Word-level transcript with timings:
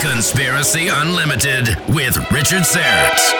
Conspiracy 0.00 0.88
Unlimited 0.88 1.76
with 1.88 2.16
Richard 2.30 2.62
Syrett. 2.62 3.34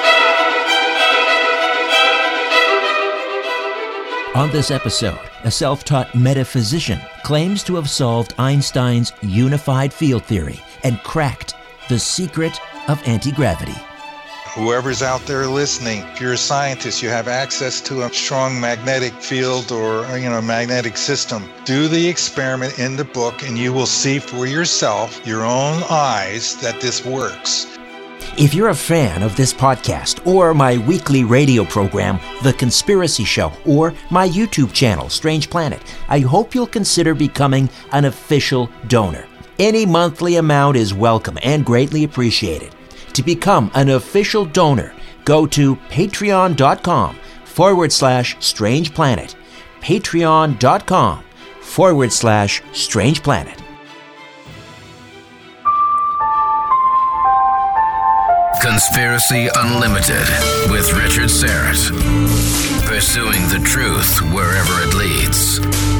On 4.34 4.50
this 4.50 4.70
episode, 4.70 5.18
a 5.44 5.50
self 5.50 5.84
taught 5.84 6.14
metaphysician 6.14 7.00
claims 7.24 7.64
to 7.64 7.74
have 7.74 7.90
solved 7.90 8.34
Einstein's 8.38 9.12
unified 9.22 9.92
field 9.92 10.24
theory 10.24 10.60
and 10.84 11.02
cracked 11.02 11.54
the 11.88 11.98
secret 11.98 12.58
of 12.88 13.02
anti 13.06 13.32
gravity. 13.32 13.74
Whoever's 14.54 15.00
out 15.00 15.24
there 15.26 15.46
listening, 15.46 16.00
if 16.08 16.20
you're 16.20 16.32
a 16.32 16.36
scientist, 16.36 17.04
you 17.04 17.08
have 17.08 17.28
access 17.28 17.80
to 17.82 18.02
a 18.02 18.12
strong 18.12 18.60
magnetic 18.60 19.12
field 19.12 19.70
or 19.70 20.04
uh, 20.06 20.16
you 20.16 20.28
know 20.28 20.42
magnetic 20.42 20.96
system. 20.96 21.48
Do 21.64 21.86
the 21.86 22.08
experiment 22.08 22.80
in 22.80 22.96
the 22.96 23.04
book 23.04 23.44
and 23.44 23.56
you 23.56 23.72
will 23.72 23.86
see 23.86 24.18
for 24.18 24.46
yourself, 24.46 25.24
your 25.24 25.44
own 25.44 25.84
eyes, 25.88 26.56
that 26.62 26.80
this 26.80 27.06
works. 27.06 27.78
If 28.36 28.52
you're 28.52 28.70
a 28.70 28.74
fan 28.74 29.22
of 29.22 29.36
this 29.36 29.54
podcast 29.54 30.26
or 30.26 30.52
my 30.52 30.78
weekly 30.78 31.22
radio 31.22 31.64
program, 31.64 32.18
The 32.42 32.52
Conspiracy 32.52 33.24
Show, 33.24 33.52
or 33.64 33.94
my 34.10 34.28
YouTube 34.28 34.72
channel, 34.72 35.08
Strange 35.10 35.48
Planet, 35.48 35.80
I 36.08 36.18
hope 36.20 36.56
you'll 36.56 36.66
consider 36.66 37.14
becoming 37.14 37.70
an 37.92 38.04
official 38.04 38.68
donor. 38.88 39.28
Any 39.60 39.86
monthly 39.86 40.36
amount 40.36 40.76
is 40.76 40.92
welcome 40.92 41.38
and 41.44 41.64
greatly 41.64 42.02
appreciated. 42.02 42.74
To 43.14 43.22
become 43.22 43.70
an 43.74 43.90
official 43.90 44.44
donor, 44.44 44.94
go 45.24 45.46
to 45.46 45.76
patreon.com 45.76 47.16
forward 47.44 47.92
slash 47.92 48.36
strange 48.40 48.94
planet. 48.94 49.36
Patreon.com 49.80 51.24
forward 51.60 52.12
slash 52.12 52.62
strange 52.72 53.22
planet. 53.22 53.60
Conspiracy 58.60 59.48
Unlimited 59.56 60.28
with 60.70 60.92
Richard 60.92 61.30
Syrett. 61.30 61.90
Pursuing 62.86 63.48
the 63.48 63.60
truth 63.64 64.20
wherever 64.32 64.82
it 64.82 64.94
leads. 64.94 65.99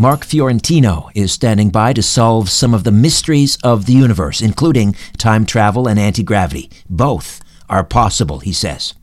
Mark 0.00 0.24
Fiorentino 0.24 1.10
is 1.16 1.32
standing 1.32 1.70
by 1.70 1.92
to 1.92 2.04
solve 2.04 2.48
some 2.50 2.72
of 2.72 2.84
the 2.84 2.92
mysteries 2.92 3.58
of 3.64 3.86
the 3.86 3.92
universe, 3.92 4.40
including 4.40 4.94
time 5.16 5.44
travel 5.44 5.88
and 5.88 5.98
anti 5.98 6.22
gravity. 6.22 6.70
Both 6.88 7.42
are 7.68 7.82
possible, 7.82 8.38
he 8.38 8.52
says. 8.52 8.94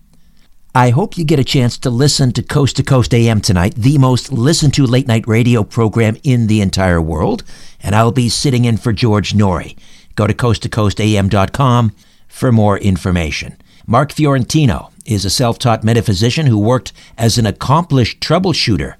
I 0.73 0.91
hope 0.91 1.17
you 1.17 1.25
get 1.25 1.37
a 1.37 1.43
chance 1.43 1.77
to 1.79 1.89
listen 1.89 2.31
to 2.31 2.41
Coast 2.41 2.77
to 2.77 2.83
Coast 2.83 3.13
AM 3.13 3.41
tonight, 3.41 3.75
the 3.75 3.97
most 3.97 4.31
listened 4.31 4.73
to 4.75 4.85
late 4.85 5.05
night 5.05 5.27
radio 5.27 5.65
program 5.65 6.15
in 6.23 6.47
the 6.47 6.61
entire 6.61 7.01
world, 7.01 7.43
and 7.83 7.93
I'll 7.93 8.13
be 8.13 8.29
sitting 8.29 8.63
in 8.63 8.77
for 8.77 8.93
George 8.93 9.33
Noory. 9.33 9.77
Go 10.15 10.27
to 10.27 10.33
coasttocoastam.com 10.33 11.93
for 12.29 12.53
more 12.53 12.77
information. 12.77 13.57
Mark 13.85 14.13
Fiorentino 14.13 14.91
is 15.05 15.25
a 15.25 15.29
self 15.29 15.59
taught 15.59 15.83
metaphysician 15.83 16.45
who 16.45 16.57
worked 16.57 16.93
as 17.17 17.37
an 17.37 17.45
accomplished 17.45 18.21
troubleshooter 18.21 18.95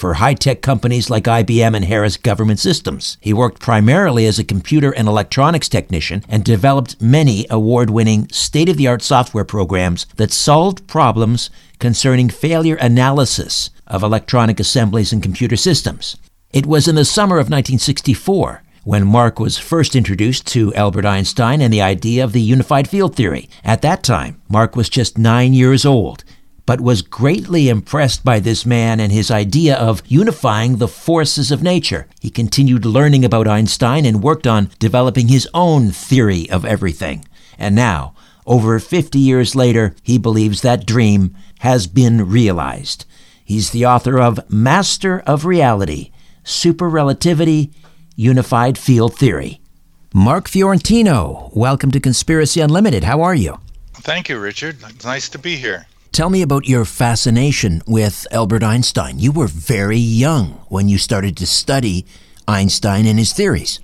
for 0.00 0.14
high 0.14 0.32
tech 0.32 0.62
companies 0.62 1.10
like 1.10 1.24
IBM 1.24 1.76
and 1.76 1.84
Harris 1.84 2.16
Government 2.16 2.58
Systems. 2.58 3.18
He 3.20 3.34
worked 3.34 3.60
primarily 3.60 4.24
as 4.24 4.38
a 4.38 4.44
computer 4.44 4.92
and 4.92 5.06
electronics 5.06 5.68
technician 5.68 6.24
and 6.26 6.42
developed 6.42 7.02
many 7.02 7.46
award 7.50 7.90
winning, 7.90 8.26
state 8.30 8.70
of 8.70 8.78
the 8.78 8.88
art 8.88 9.02
software 9.02 9.44
programs 9.44 10.06
that 10.16 10.32
solved 10.32 10.86
problems 10.86 11.50
concerning 11.78 12.30
failure 12.30 12.76
analysis 12.76 13.68
of 13.86 14.02
electronic 14.02 14.58
assemblies 14.58 15.12
and 15.12 15.22
computer 15.22 15.56
systems. 15.56 16.16
It 16.50 16.64
was 16.64 16.88
in 16.88 16.94
the 16.94 17.04
summer 17.04 17.36
of 17.36 17.50
1964 17.50 18.62
when 18.84 19.06
Mark 19.06 19.38
was 19.38 19.58
first 19.58 19.94
introduced 19.94 20.46
to 20.46 20.74
Albert 20.74 21.04
Einstein 21.04 21.60
and 21.60 21.70
the 21.70 21.82
idea 21.82 22.24
of 22.24 22.32
the 22.32 22.40
unified 22.40 22.88
field 22.88 23.14
theory. 23.14 23.50
At 23.62 23.82
that 23.82 24.02
time, 24.02 24.40
Mark 24.48 24.74
was 24.74 24.88
just 24.88 25.18
nine 25.18 25.52
years 25.52 25.84
old 25.84 26.24
but 26.70 26.80
was 26.80 27.02
greatly 27.02 27.68
impressed 27.68 28.24
by 28.24 28.38
this 28.38 28.64
man 28.64 29.00
and 29.00 29.10
his 29.10 29.28
idea 29.28 29.74
of 29.74 30.04
unifying 30.06 30.76
the 30.76 30.86
forces 30.86 31.50
of 31.50 31.64
nature. 31.64 32.06
He 32.20 32.30
continued 32.30 32.84
learning 32.84 33.24
about 33.24 33.48
Einstein 33.48 34.04
and 34.06 34.22
worked 34.22 34.46
on 34.46 34.70
developing 34.78 35.26
his 35.26 35.48
own 35.52 35.90
theory 35.90 36.48
of 36.48 36.64
everything. 36.64 37.24
And 37.58 37.74
now, 37.74 38.14
over 38.46 38.78
50 38.78 39.18
years 39.18 39.56
later, 39.56 39.96
he 40.04 40.16
believes 40.16 40.62
that 40.62 40.86
dream 40.86 41.34
has 41.58 41.88
been 41.88 42.30
realized. 42.30 43.04
He's 43.44 43.70
the 43.70 43.86
author 43.86 44.20
of 44.20 44.48
Master 44.48 45.24
of 45.26 45.44
Reality, 45.44 46.12
Super 46.44 46.88
Relativity, 46.88 47.72
Unified 48.14 48.78
Field 48.78 49.16
Theory. 49.16 49.60
Mark 50.14 50.46
Fiorentino, 50.46 51.50
welcome 51.52 51.90
to 51.90 51.98
Conspiracy 51.98 52.60
Unlimited. 52.60 53.02
How 53.02 53.22
are 53.22 53.34
you? 53.34 53.58
Thank 53.92 54.28
you, 54.28 54.38
Richard. 54.38 54.76
It's 54.88 55.04
nice 55.04 55.28
to 55.30 55.38
be 55.40 55.56
here. 55.56 55.86
Tell 56.12 56.28
me 56.28 56.42
about 56.42 56.66
your 56.66 56.84
fascination 56.84 57.82
with 57.86 58.26
Albert 58.32 58.64
Einstein. 58.64 59.20
You 59.20 59.30
were 59.30 59.46
very 59.46 59.98
young 59.98 60.64
when 60.68 60.88
you 60.88 60.98
started 60.98 61.36
to 61.36 61.46
study 61.46 62.04
Einstein 62.48 63.06
and 63.06 63.16
his 63.16 63.32
theories. 63.32 63.78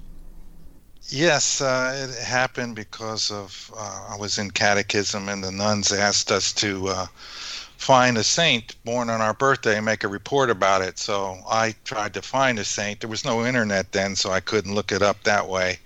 Yes, 1.09 1.61
uh, 1.61 2.09
it 2.11 2.21
happened 2.21 2.75
because 2.75 3.31
of 3.31 3.71
uh, 3.77 4.09
I 4.11 4.17
was 4.17 4.39
in 4.39 4.51
catechism 4.51 5.29
and 5.29 5.43
the 5.43 5.53
nuns 5.53 5.93
asked 5.93 6.33
us 6.33 6.53
to 6.55 6.89
uh, 6.89 7.07
find 7.77 8.19
a 8.19 8.25
saint 8.25 8.75
born 8.85 9.09
on 9.09 9.21
our 9.21 9.35
birthday 9.35 9.77
and 9.77 9.87
make 9.87 10.03
a 10.03 10.09
report 10.09 10.51
about 10.51 10.83
it. 10.83 10.99
So 10.99 11.39
I 11.49 11.77
tried 11.85 12.13
to 12.15 12.23
find 12.23 12.59
a 12.59 12.65
saint. 12.65 13.01
There 13.01 13.11
was 13.11 13.25
no 13.25 13.47
internet 13.47 13.93
then, 13.93 14.17
so 14.17 14.33
I 14.33 14.41
couldn't 14.41 14.75
look 14.75 14.91
it 14.91 15.01
up 15.01 15.23
that 15.23 15.47
way. 15.47 15.79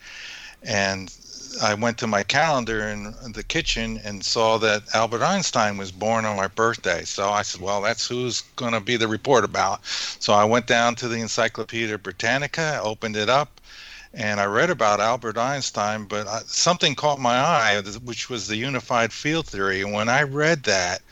And 0.62 1.14
I 1.62 1.74
went 1.74 1.98
to 1.98 2.06
my 2.06 2.22
calendar 2.22 2.80
in 2.88 3.14
the 3.32 3.42
kitchen 3.42 4.00
and 4.02 4.24
saw 4.24 4.56
that 4.58 4.82
Albert 4.94 5.22
Einstein 5.22 5.76
was 5.76 5.92
born 5.92 6.24
on 6.24 6.36
my 6.36 6.48
birthday. 6.48 7.04
So 7.04 7.28
I 7.28 7.42
said, 7.42 7.60
well, 7.60 7.82
that's 7.82 8.06
who's 8.06 8.40
going 8.56 8.72
to 8.72 8.80
be 8.80 8.96
the 8.96 9.08
report 9.08 9.44
about. 9.44 9.84
So 9.84 10.32
I 10.32 10.44
went 10.44 10.66
down 10.66 10.94
to 10.96 11.08
the 11.08 11.20
Encyclopedia 11.20 11.98
Britannica, 11.98 12.80
opened 12.82 13.16
it 13.16 13.28
up, 13.28 13.60
and 14.14 14.40
I 14.40 14.46
read 14.46 14.70
about 14.70 15.00
Albert 15.00 15.36
Einstein, 15.38 16.06
but 16.06 16.26
I, 16.26 16.40
something 16.46 16.94
caught 16.94 17.20
my 17.20 17.36
eye, 17.36 17.80
which 18.04 18.30
was 18.30 18.48
the 18.48 18.56
unified 18.56 19.12
field 19.12 19.46
theory. 19.46 19.82
And 19.82 19.92
when 19.92 20.08
I 20.08 20.22
read 20.22 20.64
that, 20.64 21.02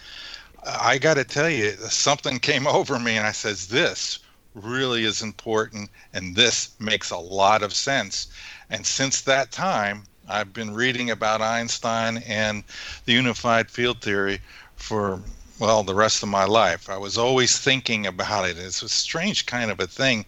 I 0.67 0.99
got 0.99 1.15
to 1.15 1.25
tell 1.25 1.49
you, 1.51 1.73
something 1.89 2.39
came 2.41 2.67
over 2.67 2.99
me, 2.99 3.17
and 3.17 3.27
I 3.27 3.33
says, 3.33 3.69
"This 3.69 4.19
really 4.55 5.05
is 5.05 5.23
important, 5.23 5.91
and 6.13 6.35
this 6.35 6.71
makes 6.81 7.11
a 7.11 7.19
lot 7.19 7.63
of 7.63 7.73
sense." 7.73 8.27
And 8.69 8.85
since 8.85 9.21
that 9.23 9.53
time, 9.53 10.08
I've 10.29 10.53
been 10.53 10.75
reading 10.75 11.11
about 11.11 11.41
Einstein 11.41 12.19
and 12.27 12.63
the 13.05 13.13
unified 13.13 13.71
field 13.71 14.01
theory 14.01 14.41
for 14.77 15.21
well 15.59 15.83
the 15.83 15.95
rest 15.95 16.23
of 16.23 16.29
my 16.29 16.45
life. 16.45 16.89
I 16.89 16.97
was 16.97 17.19
always 17.19 17.59
thinking 17.59 18.07
about 18.07 18.49
it. 18.49 18.59
It's 18.59 18.83
a 18.83 18.89
strange 18.89 19.47
kind 19.47 19.71
of 19.71 19.81
a 19.81 19.87
thing 19.87 20.25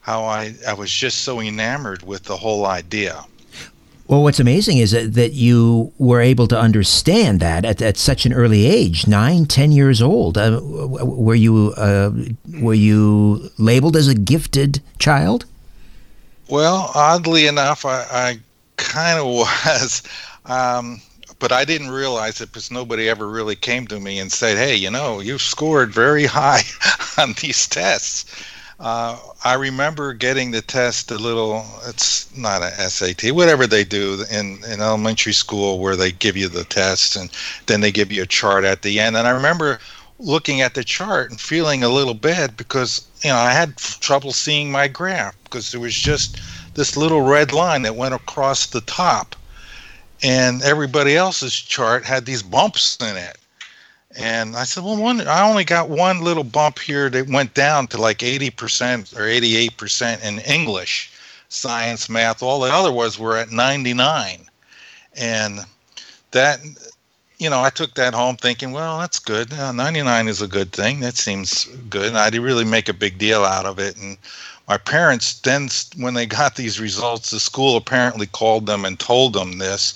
how 0.00 0.24
I, 0.24 0.54
I 0.68 0.74
was 0.74 0.90
just 0.90 1.22
so 1.22 1.40
enamored 1.40 2.02
with 2.02 2.24
the 2.24 2.36
whole 2.36 2.66
idea. 2.66 3.24
Well, 4.06 4.22
what's 4.22 4.38
amazing 4.38 4.76
is 4.76 4.90
that, 4.90 5.14
that 5.14 5.32
you 5.32 5.92
were 5.98 6.20
able 6.20 6.46
to 6.48 6.58
understand 6.58 7.40
that 7.40 7.64
at, 7.64 7.80
at 7.80 7.96
such 7.96 8.26
an 8.26 8.34
early 8.34 8.66
age, 8.66 9.06
nine, 9.06 9.46
ten 9.46 9.72
years 9.72 10.02
old. 10.02 10.36
Uh, 10.36 10.60
were 10.62 11.34
you 11.34 11.72
uh, 11.78 12.10
were 12.60 12.74
you 12.74 13.50
labeled 13.56 13.96
as 13.96 14.06
a 14.06 14.14
gifted 14.14 14.82
child? 14.98 15.46
Well, 16.50 16.90
oddly 16.94 17.46
enough, 17.46 17.86
I, 17.86 18.06
I 18.10 18.38
kind 18.94 19.18
of 19.18 19.26
was, 19.26 20.02
um, 20.46 21.00
but 21.40 21.52
I 21.52 21.64
didn't 21.64 21.90
realize 21.90 22.40
it 22.40 22.50
because 22.50 22.70
nobody 22.70 23.08
ever 23.08 23.28
really 23.28 23.56
came 23.56 23.86
to 23.88 23.98
me 23.98 24.18
and 24.18 24.30
said, 24.32 24.56
"Hey, 24.56 24.76
you 24.76 24.90
know, 24.90 25.20
you've 25.20 25.42
scored 25.42 25.92
very 25.92 26.26
high 26.40 26.62
on 27.20 27.34
these 27.40 27.66
tests." 27.68 28.24
Uh, 28.80 29.16
I 29.44 29.54
remember 29.54 30.14
getting 30.14 30.50
the 30.50 30.62
test 30.62 31.10
a 31.10 31.16
little. 31.16 31.64
It's 31.86 32.34
not 32.36 32.62
a 32.62 32.70
SAT, 32.90 33.32
whatever 33.32 33.66
they 33.66 33.84
do 33.84 34.24
in 34.30 34.62
in 34.64 34.80
elementary 34.80 35.32
school, 35.32 35.78
where 35.80 35.96
they 35.96 36.12
give 36.12 36.36
you 36.36 36.48
the 36.48 36.64
test 36.64 37.16
and 37.16 37.30
then 37.66 37.80
they 37.80 37.92
give 37.92 38.12
you 38.12 38.22
a 38.22 38.26
chart 38.26 38.64
at 38.64 38.82
the 38.82 39.00
end. 39.00 39.16
And 39.16 39.26
I 39.26 39.30
remember 39.30 39.78
looking 40.18 40.60
at 40.60 40.74
the 40.74 40.84
chart 40.84 41.30
and 41.30 41.40
feeling 41.40 41.82
a 41.82 41.88
little 41.88 42.14
bad 42.14 42.56
because 42.56 43.06
you 43.22 43.30
know 43.30 43.36
I 43.36 43.52
had 43.52 43.76
trouble 43.76 44.32
seeing 44.32 44.70
my 44.70 44.86
graph 44.88 45.34
because 45.44 45.70
there 45.72 45.80
was 45.80 45.94
just 45.94 46.38
this 46.74 46.96
little 46.96 47.22
red 47.22 47.52
line 47.52 47.82
that 47.82 47.96
went 47.96 48.14
across 48.14 48.66
the 48.66 48.80
top, 48.82 49.36
and 50.22 50.62
everybody 50.62 51.16
else's 51.16 51.54
chart 51.54 52.04
had 52.04 52.26
these 52.26 52.42
bumps 52.42 52.98
in 53.00 53.16
it. 53.16 53.38
And 54.16 54.56
I 54.56 54.64
said, 54.64 54.84
well, 54.84 54.96
one, 54.96 55.26
I 55.26 55.48
only 55.48 55.64
got 55.64 55.88
one 55.88 56.20
little 56.20 56.44
bump 56.44 56.78
here 56.78 57.10
that 57.10 57.28
went 57.28 57.54
down 57.54 57.88
to 57.88 58.00
like 58.00 58.18
80% 58.18 59.16
or 59.16 59.22
88% 59.22 60.24
in 60.24 60.38
English, 60.40 61.10
science, 61.48 62.08
math. 62.08 62.42
All 62.42 62.60
the 62.60 62.72
other 62.72 62.92
ones 62.92 63.18
were 63.18 63.36
at 63.36 63.50
99. 63.50 64.46
And 65.16 65.60
that, 66.30 66.60
you 67.38 67.50
know, 67.50 67.60
I 67.60 67.70
took 67.70 67.94
that 67.94 68.14
home 68.14 68.36
thinking, 68.36 68.70
well, 68.70 69.00
that's 69.00 69.18
good. 69.18 69.52
Uh, 69.52 69.72
99 69.72 70.28
is 70.28 70.40
a 70.40 70.48
good 70.48 70.72
thing. 70.72 71.00
That 71.00 71.16
seems 71.16 71.64
good. 71.90 72.06
And 72.06 72.18
I 72.18 72.30
didn't 72.30 72.46
really 72.46 72.64
make 72.64 72.88
a 72.88 72.94
big 72.94 73.18
deal 73.18 73.44
out 73.44 73.66
of 73.66 73.80
it. 73.80 73.96
And 73.96 74.16
my 74.68 74.78
parents 74.78 75.40
then, 75.40 75.68
when 75.96 76.14
they 76.14 76.26
got 76.26 76.56
these 76.56 76.80
results, 76.80 77.30
the 77.30 77.40
school 77.40 77.76
apparently 77.76 78.26
called 78.26 78.66
them 78.66 78.84
and 78.84 78.98
told 78.98 79.34
them 79.34 79.58
this 79.58 79.94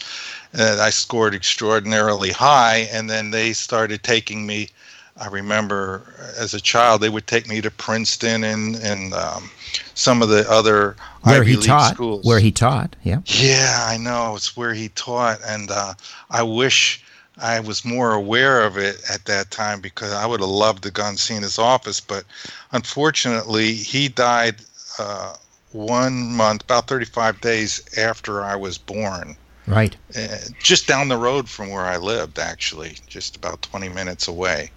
that 0.53 0.79
I 0.79 0.91
scored 0.91 1.35
extraordinarily 1.35 2.31
high, 2.31 2.89
and 2.91 3.09
then 3.09 3.31
they 3.31 3.53
started 3.53 4.03
taking 4.03 4.47
me. 4.47 4.69
I 5.17 5.27
remember 5.29 6.03
as 6.39 6.55
a 6.55 6.61
child 6.61 7.01
they 7.01 7.09
would 7.09 7.27
take 7.27 7.49
me 7.49 7.61
to 7.61 7.71
Princeton 7.71 8.45
and 8.45 8.77
and 8.77 9.13
um, 9.15 9.51
some 9.95 10.23
of 10.23 10.29
the 10.29 10.49
other 10.51 10.97
where 11.23 11.41
Ivy 11.43 11.51
he 11.51 11.57
League 11.57 11.67
taught. 11.67 11.95
schools. 11.95 12.25
Where 12.25 12.39
he 12.39 12.53
taught, 12.53 12.95
yeah. 13.03 13.21
Yeah, 13.27 13.85
I 13.89 13.97
know 13.97 14.37
it's 14.37 14.57
where 14.57 14.75
he 14.75 14.91
taught, 14.91 15.41
and 15.47 15.71
uh, 15.71 15.95
I 16.31 16.43
wish 16.43 17.03
I 17.41 17.61
was 17.61 17.85
more 17.85 18.13
aware 18.13 18.63
of 18.63 18.77
it 18.77 19.01
at 19.11 19.25
that 19.27 19.51
time 19.51 19.81
because 19.81 20.13
I 20.13 20.27
would 20.27 20.41
have 20.41 20.49
loved 20.49 20.83
to 20.85 20.91
gone 20.91 21.17
seen 21.17 21.43
his 21.43 21.59
office. 21.59 22.01
But 22.01 22.25
unfortunately, 22.73 23.75
he 23.75 24.09
died 24.09 24.57
uh, 24.99 25.35
one 25.73 26.33
month, 26.33 26.65
about 26.65 26.89
35 26.89 27.41
days 27.41 27.81
after 27.97 28.43
I 28.43 28.57
was 28.57 28.79
born. 28.79 29.37
Right. 29.67 29.97
Uh, 30.17 30.39
just 30.63 30.87
down 30.87 31.09
the 31.09 31.17
road 31.17 31.49
from 31.49 31.71
where 31.71 31.85
I 31.85 31.99
lived, 31.99 32.39
actually, 32.39 32.97
just 33.07 33.37
about 33.37 33.63
20 33.63 33.89
minutes 33.91 34.27
away. 34.27 34.71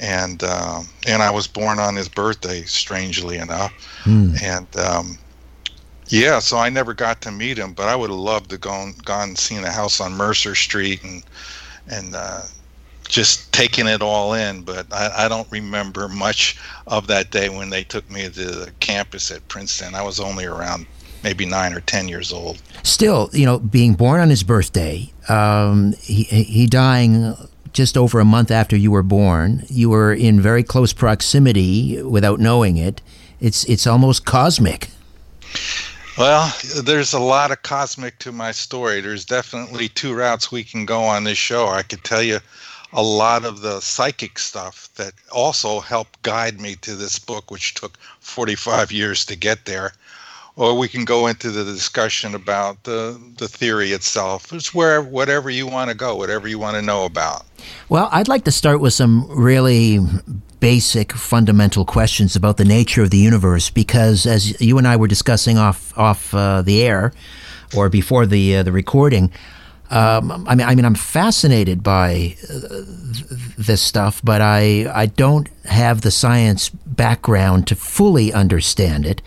And 0.00 0.42
um, 0.42 0.88
and 1.06 1.22
I 1.22 1.30
was 1.30 1.46
born 1.46 1.78
on 1.78 1.94
his 1.94 2.08
birthday, 2.08 2.62
strangely 2.62 3.36
enough. 3.36 3.72
Hmm. 4.02 4.34
And 4.42 4.76
um, 4.76 5.18
yeah, 6.08 6.40
so 6.40 6.58
I 6.58 6.68
never 6.68 6.94
got 6.94 7.20
to 7.22 7.30
meet 7.30 7.58
him, 7.58 7.74
but 7.74 7.88
I 7.88 7.94
would 7.94 8.10
have 8.10 8.18
loved 8.18 8.50
to 8.50 8.58
gone 8.58 8.94
gone 9.04 9.30
and 9.30 9.38
seen 9.38 9.64
a 9.64 9.70
house 9.70 10.00
on 10.00 10.12
Mercer 10.12 10.54
Street 10.54 11.02
and 11.04 11.22
and 11.88 12.14
uh, 12.14 12.42
just 13.08 13.52
taking 13.52 13.86
it 13.86 14.02
all 14.02 14.34
in. 14.34 14.62
But 14.62 14.92
I, 14.92 15.24
I 15.24 15.28
don't 15.28 15.50
remember 15.50 16.08
much 16.08 16.58
of 16.86 17.06
that 17.08 17.30
day 17.30 17.48
when 17.48 17.70
they 17.70 17.84
took 17.84 18.08
me 18.10 18.22
to 18.22 18.30
the 18.30 18.72
campus 18.80 19.30
at 19.30 19.46
Princeton. 19.48 19.94
I 19.94 20.02
was 20.02 20.20
only 20.20 20.44
around 20.44 20.86
maybe 21.22 21.46
nine 21.46 21.72
or 21.72 21.80
ten 21.80 22.08
years 22.08 22.32
old. 22.32 22.60
Still, 22.82 23.30
you 23.32 23.46
know, 23.46 23.58
being 23.58 23.94
born 23.94 24.20
on 24.20 24.28
his 24.28 24.42
birthday, 24.42 25.12
um, 25.28 25.94
he, 26.02 26.24
he 26.24 26.66
dying 26.66 27.34
just 27.74 27.98
over 27.98 28.20
a 28.20 28.24
month 28.24 28.50
after 28.50 28.76
you 28.76 28.90
were 28.90 29.02
born, 29.02 29.64
you 29.68 29.90
were 29.90 30.14
in 30.14 30.40
very 30.40 30.62
close 30.62 30.92
proximity 30.92 32.00
without 32.02 32.40
knowing 32.40 32.76
it. 32.76 33.02
It's 33.40 33.64
it's 33.64 33.86
almost 33.86 34.24
cosmic. 34.24 34.88
Well, 36.16 36.54
there's 36.84 37.12
a 37.12 37.18
lot 37.18 37.50
of 37.50 37.62
cosmic 37.62 38.20
to 38.20 38.30
my 38.30 38.52
story. 38.52 39.00
There's 39.00 39.24
definitely 39.24 39.88
two 39.88 40.14
routes 40.14 40.52
we 40.52 40.62
can 40.62 40.86
go 40.86 41.02
on 41.02 41.24
this 41.24 41.38
show. 41.38 41.66
I 41.66 41.82
could 41.82 42.04
tell 42.04 42.22
you 42.22 42.38
a 42.92 43.02
lot 43.02 43.44
of 43.44 43.62
the 43.62 43.80
psychic 43.80 44.38
stuff 44.38 44.88
that 44.94 45.12
also 45.32 45.80
helped 45.80 46.22
guide 46.22 46.60
me 46.60 46.76
to 46.76 46.94
this 46.94 47.18
book, 47.18 47.50
which 47.50 47.74
took 47.74 47.98
45 48.20 48.92
years 48.92 49.24
to 49.24 49.34
get 49.34 49.64
there. 49.64 49.92
Or 50.56 50.78
we 50.78 50.86
can 50.86 51.04
go 51.04 51.26
into 51.26 51.50
the 51.50 51.64
discussion 51.64 52.32
about 52.32 52.84
the, 52.84 53.20
the 53.38 53.48
theory 53.48 53.90
itself. 53.90 54.52
It's 54.52 54.72
where 54.72 55.02
whatever 55.02 55.50
you 55.50 55.66
want 55.66 55.90
to 55.90 55.96
go, 55.96 56.14
whatever 56.14 56.46
you 56.46 56.60
want 56.60 56.76
to 56.76 56.82
know 56.82 57.04
about. 57.04 57.44
Well, 57.88 58.08
I'd 58.12 58.28
like 58.28 58.44
to 58.44 58.52
start 58.52 58.80
with 58.80 58.92
some 58.92 59.26
really 59.28 59.98
basic, 60.64 61.12
fundamental 61.12 61.84
questions 61.84 62.34
about 62.34 62.56
the 62.56 62.64
nature 62.64 63.02
of 63.02 63.10
the 63.10 63.18
universe, 63.18 63.68
because 63.68 64.24
as 64.24 64.58
you 64.62 64.78
and 64.78 64.88
I 64.88 64.96
were 64.96 65.06
discussing 65.06 65.58
off 65.58 65.92
off 65.98 66.32
uh, 66.32 66.62
the 66.62 66.82
air, 66.82 67.12
or 67.76 67.90
before 67.90 68.24
the 68.24 68.56
uh, 68.56 68.62
the 68.62 68.72
recording, 68.72 69.30
um, 69.90 70.46
I 70.48 70.54
mean, 70.54 70.66
I 70.66 70.74
mean, 70.74 70.86
I'm 70.86 70.94
fascinated 70.94 71.82
by 71.82 72.36
uh, 72.48 72.80
this 73.58 73.82
stuff, 73.82 74.22
but 74.24 74.40
I 74.40 74.90
I 75.02 75.04
don't 75.04 75.50
have 75.66 76.00
the 76.00 76.10
science 76.10 76.70
background 76.86 77.66
to 77.66 77.76
fully 77.76 78.32
understand 78.32 79.04
it. 79.04 79.20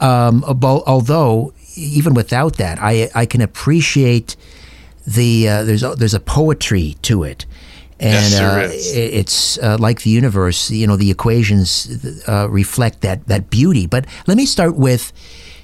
Um, 0.00 0.44
although, 0.44 1.54
even 1.76 2.12
without 2.12 2.58
that, 2.58 2.78
I 2.78 3.08
I 3.14 3.24
can 3.24 3.40
appreciate 3.40 4.36
the 5.06 5.48
uh, 5.48 5.64
there's 5.64 5.82
a, 5.82 5.94
there's 5.94 6.14
a 6.14 6.20
poetry 6.20 6.96
to 7.08 7.24
it 7.24 7.46
and 8.00 8.30
Yes, 8.32 8.40
uh, 8.40 8.68
it- 8.72 9.14
it's 9.14 9.58
uh, 9.58 9.76
like 9.78 10.02
the 10.02 10.10
universe. 10.10 10.70
You 10.70 10.86
know, 10.86 10.96
the 10.96 11.10
equations 11.10 11.88
uh, 12.28 12.48
reflect 12.50 13.00
that 13.02 13.26
that 13.28 13.50
beauty. 13.50 13.86
But 13.86 14.06
let 14.26 14.36
me 14.36 14.46
start 14.46 14.74
with, 14.76 15.12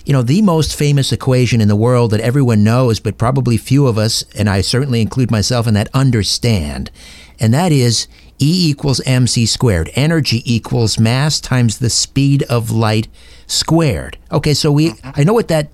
you 0.07 0.13
know, 0.13 0.23
the 0.23 0.43
most 0.43 0.75
famous 0.77 1.13
equation 1.13 1.61
in 1.61 1.69
the 1.69 1.77
world 1.77 2.11
that 2.13 2.21
everyone 2.21 2.63
knows, 2.65 3.01
but 3.01 3.19
probably 3.19 3.57
few 3.57 3.87
of 3.87 3.99
us, 3.99 4.25
and 4.37 4.49
I 4.49 4.61
certainly 4.63 5.01
include 5.01 5.31
myself 5.31 5.67
in 5.67 5.75
that, 5.75 5.89
understand, 5.95 6.91
and 7.39 7.53
that 7.55 7.73
is 7.73 8.07
E 8.43 8.71
equals 8.71 9.01
mc 9.05 9.45
squared. 9.47 9.91
Energy 9.95 10.43
equals 10.47 10.99
mass 10.99 11.41
times 11.41 11.79
the 11.79 11.91
speed 11.91 12.43
of 12.45 12.71
light 12.71 13.09
squared. 13.47 14.17
Okay, 14.33 14.55
so 14.55 14.73
we 14.73 14.93
I 15.03 15.25
know 15.25 15.35
what 15.35 15.49
that. 15.49 15.69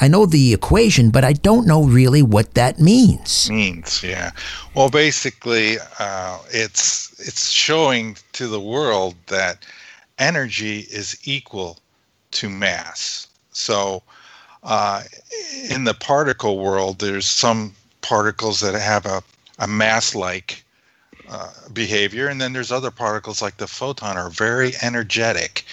I 0.00 0.08
know 0.08 0.26
the 0.26 0.52
equation, 0.52 1.10
but 1.10 1.24
I 1.24 1.32
don't 1.32 1.66
know 1.66 1.84
really 1.84 2.22
what 2.22 2.54
that 2.54 2.78
means. 2.80 3.48
means 3.50 4.02
yeah 4.02 4.30
well 4.74 4.90
basically 4.90 5.76
uh, 5.98 6.38
it's 6.50 7.12
it's 7.20 7.50
showing 7.50 8.16
to 8.32 8.46
the 8.48 8.60
world 8.60 9.14
that 9.26 9.64
energy 10.18 10.80
is 10.90 11.16
equal 11.24 11.78
to 12.32 12.48
mass 12.48 13.26
so 13.52 14.02
uh, 14.62 15.02
in 15.70 15.84
the 15.84 15.94
particle 15.94 16.58
world 16.58 16.98
there's 16.98 17.26
some 17.26 17.74
particles 18.00 18.60
that 18.60 18.74
have 18.74 19.06
a, 19.06 19.22
a 19.58 19.66
mass 19.66 20.14
like 20.14 20.63
uh, 21.28 21.50
behavior, 21.72 22.28
and 22.28 22.40
then 22.40 22.52
there's 22.52 22.72
other 22.72 22.90
particles 22.90 23.40
like 23.40 23.56
the 23.56 23.66
photon 23.66 24.16
are 24.16 24.30
very 24.30 24.72
energetic. 24.82 25.64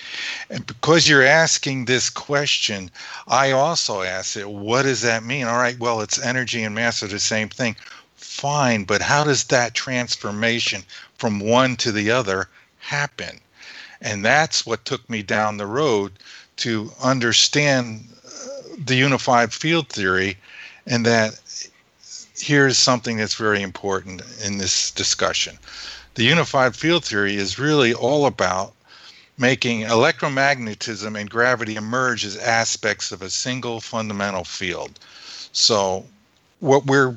And 0.50 0.66
because 0.66 1.08
you're 1.08 1.24
asking 1.24 1.86
this 1.86 2.10
question, 2.10 2.90
I 3.28 3.52
also 3.52 4.02
ask 4.02 4.38
it, 4.38 4.50
what 4.50 4.84
does 4.84 5.02
that 5.02 5.24
mean? 5.24 5.46
All 5.46 5.58
right, 5.58 5.78
well, 5.80 6.02
it's 6.02 6.22
energy 6.22 6.64
and 6.64 6.76
mass 6.76 7.04
are 7.04 7.08
the 7.08 7.20
same 7.20 7.50
thing. 7.50 7.76
Fine, 8.16 8.86
but 8.86 9.02
how 9.02 9.24
does 9.24 9.46
that 9.46 9.74
transformation 9.74 10.84
from 11.18 11.40
one 11.40 11.76
to 11.78 11.92
the 11.92 12.12
other 12.12 12.48
happen? 12.80 13.40
And 14.02 14.26
that's 14.26 14.66
what 14.66 14.86
took 14.86 15.08
me 15.10 15.22
down 15.22 15.58
the 15.58 15.68
road 15.68 16.14
to 16.58 16.92
understand 17.02 18.06
uh, 18.26 18.30
the 18.86 18.96
unified 18.96 19.54
field 19.54 19.90
theory 19.90 20.38
and 20.88 21.06
that 21.06 21.40
here's 22.42 22.78
something 22.78 23.18
that's 23.18 23.36
very 23.36 23.62
important 23.62 24.22
in 24.44 24.58
this 24.58 24.92
discussion. 24.92 25.58
The 26.16 26.24
unified 26.24 26.76
field 26.76 27.06
theory 27.06 27.36
is 27.36 27.60
really 27.60 27.94
all 27.94 28.26
about 28.26 28.74
making 29.38 29.82
electromagnetism 29.82 31.20
and 31.20 31.30
gravity 31.30 31.76
emerge 31.76 32.26
as 32.26 32.38
aspects 32.38 33.12
of 33.12 33.22
a 33.22 33.30
single 33.30 33.80
fundamental 33.80 34.44
field. 34.44 35.00
So, 35.54 36.06
what 36.60 36.86
we're 36.86 37.16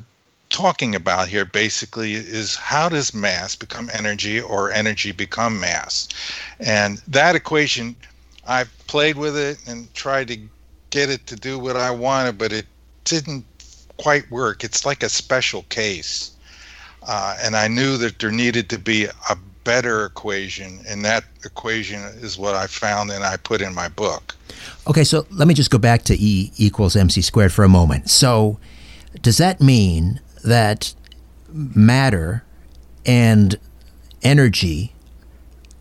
talking 0.49 0.95
about 0.95 1.29
here 1.29 1.45
basically 1.45 2.15
is 2.15 2.57
how 2.57 2.89
does 2.89 3.13
mass 3.13 3.57
become 3.57 3.91
energy 3.93 4.41
or 4.41 4.71
energy 4.71 5.13
become 5.13 5.59
mass? 5.59 6.09
And 6.61 6.99
that 7.09 7.35
equation, 7.35 7.97
I've 8.47 8.73
played 8.87 9.17
with 9.17 9.37
it 9.37 9.59
and 9.67 9.93
tried 9.95 10.29
to 10.29 10.39
get 10.91 11.11
it 11.11 11.27
to 11.27 11.37
do 11.37 11.59
what 11.59 11.77
I 11.77 11.91
wanted, 11.91 12.39
but 12.39 12.53
it 12.53 12.67
didn't 13.05 13.45
quite 13.99 14.31
work. 14.31 14.65
It's 14.65 14.85
like 14.85 15.03
a 15.03 15.09
special 15.09 15.63
case. 15.65 16.33
Uh, 17.07 17.37
and 17.43 17.55
I 17.55 17.69
knew 17.69 17.97
that 17.99 18.19
there 18.19 18.31
needed 18.31 18.69
to 18.71 18.79
be 18.79 19.05
a 19.05 19.37
better 19.65 20.05
equation, 20.05 20.81
and 20.89 21.05
that 21.05 21.25
equation 21.45 22.01
is 22.21 22.39
what 22.39 22.55
I 22.55 22.67
found 22.67 23.11
and 23.11 23.25
I 23.25 23.37
put 23.37 23.61
in 23.61 23.75
my 23.75 23.89
book. 23.89 24.35
Okay, 24.87 25.05
so 25.05 25.27
let 25.31 25.49
me 25.49 25.55
just 25.55 25.71
go 25.71 25.79
back 25.79 26.03
to 26.05 26.15
E 26.15 26.53
equals 26.57 26.95
mc 26.95 27.21
squared 27.23 27.53
for 27.53 27.65
a 27.65 27.69
moment. 27.69 28.11
So, 28.11 28.59
does 29.21 29.39
that 29.39 29.61
mean 29.61 30.21
that 30.45 30.95
matter 31.49 32.45
and 33.07 33.57
energy 34.23 34.93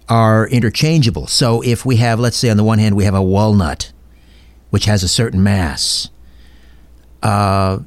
are 0.09 0.47
interchangeable? 0.47 1.27
So, 1.27 1.61
if 1.61 1.85
we 1.85 1.97
have, 1.97 2.19
let's 2.19 2.37
say, 2.37 2.49
on 2.49 2.57
the 2.57 2.63
one 2.63 2.79
hand, 2.79 2.95
we 2.95 3.03
have 3.03 3.15
a 3.15 3.21
walnut, 3.21 3.91
which 4.69 4.85
has 4.85 5.03
a 5.03 5.09
certain 5.09 5.43
mass, 5.43 6.09
uh, 7.21 7.79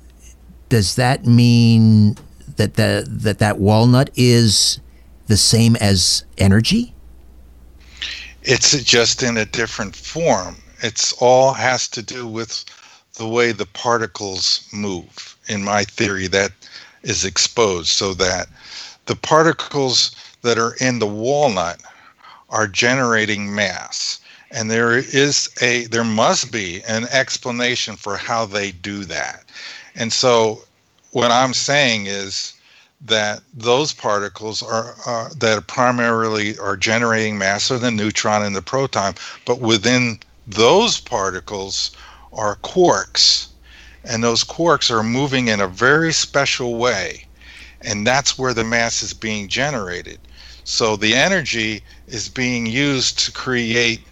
does 0.68 0.96
that 0.96 1.26
mean 1.26 2.16
that 2.56 2.74
the, 2.74 3.06
that 3.08 3.38
that 3.38 3.58
walnut 3.58 4.10
is 4.14 4.80
the 5.26 5.36
same 5.36 5.76
as 5.76 6.24
energy? 6.38 6.94
It's 8.42 8.80
just 8.84 9.22
in 9.22 9.36
a 9.36 9.44
different 9.44 9.96
form. 9.96 10.56
It's 10.80 11.12
all 11.14 11.52
has 11.52 11.88
to 11.88 12.02
do 12.02 12.26
with 12.26 12.64
the 13.14 13.26
way 13.26 13.52
the 13.52 13.66
particles 13.66 14.68
move. 14.72 15.36
In 15.48 15.64
my 15.64 15.84
theory, 15.84 16.26
that 16.28 16.52
is 17.02 17.24
exposed 17.24 17.88
so 17.88 18.14
that 18.14 18.48
the 19.06 19.16
particles 19.16 20.14
that 20.42 20.58
are 20.58 20.74
in 20.80 20.98
the 20.98 21.06
walnut 21.06 21.80
are 22.50 22.66
generating 22.66 23.54
mass 23.54 24.20
and 24.50 24.70
there 24.70 24.96
is 24.96 25.50
a 25.60 25.86
there 25.86 26.04
must 26.04 26.52
be 26.52 26.82
an 26.84 27.04
explanation 27.10 27.96
for 27.96 28.16
how 28.16 28.46
they 28.46 28.70
do 28.70 29.04
that 29.04 29.44
and 29.96 30.12
so 30.12 30.62
what 31.12 31.30
I'm 31.30 31.54
saying 31.54 32.06
is 32.06 32.52
that 33.00 33.40
those 33.54 33.92
particles 33.92 34.62
are 34.62 34.94
that 35.36 35.58
are 35.58 35.62
primarily 35.62 36.58
are 36.58 36.76
generating 36.76 37.38
mass 37.38 37.70
are 37.70 37.78
the 37.78 37.90
neutron 37.90 38.42
and 38.42 38.56
the 38.56 38.62
proton, 38.62 39.14
but 39.44 39.60
within 39.60 40.18
those 40.46 41.00
particles 41.00 41.90
are 42.32 42.56
quarks, 42.56 43.48
and 44.04 44.22
those 44.22 44.44
quarks 44.44 44.90
are 44.90 45.02
moving 45.02 45.48
in 45.48 45.60
a 45.60 45.68
very 45.68 46.12
special 46.12 46.76
way, 46.76 47.24
and 47.80 48.06
that's 48.06 48.38
where 48.38 48.54
the 48.54 48.64
mass 48.64 49.02
is 49.02 49.12
being 49.12 49.48
generated. 49.48 50.18
So 50.64 50.96
the 50.96 51.14
energy 51.14 51.82
is 52.06 52.28
being 52.28 52.66
used 52.66 53.18
to 53.20 53.32
create 53.32 54.02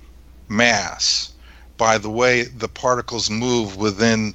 mass 0.49 1.33
by 1.77 1.99
the 1.99 2.11
way 2.11 2.45
the 2.45 2.69
particles 2.69 3.29
move 3.29 3.77
within 3.77 4.35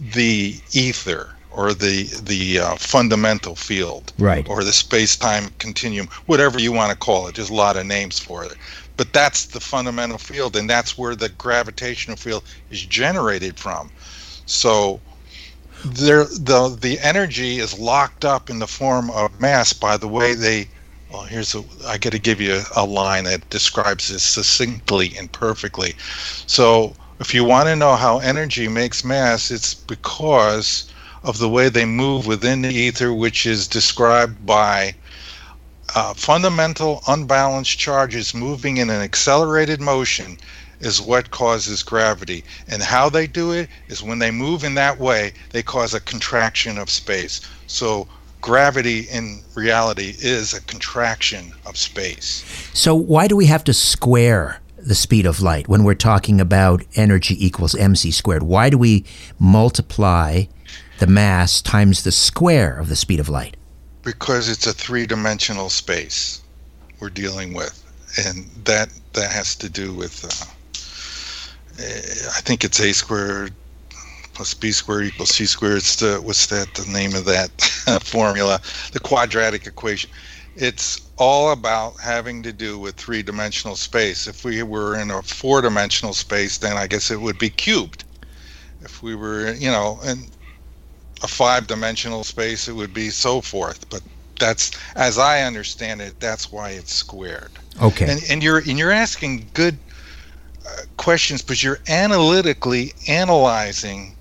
the 0.00 0.56
ether 0.72 1.36
or 1.50 1.74
the 1.74 2.04
the 2.22 2.58
uh, 2.58 2.76
fundamental 2.76 3.56
field. 3.56 4.12
Right. 4.18 4.48
Or 4.48 4.64
the 4.64 4.72
space-time 4.72 5.50
continuum 5.58 6.08
whatever 6.26 6.58
you 6.60 6.72
want 6.72 6.90
to 6.90 6.96
call 6.96 7.26
it 7.26 7.34
there's 7.34 7.50
a 7.50 7.54
lot 7.54 7.76
of 7.76 7.86
names 7.86 8.18
for 8.18 8.44
it. 8.44 8.54
But 8.96 9.12
that's 9.12 9.46
the 9.46 9.60
fundamental 9.60 10.18
field 10.18 10.56
and 10.56 10.68
that's 10.68 10.96
where 10.96 11.16
the 11.16 11.28
gravitational 11.28 12.16
field 12.16 12.44
is 12.70 12.84
generated 12.84 13.58
from. 13.58 13.90
So 14.46 15.00
there 15.84 16.24
the 16.24 16.76
the 16.80 16.98
energy 17.00 17.58
is 17.58 17.78
locked 17.78 18.24
up 18.24 18.50
in 18.50 18.58
the 18.58 18.66
form 18.66 19.10
of 19.10 19.40
mass 19.40 19.72
by 19.72 19.96
the 19.96 20.08
way 20.08 20.34
they 20.34 20.68
well 21.10 21.22
here's 21.22 21.54
a 21.54 21.64
i 21.86 21.96
got 21.96 22.12
to 22.12 22.18
give 22.18 22.40
you 22.40 22.54
a, 22.76 22.82
a 22.82 22.84
line 22.84 23.24
that 23.24 23.48
describes 23.50 24.08
this 24.08 24.22
succinctly 24.22 25.14
and 25.18 25.32
perfectly. 25.32 25.94
So 26.46 26.94
if 27.20 27.34
you 27.34 27.44
want 27.44 27.68
to 27.68 27.76
know 27.76 27.96
how 27.96 28.18
energy 28.18 28.66
makes 28.66 29.04
mass, 29.04 29.50
it's 29.50 29.74
because 29.74 30.90
of 31.22 31.38
the 31.38 31.48
way 31.48 31.68
they 31.68 31.84
move 31.84 32.26
within 32.26 32.62
the 32.62 32.72
ether, 32.72 33.12
which 33.12 33.44
is 33.44 33.68
described 33.68 34.46
by 34.46 34.94
uh, 35.94 36.14
fundamental 36.14 37.02
unbalanced 37.08 37.78
charges 37.78 38.34
moving 38.34 38.78
in 38.78 38.88
an 38.88 39.02
accelerated 39.02 39.80
motion 39.80 40.38
is 40.80 41.00
what 41.00 41.30
causes 41.30 41.82
gravity. 41.82 42.42
And 42.68 42.82
how 42.82 43.10
they 43.10 43.26
do 43.26 43.52
it 43.52 43.68
is 43.88 44.02
when 44.02 44.18
they 44.18 44.30
move 44.30 44.64
in 44.64 44.74
that 44.76 44.98
way, 44.98 45.34
they 45.50 45.62
cause 45.62 45.92
a 45.92 46.00
contraction 46.00 46.78
of 46.78 46.88
space. 46.88 47.42
So 47.66 48.08
gravity 48.40 49.00
in 49.00 49.40
reality 49.54 50.14
is 50.20 50.54
a 50.54 50.62
contraction 50.62 51.52
of 51.66 51.76
space. 51.76 52.44
So 52.72 52.94
why 52.94 53.28
do 53.28 53.36
we 53.36 53.44
have 53.46 53.64
to 53.64 53.74
square 53.74 54.60
the 54.82 54.94
speed 54.94 55.26
of 55.26 55.40
light 55.40 55.68
when 55.68 55.84
we're 55.84 55.94
talking 55.94 56.40
about 56.40 56.82
energy 56.94 57.44
equals 57.44 57.74
mc 57.74 58.10
squared? 58.10 58.42
Why 58.42 58.70
do 58.70 58.78
we 58.78 59.04
multiply 59.38 60.44
the 60.98 61.06
mass 61.06 61.62
times 61.62 62.04
the 62.04 62.12
square 62.12 62.78
of 62.78 62.88
the 62.88 62.96
speed 62.96 63.20
of 63.20 63.28
light? 63.28 63.56
Because 64.02 64.48
it's 64.48 64.66
a 64.66 64.72
three-dimensional 64.72 65.68
space 65.68 66.42
we're 67.00 67.10
dealing 67.10 67.54
with, 67.54 67.82
and 68.26 68.46
that 68.64 68.88
that 69.12 69.30
has 69.30 69.54
to 69.56 69.68
do 69.68 69.94
with. 69.94 70.24
Uh, 70.24 70.46
I 71.78 72.40
think 72.42 72.64
it's 72.64 72.80
a 72.80 72.92
squared 72.92 73.54
plus 74.40 74.54
b 74.54 74.72
squared 74.72 75.04
equals 75.04 75.34
c 75.34 75.44
squared. 75.44 75.76
It's 75.76 75.96
the 75.96 76.18
what's 76.22 76.46
that 76.46 76.72
the 76.72 76.90
name 76.90 77.14
of 77.14 77.26
that 77.26 77.50
formula? 78.02 78.58
The 78.92 78.98
quadratic 78.98 79.66
equation. 79.66 80.08
It's 80.56 80.98
all 81.18 81.52
about 81.52 82.00
having 82.00 82.42
to 82.44 82.52
do 82.52 82.78
with 82.78 82.94
three 82.94 83.22
dimensional 83.22 83.76
space. 83.76 84.26
If 84.26 84.42
we 84.42 84.62
were 84.62 84.98
in 84.98 85.10
a 85.10 85.20
four 85.20 85.60
dimensional 85.60 86.14
space, 86.14 86.56
then 86.56 86.78
I 86.78 86.86
guess 86.86 87.10
it 87.10 87.20
would 87.20 87.38
be 87.38 87.50
cubed. 87.50 88.04
If 88.80 89.02
we 89.02 89.14
were, 89.14 89.52
you 89.52 89.70
know, 89.70 90.00
in 90.06 90.24
a 91.22 91.28
five 91.28 91.66
dimensional 91.66 92.24
space, 92.24 92.66
it 92.66 92.72
would 92.72 92.94
be 92.94 93.10
so 93.10 93.42
forth. 93.42 93.90
But 93.90 94.00
that's, 94.38 94.70
as 94.96 95.18
I 95.18 95.42
understand 95.42 96.00
it, 96.00 96.18
that's 96.18 96.50
why 96.50 96.70
it's 96.70 96.94
squared. 96.94 97.52
Okay. 97.82 98.10
And, 98.10 98.22
and 98.30 98.42
you're 98.42 98.60
and 98.60 98.78
you're 98.78 98.90
asking 98.90 99.50
good 99.52 99.76
uh, 100.66 100.84
questions, 100.96 101.42
but 101.42 101.62
you're 101.62 101.80
analytically 101.88 102.94
analyzing 103.06 104.16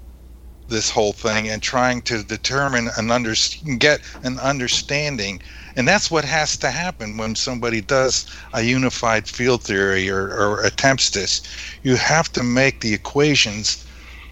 this 0.70 0.90
whole 0.90 1.14
thing 1.14 1.50
and 1.50 1.62
trying 1.62 2.02
to 2.04 2.24
determine 2.24 2.90
and 2.98 3.12
under, 3.12 3.34
get 3.78 4.02
an 4.24 4.40
understanding 4.40 5.42
and 5.76 5.88
that's 5.88 6.12
what 6.12 6.26
has 6.26 6.58
to 6.58 6.72
happen 6.72 7.16
when 7.16 7.36
somebody 7.36 7.80
does 7.80 8.26
a 8.54 8.62
unified 8.62 9.28
field 9.28 9.64
theory 9.64 10.10
or, 10.10 10.28
or 10.28 10.62
attempts 10.66 11.12
this. 11.12 11.42
You 11.84 11.96
have 11.96 12.32
to 12.34 12.44
make 12.44 12.82
the 12.82 12.94
equations 12.94 13.86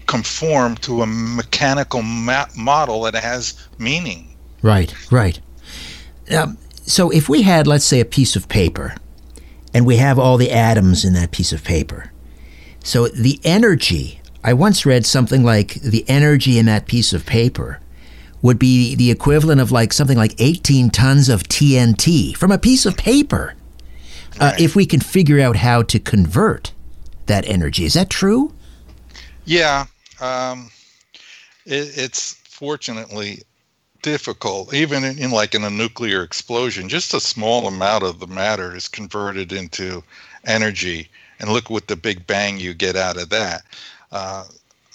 conform 0.06 0.76
to 0.76 1.00
a 1.00 1.06
mechanical 1.06 2.02
ma- 2.02 2.48
model 2.54 3.02
that 3.02 3.14
has 3.14 3.54
meaning. 3.78 4.36
Right, 4.60 4.94
right. 5.10 5.40
Um, 6.30 6.58
so 6.82 7.10
if 7.10 7.30
we 7.30 7.42
had, 7.42 7.66
let's 7.66 7.86
say, 7.86 8.00
a 8.00 8.04
piece 8.04 8.36
of 8.36 8.48
paper, 8.48 8.94
and 9.72 9.86
we 9.86 9.96
have 9.96 10.18
all 10.18 10.36
the 10.36 10.50
atoms 10.50 11.02
in 11.02 11.14
that 11.14 11.30
piece 11.30 11.52
of 11.52 11.64
paper, 11.64 12.12
so 12.82 13.08
the 13.08 13.40
energy, 13.44 14.17
I 14.42 14.52
once 14.52 14.86
read 14.86 15.04
something 15.04 15.42
like 15.42 15.74
the 15.74 16.04
energy 16.08 16.58
in 16.58 16.66
that 16.66 16.86
piece 16.86 17.12
of 17.12 17.26
paper 17.26 17.80
would 18.40 18.58
be 18.58 18.94
the 18.94 19.10
equivalent 19.10 19.60
of 19.60 19.72
like 19.72 19.92
something 19.92 20.16
like 20.16 20.34
18 20.38 20.90
tons 20.90 21.28
of 21.28 21.42
TNT 21.44 22.36
from 22.36 22.52
a 22.52 22.58
piece 22.58 22.86
of 22.86 22.96
paper. 22.96 23.54
Uh, 24.40 24.52
if 24.58 24.76
we 24.76 24.86
can 24.86 25.00
figure 25.00 25.40
out 25.40 25.56
how 25.56 25.82
to 25.82 25.98
convert 25.98 26.72
that 27.26 27.44
energy, 27.48 27.84
is 27.84 27.94
that 27.94 28.08
true? 28.08 28.54
Yeah, 29.44 29.86
um, 30.20 30.70
it, 31.66 31.98
it's 31.98 32.34
fortunately 32.44 33.42
difficult, 34.02 34.72
even 34.72 35.02
in, 35.02 35.18
in, 35.18 35.30
like 35.32 35.54
in 35.54 35.64
a 35.64 35.70
nuclear 35.70 36.22
explosion. 36.22 36.88
Just 36.88 37.14
a 37.14 37.20
small 37.20 37.66
amount 37.66 38.04
of 38.04 38.20
the 38.20 38.28
matter 38.28 38.76
is 38.76 38.86
converted 38.86 39.52
into 39.52 40.04
energy, 40.44 41.08
and 41.40 41.50
look 41.50 41.68
what 41.68 41.88
the 41.88 41.96
Big 41.96 42.26
Bang 42.26 42.58
you 42.58 42.74
get 42.74 42.94
out 42.94 43.16
of 43.16 43.30
that. 43.30 43.62
Uh, 44.12 44.44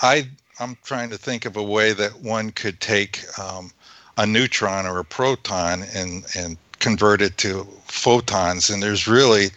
I 0.01 0.27
I'm 0.60 0.77
trying 0.84 1.10
to 1.10 1.17
think 1.17 1.46
of 1.46 1.58
a 1.58 1.63
way 1.63 1.93
that 1.93 2.22
one 2.22 2.51
could 2.51 2.79
take 2.79 3.24
um, 3.39 3.72
a 4.17 4.25
neutron 4.25 4.86
or 4.86 5.00
a 5.00 5.05
proton 5.05 5.84
and 5.93 6.25
and 6.36 6.58
convert 6.79 7.22
it 7.22 7.38
to 7.38 7.67
photons, 7.86 8.70
and 8.70 8.82
there's 8.82 9.08
really 9.08 9.51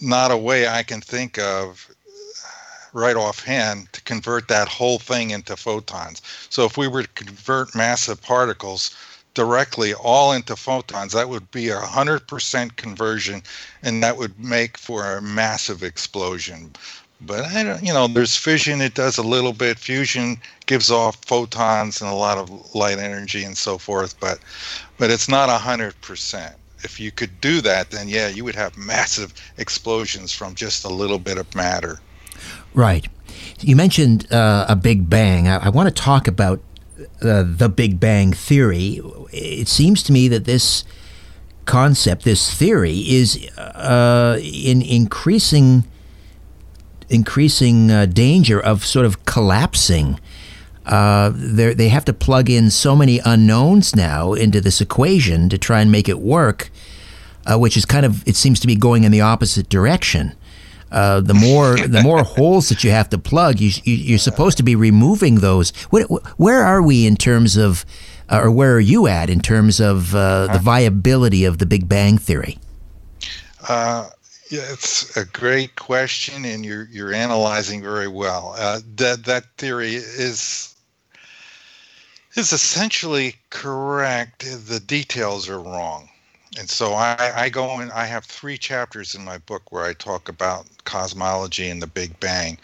not 0.00 0.30
a 0.30 0.36
way 0.36 0.68
I 0.68 0.82
can 0.82 1.00
think 1.00 1.38
of 1.38 1.88
right 2.92 3.16
offhand 3.16 3.92
to 3.92 4.00
convert 4.02 4.48
that 4.48 4.68
whole 4.68 4.98
thing 4.98 5.30
into 5.30 5.56
photons. 5.56 6.22
So 6.48 6.64
if 6.64 6.76
we 6.76 6.88
were 6.88 7.02
to 7.02 7.08
convert 7.08 7.74
massive 7.74 8.20
particles 8.22 8.96
directly 9.34 9.94
all 9.94 10.32
into 10.32 10.56
photons, 10.56 11.12
that 11.12 11.28
would 11.28 11.50
be 11.50 11.68
a 11.68 11.80
100% 11.80 12.76
conversion, 12.76 13.42
and 13.82 14.02
that 14.02 14.16
would 14.16 14.38
make 14.40 14.76
for 14.76 15.16
a 15.16 15.22
massive 15.22 15.82
explosion. 15.82 16.72
But 17.20 17.44
I 17.46 17.64
don't, 17.64 17.82
you 17.82 17.92
know, 17.92 18.06
there's 18.06 18.36
fission, 18.36 18.80
it 18.80 18.94
does 18.94 19.18
a 19.18 19.22
little 19.22 19.52
bit. 19.52 19.78
Fusion 19.78 20.36
gives 20.66 20.90
off 20.90 21.16
photons 21.24 22.00
and 22.00 22.10
a 22.10 22.14
lot 22.14 22.38
of 22.38 22.74
light 22.74 22.98
energy 22.98 23.42
and 23.42 23.56
so 23.56 23.76
forth, 23.76 24.18
but 24.20 24.38
but 24.98 25.10
it's 25.10 25.28
not 25.28 25.48
100% 25.48 26.54
if 26.84 27.00
you 27.00 27.10
could 27.10 27.40
do 27.40 27.60
that, 27.62 27.90
then 27.90 28.08
yeah, 28.08 28.28
you 28.28 28.44
would 28.44 28.54
have 28.54 28.76
massive 28.76 29.32
explosions 29.56 30.32
from 30.32 30.54
just 30.54 30.84
a 30.84 30.88
little 30.88 31.18
bit 31.18 31.38
of 31.38 31.52
matter. 31.54 32.00
Right. 32.74 33.06
You 33.60 33.76
mentioned 33.76 34.32
uh, 34.32 34.66
a 34.68 34.76
Big 34.76 35.08
Bang. 35.10 35.48
I, 35.48 35.66
I 35.66 35.68
want 35.68 35.88
to 35.88 36.02
talk 36.02 36.28
about 36.28 36.60
uh, 37.22 37.44
the 37.46 37.68
Big 37.68 37.98
Bang 37.98 38.32
theory. 38.32 39.00
It 39.32 39.68
seems 39.68 40.02
to 40.04 40.12
me 40.12 40.28
that 40.28 40.44
this 40.44 40.84
concept, 41.64 42.24
this 42.24 42.54
theory, 42.54 42.98
is 42.98 43.48
uh, 43.58 44.38
in 44.40 44.82
increasing 44.82 45.84
increasing 47.08 47.90
uh, 47.90 48.06
danger 48.06 48.60
of 48.60 48.84
sort 48.84 49.06
of 49.06 49.24
collapsing. 49.24 50.20
Uh, 50.86 51.30
they 51.34 51.88
have 51.88 52.04
to 52.06 52.14
plug 52.14 52.48
in 52.48 52.70
so 52.70 52.96
many 52.96 53.20
unknowns 53.24 53.94
now 53.94 54.32
into 54.32 54.60
this 54.60 54.80
equation 54.80 55.48
to 55.50 55.58
try 55.58 55.80
and 55.80 55.92
make 55.92 56.08
it 56.08 56.18
work, 56.18 56.70
uh, 57.44 57.58
which 57.58 57.76
is 57.76 57.84
kind 57.84 58.06
of 58.06 58.26
it 58.26 58.36
seems 58.36 58.58
to 58.60 58.66
be 58.66 58.74
going 58.74 59.04
in 59.04 59.12
the 59.12 59.20
opposite 59.20 59.68
direction 59.68 60.34
uh, 60.90 61.20
the 61.20 61.34
more 61.34 61.76
the 61.76 62.02
more 62.02 62.22
holes 62.24 62.68
that 62.68 62.82
you 62.82 62.90
have 62.90 63.08
to 63.10 63.18
plug, 63.18 63.60
you, 63.60 63.70
you 63.84 64.14
are 64.14 64.18
supposed 64.18 64.56
to 64.56 64.62
be 64.62 64.74
removing 64.74 65.36
those. 65.36 65.70
Where, 65.90 66.04
where 66.04 66.62
are 66.62 66.82
we 66.82 67.06
in 67.06 67.16
terms 67.16 67.56
of, 67.56 67.84
uh, 68.30 68.40
or 68.44 68.50
where 68.50 68.74
are 68.74 68.80
you 68.80 69.06
at 69.06 69.28
in 69.28 69.40
terms 69.40 69.80
of 69.80 70.14
uh, 70.14 70.46
the 70.52 70.58
viability 70.58 71.44
of 71.44 71.58
the 71.58 71.66
Big 71.66 71.88
Bang 71.88 72.18
theory? 72.18 72.58
Yeah, 74.50 74.72
it's 74.72 75.16
a 75.16 75.24
great 75.26 75.76
question, 75.76 76.44
and 76.44 76.64
you're 76.64 76.88
you're 76.90 77.12
analyzing 77.12 77.82
very 77.82 78.08
well. 78.08 78.54
Uh, 78.58 78.80
that 78.96 79.24
that 79.24 79.44
theory 79.58 79.94
is 79.94 80.74
is 82.34 82.52
essentially 82.52 83.36
correct. 83.50 84.40
The 84.40 84.80
details 84.80 85.48
are 85.48 85.60
wrong 85.60 86.08
and 86.58 86.68
so 86.68 86.94
I, 86.94 87.32
I 87.36 87.48
go 87.48 87.78
and 87.78 87.92
i 87.92 88.04
have 88.06 88.24
three 88.24 88.56
chapters 88.56 89.14
in 89.14 89.24
my 89.24 89.38
book 89.38 89.70
where 89.70 89.84
i 89.84 89.92
talk 89.92 90.28
about 90.28 90.66
cosmology 90.84 91.68
and 91.68 91.82
the 91.82 91.86
big 91.86 92.18
bang 92.20 92.58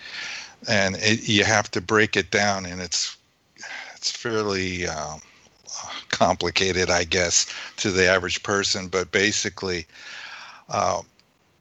and 0.68 0.96
it, 0.96 1.28
you 1.28 1.44
have 1.44 1.70
to 1.72 1.80
break 1.80 2.16
it 2.16 2.30
down 2.30 2.64
and 2.66 2.80
it's 2.80 3.16
it's 3.94 4.10
fairly 4.10 4.86
um, 4.86 5.20
complicated 6.08 6.90
i 6.90 7.04
guess 7.04 7.46
to 7.76 7.90
the 7.90 8.06
average 8.06 8.42
person 8.42 8.88
but 8.88 9.10
basically 9.12 9.86
uh, 10.70 11.02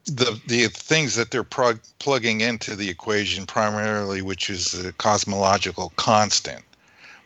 the 0.06 0.40
the 0.46 0.66
things 0.68 1.14
that 1.14 1.30
they're 1.30 1.42
prog- 1.42 1.80
plugging 1.98 2.40
into 2.40 2.76
the 2.76 2.88
equation 2.88 3.46
primarily 3.46 4.22
which 4.22 4.50
is 4.50 4.72
the 4.72 4.92
cosmological 4.94 5.92
constant 5.96 6.62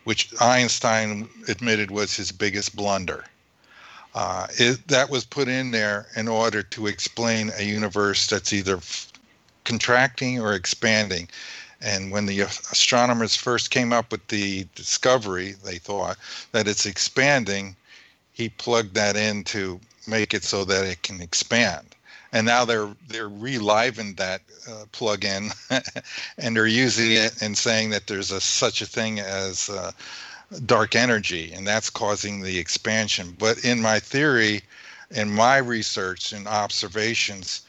which 0.05 0.33
einstein 0.39 1.29
admitted 1.47 1.91
was 1.91 2.15
his 2.15 2.31
biggest 2.31 2.75
blunder 2.75 3.25
uh, 4.15 4.47
it, 4.57 4.87
that 4.87 5.09
was 5.09 5.23
put 5.23 5.47
in 5.47 5.71
there 5.71 6.07
in 6.15 6.27
order 6.27 6.63
to 6.63 6.87
explain 6.87 7.51
a 7.57 7.63
universe 7.63 8.27
that's 8.27 8.51
either 8.53 8.77
f- 8.77 9.11
contracting 9.65 10.39
or 10.39 10.53
expanding. 10.53 11.29
And 11.81 12.11
when 12.11 12.25
the 12.25 12.41
astronomers 12.41 13.35
first 13.35 13.69
came 13.69 13.93
up 13.93 14.11
with 14.11 14.27
the 14.27 14.67
discovery, 14.75 15.55
they 15.63 15.77
thought 15.77 16.17
that 16.51 16.67
it's 16.67 16.85
expanding. 16.85 17.75
He 18.33 18.49
plugged 18.49 18.95
that 18.95 19.15
in 19.15 19.43
to 19.45 19.79
make 20.07 20.33
it 20.33 20.43
so 20.43 20.65
that 20.65 20.85
it 20.85 21.03
can 21.03 21.21
expand. 21.21 21.95
And 22.31 22.45
now 22.45 22.65
they're 22.65 22.89
they're 23.07 23.29
reliving 23.29 24.13
that 24.15 24.41
uh, 24.69 24.85
plug-in, 24.91 25.49
and 26.37 26.55
they're 26.55 26.67
using 26.67 27.11
it 27.11 27.41
and 27.41 27.57
saying 27.57 27.89
that 27.89 28.07
there's 28.07 28.31
a 28.31 28.39
such 28.39 28.81
a 28.81 28.85
thing 28.85 29.19
as 29.19 29.69
uh, 29.69 29.91
dark 30.65 30.95
energy, 30.95 31.51
and 31.53 31.67
that's 31.67 31.89
causing 31.89 32.41
the 32.41 32.57
expansion. 32.59 33.35
But 33.37 33.63
in 33.65 33.81
my 33.81 33.99
theory, 33.99 34.61
in 35.11 35.31
my 35.31 35.57
research 35.57 36.31
and 36.31 36.47
observations, 36.47 37.61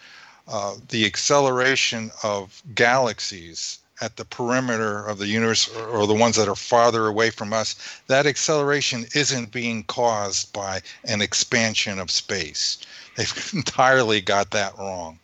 uh, 0.48 0.74
the 0.88 1.06
acceleration 1.06 2.10
of 2.22 2.62
galaxies 2.74 3.78
at 4.00 4.16
the 4.16 4.24
perimeter 4.24 5.06
of 5.06 5.18
the 5.18 5.26
universe 5.26 5.68
or 5.76 6.06
the 6.06 6.14
ones 6.14 6.36
that 6.36 6.48
are 6.48 6.56
farther 6.56 7.06
away 7.06 7.30
from 7.30 7.52
us, 7.52 7.76
that 8.06 8.26
acceleration 8.26 9.06
isn't 9.14 9.52
being 9.52 9.84
caused 9.84 10.52
by 10.52 10.80
an 11.04 11.20
expansion 11.20 11.98
of 11.98 12.10
space. 12.10 12.78
They've 13.20 13.50
entirely 13.52 14.22
got 14.22 14.50
that 14.52 14.78
wrong. 14.78 15.18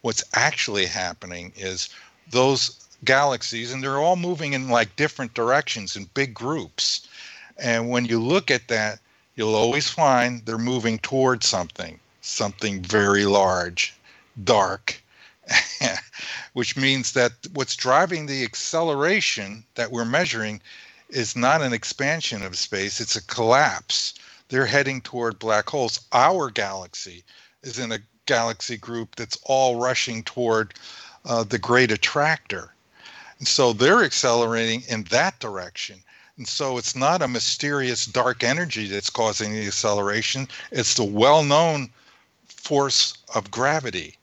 What's 0.00 0.24
actually 0.32 0.86
happening 0.86 1.52
is 1.54 1.90
those 2.30 2.88
galaxies, 3.04 3.74
and 3.74 3.84
they're 3.84 3.98
all 3.98 4.16
moving 4.16 4.54
in 4.54 4.70
like 4.70 4.96
different 4.96 5.34
directions 5.34 5.94
in 5.94 6.08
big 6.14 6.32
groups. 6.32 7.06
And 7.58 7.90
when 7.90 8.06
you 8.06 8.18
look 8.18 8.50
at 8.50 8.68
that, 8.68 9.00
you'll 9.36 9.54
always 9.54 9.90
find 9.90 10.46
they're 10.46 10.56
moving 10.56 10.98
towards 11.00 11.46
something, 11.46 12.00
something 12.22 12.80
very 12.80 13.26
large, 13.26 13.94
dark, 14.44 15.02
which 16.54 16.74
means 16.74 17.12
that 17.12 17.32
what's 17.52 17.76
driving 17.76 18.24
the 18.24 18.44
acceleration 18.44 19.62
that 19.74 19.92
we're 19.92 20.06
measuring 20.06 20.62
is 21.10 21.36
not 21.36 21.60
an 21.60 21.74
expansion 21.74 22.42
of 22.42 22.56
space, 22.56 22.98
it's 22.98 23.16
a 23.16 23.22
collapse. 23.22 24.14
They're 24.48 24.66
heading 24.66 25.02
toward 25.02 25.38
black 25.38 25.68
holes. 25.68 26.00
Our 26.12 26.50
galaxy 26.50 27.24
is 27.62 27.78
in 27.78 27.92
a 27.92 27.98
galaxy 28.26 28.76
group 28.76 29.16
that's 29.16 29.38
all 29.44 29.80
rushing 29.80 30.22
toward 30.22 30.74
uh, 31.24 31.44
the 31.44 31.58
great 31.58 31.90
attractor. 31.90 32.72
And 33.38 33.48
so 33.48 33.72
they're 33.72 34.04
accelerating 34.04 34.82
in 34.88 35.04
that 35.04 35.38
direction. 35.40 36.02
And 36.36 36.46
so 36.48 36.78
it's 36.78 36.96
not 36.96 37.22
a 37.22 37.28
mysterious 37.28 38.06
dark 38.06 38.42
energy 38.42 38.86
that's 38.86 39.10
causing 39.10 39.52
the 39.52 39.66
acceleration, 39.66 40.48
it's 40.70 40.94
the 40.94 41.04
well 41.04 41.42
known 41.42 41.90
force 42.46 43.14
of 43.34 43.50
gravity. 43.50 44.16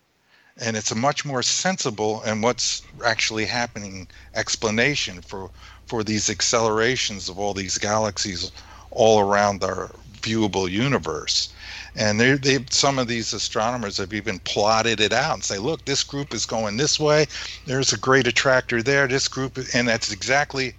And 0.58 0.76
it's 0.76 0.92
a 0.92 0.96
much 0.96 1.24
more 1.24 1.44
sensible 1.44 2.22
and 2.24 2.44
what's 2.44 2.82
actually 3.06 3.46
happening 3.46 4.08
explanation 4.36 5.22
for, 5.22 5.50
for 5.86 6.04
these 6.04 6.30
accelerations 6.30 7.30
of 7.30 7.40
all 7.40 7.54
these 7.54 7.78
galaxies 7.78 8.52
all 8.92 9.20
around 9.20 9.64
our 9.64 9.90
viewable 10.22 10.70
universe. 10.70 11.54
And 11.96 12.20
they, 12.20 12.60
some 12.70 13.00
of 13.00 13.08
these 13.08 13.34
astronomers 13.34 13.98
have 13.98 14.14
even 14.14 14.40
plotted 14.40 15.00
it 15.00 15.12
out 15.12 15.34
and 15.34 15.44
say, 15.44 15.58
look, 15.58 15.86
this 15.86 16.04
group 16.04 16.34
is 16.34 16.46
going 16.46 16.78
this 16.78 17.00
way. 17.00 17.26
There's 17.66 17.94
a 17.94 17.98
great 17.98 18.28
attractor 18.28 18.84
there. 18.84 19.08
This 19.08 19.28
group, 19.28 19.58
and 19.74 19.88
that's 19.88 20.12
exactly 20.12 20.76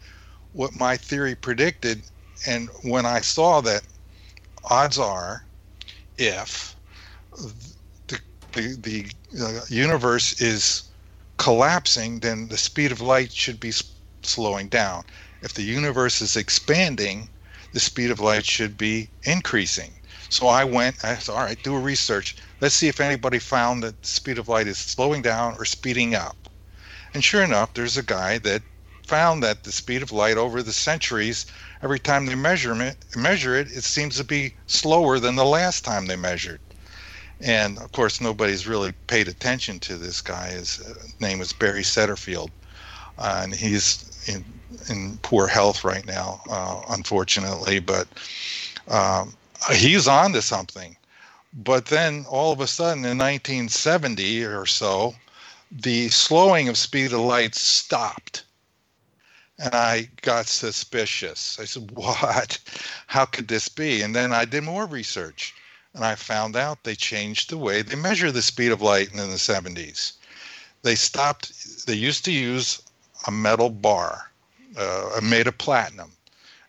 what 0.52 0.78
my 0.78 0.96
theory 0.96 1.34
predicted. 1.34 2.02
And 2.46 2.68
when 2.82 3.06
I 3.06 3.20
saw 3.20 3.60
that, 3.62 3.82
odds 4.64 4.98
are, 4.98 5.44
if 6.16 6.76
the 8.06 8.20
the, 8.52 8.76
the 8.76 9.42
uh, 9.42 9.60
universe 9.68 10.40
is 10.40 10.84
collapsing, 11.36 12.20
then 12.20 12.48
the 12.48 12.56
speed 12.56 12.92
of 12.92 13.00
light 13.00 13.32
should 13.32 13.60
be 13.60 13.72
slowing 14.22 14.68
down. 14.68 15.04
If 15.42 15.54
the 15.54 15.62
universe 15.62 16.20
is 16.20 16.36
expanding, 16.36 17.28
the 17.72 17.80
speed 17.80 18.10
of 18.10 18.20
light 18.20 18.44
should 18.44 18.76
be 18.76 19.08
increasing. 19.24 19.92
So 20.28 20.46
I 20.46 20.64
went, 20.64 21.04
I 21.04 21.16
said, 21.16 21.32
all 21.32 21.44
right, 21.44 21.62
do 21.62 21.74
a 21.74 21.80
research. 21.80 22.36
Let's 22.60 22.74
see 22.74 22.88
if 22.88 23.00
anybody 23.00 23.38
found 23.38 23.82
that 23.82 24.00
the 24.02 24.08
speed 24.08 24.38
of 24.38 24.48
light 24.48 24.68
is 24.68 24.78
slowing 24.78 25.22
down 25.22 25.56
or 25.58 25.64
speeding 25.64 26.14
up. 26.14 26.48
And 27.14 27.24
sure 27.24 27.42
enough, 27.42 27.74
there's 27.74 27.96
a 27.96 28.02
guy 28.02 28.38
that 28.38 28.62
found 29.06 29.42
that 29.42 29.64
the 29.64 29.72
speed 29.72 30.02
of 30.02 30.12
light 30.12 30.36
over 30.36 30.62
the 30.62 30.72
centuries, 30.72 31.46
every 31.82 31.98
time 31.98 32.26
they 32.26 32.36
measure 32.36 32.80
it, 32.80 33.04
measure 33.16 33.56
it, 33.56 33.66
it 33.72 33.82
seems 33.82 34.16
to 34.16 34.24
be 34.24 34.54
slower 34.66 35.18
than 35.18 35.34
the 35.34 35.44
last 35.44 35.84
time 35.84 36.06
they 36.06 36.14
measured. 36.14 36.60
And 37.40 37.78
of 37.78 37.90
course, 37.90 38.20
nobody's 38.20 38.68
really 38.68 38.92
paid 39.08 39.26
attention 39.26 39.80
to 39.80 39.96
this 39.96 40.20
guy. 40.20 40.50
His 40.50 40.80
uh, 40.80 40.94
name 41.18 41.40
is 41.40 41.52
Barry 41.52 41.82
Setterfield, 41.82 42.50
uh, 43.18 43.40
and 43.42 43.52
he's 43.52 44.22
in, 44.28 44.44
in 44.88 45.18
poor 45.22 45.46
health 45.46 45.84
right 45.84 46.06
now, 46.06 46.40
uh, 46.50 46.82
unfortunately. 46.90 47.80
But 47.80 48.08
um, 48.88 49.34
he's 49.72 50.08
on 50.08 50.32
to 50.32 50.42
something. 50.42 50.96
But 51.52 51.86
then 51.86 52.24
all 52.28 52.52
of 52.52 52.60
a 52.60 52.66
sudden 52.66 53.04
in 53.04 53.18
1970 53.18 54.44
or 54.44 54.66
so, 54.66 55.14
the 55.70 56.08
slowing 56.08 56.68
of 56.68 56.78
speed 56.78 57.12
of 57.12 57.20
light 57.20 57.54
stopped. 57.54 58.44
And 59.58 59.74
I 59.74 60.08
got 60.22 60.46
suspicious. 60.46 61.58
I 61.60 61.64
said, 61.64 61.90
What? 61.94 62.58
How 63.06 63.24
could 63.24 63.48
this 63.48 63.68
be? 63.68 64.02
And 64.02 64.14
then 64.14 64.32
I 64.32 64.44
did 64.44 64.62
more 64.62 64.86
research 64.86 65.54
and 65.94 66.04
I 66.04 66.14
found 66.14 66.56
out 66.56 66.84
they 66.84 66.94
changed 66.94 67.50
the 67.50 67.58
way 67.58 67.82
they 67.82 67.96
measure 67.96 68.30
the 68.30 68.42
speed 68.42 68.70
of 68.70 68.80
light 68.80 69.10
in 69.10 69.18
the 69.18 69.24
70s. 69.24 70.12
They 70.82 70.94
stopped, 70.94 71.86
they 71.86 71.94
used 71.94 72.24
to 72.26 72.32
use 72.32 72.80
a 73.26 73.30
metal 73.30 73.70
bar 73.70 74.29
uh, 74.76 75.20
made 75.22 75.46
of 75.46 75.58
platinum 75.58 76.12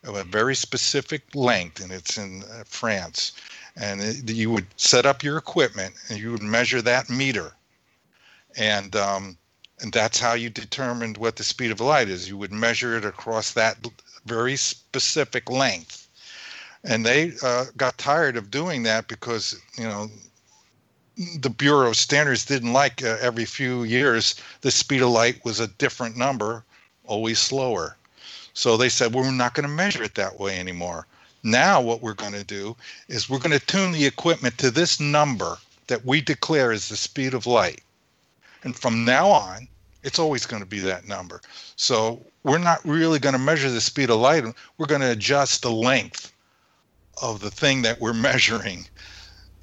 of 0.04 0.16
a 0.16 0.24
very 0.24 0.56
specific 0.56 1.24
length, 1.36 1.80
and 1.82 1.92
it's 1.92 2.18
in 2.18 2.44
uh, 2.44 2.64
France. 2.66 3.34
And 3.76 4.02
it, 4.02 4.30
you 4.32 4.50
would 4.50 4.68
set 4.76 5.06
up 5.06 5.24
your 5.24 5.38
equipment 5.38 5.94
and 6.10 6.20
you 6.20 6.32
would 6.32 6.42
measure 6.42 6.82
that 6.82 7.10
meter. 7.10 7.54
And 8.58 8.96
um, 8.96 9.38
and 9.80 9.92
that's 9.94 10.20
how 10.20 10.34
you 10.34 10.50
determined 10.50 11.18
what 11.18 11.36
the 11.36 11.44
speed 11.44 11.72
of 11.72 11.80
light 11.80 12.10
is. 12.10 12.30
You 12.30 12.38
would 12.38 12.52
measure 12.52 12.98
it 12.98 13.06
across 13.06 13.54
that 13.54 13.78
very 14.26 14.56
specific 14.56 15.50
length. 15.50 16.08
And 16.84 17.06
they 17.06 17.34
uh, 17.44 17.66
got 17.78 17.98
tired 17.98 18.38
of 18.38 18.52
doing 18.52 18.84
that 18.84 19.08
because, 19.08 19.60
you 19.78 19.84
know, 19.84 20.10
the 21.40 21.50
Bureau 21.50 21.90
of 21.90 21.96
Standards 21.96 22.46
didn't 22.46 22.74
like 22.74 23.04
uh, 23.04 23.18
every 23.22 23.46
few 23.46 23.84
years 23.84 24.36
the 24.62 24.72
speed 24.72 25.02
of 25.02 25.10
light 25.10 25.44
was 25.44 25.60
a 25.60 25.68
different 25.68 26.16
number, 26.16 26.64
always 27.06 27.40
slower. 27.40 27.98
So 28.54 28.78
they 28.78 28.90
said, 28.90 29.14
well, 29.14 29.24
we're 29.24 29.32
not 29.32 29.54
going 29.54 29.68
to 29.68 29.74
measure 29.74 30.04
it 30.04 30.16
that 30.16 30.40
way 30.40 30.60
anymore. 30.60 31.08
Now, 31.44 31.82
what 31.82 32.02
we're 32.02 32.14
going 32.14 32.34
to 32.34 32.44
do 32.44 32.76
is 33.08 33.30
we're 33.30 33.40
going 33.40 33.58
to 33.58 33.66
tune 33.66 33.92
the 33.92 34.06
equipment 34.06 34.58
to 34.60 34.70
this 34.70 35.00
number 35.00 35.58
that 35.88 36.06
we 36.06 36.22
declare 36.22 36.72
as 36.72 36.90
the 36.90 36.98
speed 36.98 37.34
of 37.34 37.48
light. 37.48 37.82
And 38.64 38.76
from 38.76 39.06
now 39.06 39.30
on, 39.30 39.68
it's 40.04 40.20
always 40.20 40.46
going 40.46 40.62
to 40.62 40.70
be 40.70 40.80
that 40.80 41.08
number. 41.08 41.42
So 41.76 42.24
we're 42.44 42.58
not 42.58 42.86
really 42.86 43.20
going 43.20 43.34
to 43.34 43.40
measure 43.40 43.70
the 43.70 43.82
speed 43.82 44.10
of 44.10 44.20
light. 44.20 44.44
We're 44.78 44.86
going 44.86 45.02
to 45.02 45.12
adjust 45.12 45.62
the 45.62 45.72
length 45.72 46.32
of 47.22 47.40
the 47.40 47.52
thing 47.52 47.82
that 47.84 48.00
we're 48.00 48.14
measuring 48.30 48.88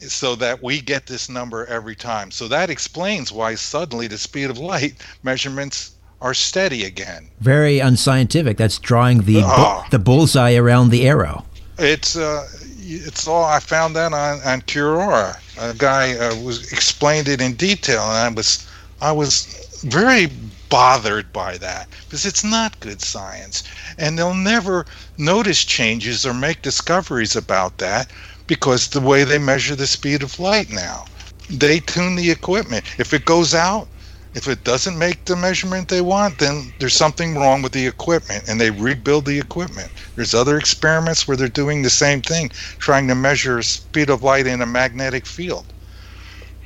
so 0.00 0.36
that 0.36 0.62
we 0.62 0.80
get 0.80 1.06
this 1.06 1.28
number 1.28 1.66
every 1.66 1.96
time. 1.96 2.30
So 2.30 2.46
that 2.48 2.70
explains 2.70 3.32
why 3.32 3.56
suddenly 3.56 4.06
the 4.06 4.18
speed 4.18 4.50
of 4.50 4.58
light 4.58 4.94
measurements 5.22 5.92
are 6.20 6.34
steady 6.34 6.84
again. 6.84 7.28
Very 7.40 7.78
unscientific. 7.78 8.56
That's 8.56 8.78
drawing 8.78 9.22
the 9.22 9.42
Ah. 9.44 9.82
bu- 9.84 9.90
the 9.90 9.98
bullseye 9.98 10.54
around 10.54 10.90
the 10.90 11.06
arrow. 11.06 11.44
It's 11.78 12.16
uh, 12.16 12.46
it's 12.80 13.28
all 13.28 13.44
I 13.44 13.60
found 13.60 13.94
that 13.96 14.12
on 14.12 14.40
on 14.44 14.62
Quora. 14.62 15.36
A 15.60 15.74
guy 15.74 16.16
uh, 16.16 16.34
was 16.36 16.72
explained 16.72 17.28
it 17.28 17.40
in 17.40 17.54
detail, 17.54 18.02
and 18.02 18.16
I 18.18 18.28
was 18.28 18.66
I 19.00 19.12
was 19.12 19.46
very 19.84 20.26
bothered 20.68 21.32
by 21.32 21.56
that 21.58 21.88
because 22.04 22.26
it's 22.26 22.44
not 22.44 22.78
good 22.80 23.00
science, 23.00 23.62
and 23.96 24.18
they'll 24.18 24.34
never 24.34 24.86
notice 25.16 25.64
changes 25.64 26.26
or 26.26 26.34
make 26.34 26.62
discoveries 26.62 27.36
about 27.36 27.78
that 27.78 28.10
because 28.48 28.88
the 28.88 29.00
way 29.00 29.24
they 29.24 29.38
measure 29.38 29.76
the 29.76 29.86
speed 29.86 30.22
of 30.22 30.38
light 30.40 30.70
now, 30.70 31.04
they 31.48 31.78
tune 31.80 32.16
the 32.16 32.30
equipment. 32.30 32.84
If 32.98 33.14
it 33.14 33.24
goes 33.24 33.54
out, 33.54 33.86
if 34.34 34.46
it 34.46 34.62
doesn't 34.64 34.98
make 34.98 35.24
the 35.24 35.36
measurement 35.36 35.88
they 35.88 36.00
want, 36.00 36.38
then 36.38 36.72
there's 36.78 36.94
something 36.94 37.34
wrong 37.34 37.62
with 37.62 37.72
the 37.72 37.86
equipment 37.86 38.48
and 38.48 38.60
they 38.60 38.70
rebuild 38.70 39.24
the 39.24 39.38
equipment. 39.38 39.90
There's 40.16 40.34
other 40.34 40.58
experiments 40.58 41.26
where 41.26 41.36
they're 41.36 41.48
doing 41.48 41.82
the 41.82 41.90
same 41.90 42.20
thing, 42.20 42.50
trying 42.78 43.08
to 43.08 43.14
measure 43.14 43.62
speed 43.62 44.10
of 44.10 44.22
light 44.22 44.46
in 44.46 44.60
a 44.60 44.66
magnetic 44.66 45.26
field. 45.26 45.66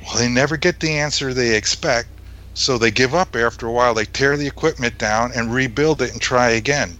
Well, 0.05 0.17
they 0.17 0.27
never 0.27 0.57
get 0.57 0.79
the 0.81 0.97
answer 0.97 1.33
they 1.33 1.55
expect, 1.55 2.09
so 2.53 2.77
they 2.77 2.91
give 2.91 3.15
up 3.15 3.35
after 3.35 3.67
a 3.67 3.71
while. 3.71 3.93
They 3.93 4.05
tear 4.05 4.35
the 4.35 4.47
equipment 4.47 4.97
down 4.97 5.31
and 5.33 5.53
rebuild 5.53 6.01
it 6.01 6.11
and 6.11 6.21
try 6.21 6.49
again. 6.49 6.97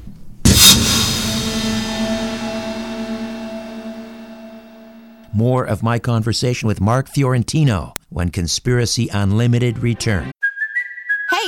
More 5.33 5.65
of 5.65 5.81
my 5.83 5.99
conversation 5.99 6.67
with 6.67 6.79
Mark 6.79 7.09
Fiorentino 7.09 7.97
when 8.09 8.29
Conspiracy 8.29 9.09
Unlimited 9.11 9.79
returns. 9.79 10.31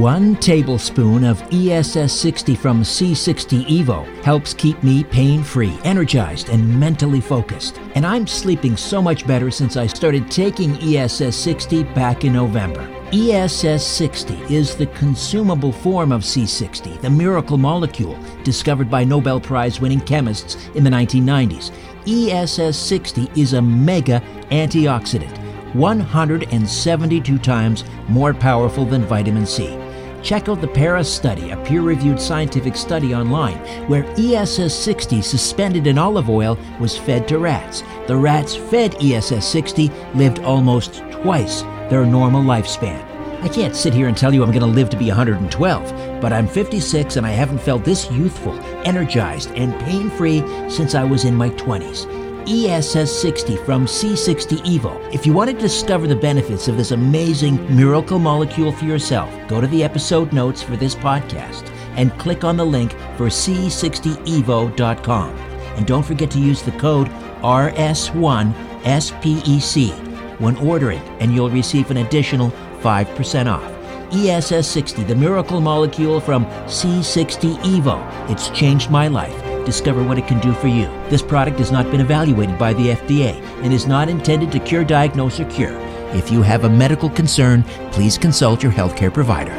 One 0.00 0.36
tablespoon 0.36 1.24
of 1.24 1.42
ESS 1.52 2.10
60 2.10 2.54
from 2.54 2.82
C60 2.82 3.66
Evo 3.66 4.06
helps 4.24 4.54
keep 4.54 4.82
me 4.82 5.04
pain 5.04 5.42
free, 5.42 5.78
energized, 5.84 6.48
and 6.48 6.80
mentally 6.80 7.20
focused. 7.20 7.78
And 7.94 8.06
I'm 8.06 8.26
sleeping 8.26 8.78
so 8.78 9.02
much 9.02 9.26
better 9.26 9.50
since 9.50 9.76
I 9.76 9.86
started 9.86 10.30
taking 10.30 10.78
ESS 10.78 11.36
60 11.36 11.82
back 11.82 12.24
in 12.24 12.32
November. 12.32 12.88
ESS 13.12 13.86
60 13.86 14.54
is 14.54 14.74
the 14.74 14.86
consumable 14.86 15.70
form 15.70 16.12
of 16.12 16.22
C60, 16.22 16.98
the 17.02 17.10
miracle 17.10 17.58
molecule 17.58 18.18
discovered 18.42 18.90
by 18.90 19.04
Nobel 19.04 19.38
Prize 19.38 19.82
winning 19.82 20.00
chemists 20.00 20.70
in 20.74 20.82
the 20.82 20.90
1990s. 20.90 21.72
ESS 22.06 22.78
60 22.78 23.30
is 23.36 23.52
a 23.52 23.60
mega 23.60 24.22
antioxidant. 24.50 25.39
172 25.74 27.38
times 27.38 27.84
more 28.08 28.34
powerful 28.34 28.84
than 28.84 29.04
vitamin 29.04 29.46
C. 29.46 29.78
Check 30.22 30.48
out 30.48 30.60
the 30.60 30.68
Paris 30.68 31.12
study, 31.12 31.50
a 31.50 31.56
peer 31.58 31.80
reviewed 31.80 32.20
scientific 32.20 32.76
study 32.76 33.14
online, 33.14 33.56
where 33.88 34.04
ESS 34.18 34.74
60 34.74 35.22
suspended 35.22 35.86
in 35.86 35.96
olive 35.96 36.28
oil 36.28 36.58
was 36.78 36.98
fed 36.98 37.26
to 37.28 37.38
rats. 37.38 37.82
The 38.06 38.16
rats 38.16 38.54
fed 38.54 38.96
ESS 39.02 39.46
60 39.46 39.90
lived 40.14 40.40
almost 40.40 41.02
twice 41.10 41.62
their 41.88 42.04
normal 42.04 42.42
lifespan. 42.42 43.06
I 43.42 43.48
can't 43.48 43.74
sit 43.74 43.94
here 43.94 44.08
and 44.08 44.16
tell 44.16 44.34
you 44.34 44.42
I'm 44.42 44.50
going 44.50 44.60
to 44.60 44.66
live 44.66 44.90
to 44.90 44.98
be 44.98 45.06
112, 45.06 46.20
but 46.20 46.32
I'm 46.32 46.46
56 46.46 47.16
and 47.16 47.26
I 47.26 47.30
haven't 47.30 47.62
felt 47.62 47.86
this 47.86 48.10
youthful, 48.10 48.52
energized, 48.84 49.50
and 49.52 49.72
pain 49.80 50.10
free 50.10 50.40
since 50.68 50.94
I 50.94 51.04
was 51.04 51.24
in 51.24 51.34
my 51.34 51.48
20s. 51.50 52.19
ESS 52.50 53.10
60 53.22 53.56
from 53.58 53.86
C60 53.86 54.58
Evo. 54.66 54.98
If 55.14 55.24
you 55.24 55.32
want 55.32 55.50
to 55.50 55.56
discover 55.56 56.08
the 56.08 56.16
benefits 56.16 56.66
of 56.66 56.76
this 56.76 56.90
amazing 56.90 57.64
miracle 57.74 58.18
molecule 58.18 58.72
for 58.72 58.86
yourself, 58.86 59.32
go 59.46 59.60
to 59.60 59.68
the 59.68 59.84
episode 59.84 60.32
notes 60.32 60.60
for 60.60 60.76
this 60.76 60.96
podcast 60.96 61.70
and 61.94 62.10
click 62.18 62.42
on 62.42 62.56
the 62.56 62.66
link 62.66 62.90
for 63.16 63.28
C60evo.com. 63.28 65.36
And 65.76 65.86
don't 65.86 66.04
forget 66.04 66.28
to 66.32 66.40
use 66.40 66.62
the 66.62 66.72
code 66.72 67.06
RS1SPEC 67.42 70.40
when 70.40 70.56
ordering, 70.56 71.02
and 71.20 71.32
you'll 71.32 71.50
receive 71.50 71.92
an 71.92 71.98
additional 71.98 72.50
5% 72.80 73.46
off. 73.46 73.72
ESS 74.12 74.66
60, 74.66 75.04
the 75.04 75.14
miracle 75.14 75.60
molecule 75.60 76.18
from 76.18 76.44
C60 76.66 77.58
Evo. 77.58 78.04
It's 78.28 78.50
changed 78.50 78.90
my 78.90 79.06
life. 79.06 79.49
Discover 79.70 80.02
what 80.02 80.18
it 80.18 80.26
can 80.26 80.40
do 80.40 80.52
for 80.52 80.66
you. 80.66 80.86
This 81.10 81.22
product 81.22 81.60
has 81.60 81.70
not 81.70 81.88
been 81.92 82.00
evaluated 82.00 82.58
by 82.58 82.72
the 82.72 82.88
FDA 82.88 83.40
and 83.62 83.72
is 83.72 83.86
not 83.86 84.08
intended 84.08 84.50
to 84.50 84.58
cure, 84.58 84.82
diagnose, 84.82 85.38
or 85.38 85.44
cure. 85.44 85.78
If 86.12 86.32
you 86.32 86.42
have 86.42 86.64
a 86.64 86.68
medical 86.68 87.08
concern, 87.08 87.62
please 87.92 88.18
consult 88.18 88.64
your 88.64 88.72
healthcare 88.72 89.14
provider. 89.14 89.54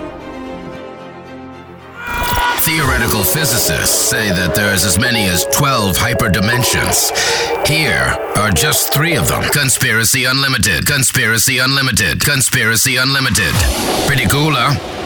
Theoretical 2.60 3.24
physicists 3.24 4.10
say 4.10 4.28
that 4.32 4.54
there's 4.54 4.84
as 4.84 5.00
many 5.00 5.28
as 5.28 5.46
12 5.46 5.96
hyperdimensions. 5.96 7.16
Here 7.66 8.14
are 8.36 8.52
just 8.52 8.94
three 8.94 9.16
of 9.16 9.30
them 9.30 9.44
Conspiracy 9.54 10.26
Unlimited, 10.26 10.86
Conspiracy 10.88 11.60
Unlimited, 11.60 12.20
Conspiracy 12.20 12.98
Unlimited. 12.98 13.54
Pretty 14.08 14.26
cool, 14.26 14.52
huh? 14.52 15.01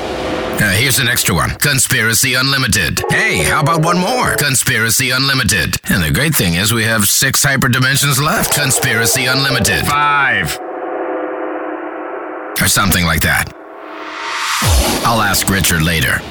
Uh, 0.58 0.72
here's 0.72 1.00
an 1.00 1.08
extra 1.08 1.36
one 1.36 1.50
Conspiracy 1.56 2.36
Unlimited. 2.36 3.02
Hey, 3.10 3.44
how 3.44 3.60
about 3.60 3.84
one 3.84 3.98
more? 3.98 4.36
Conspiracy 4.38 5.10
Unlimited. 5.12 5.76
And 5.90 6.02
the 6.02 6.12
great 6.12 6.34
thing 6.34 6.54
is, 6.54 6.74
we 6.74 6.84
have 6.84 7.06
six 7.06 7.46
hyperdimensions 7.46 8.22
left. 8.22 8.56
Conspiracy 8.56 9.26
Unlimited. 9.26 9.86
Five. 9.86 10.58
Or 12.62 12.68
something 12.70 13.04
like 13.06 13.22
that. 13.22 13.52
I'll 15.06 15.22
ask 15.22 15.50
Richard 15.50 15.82
later. 15.82 16.22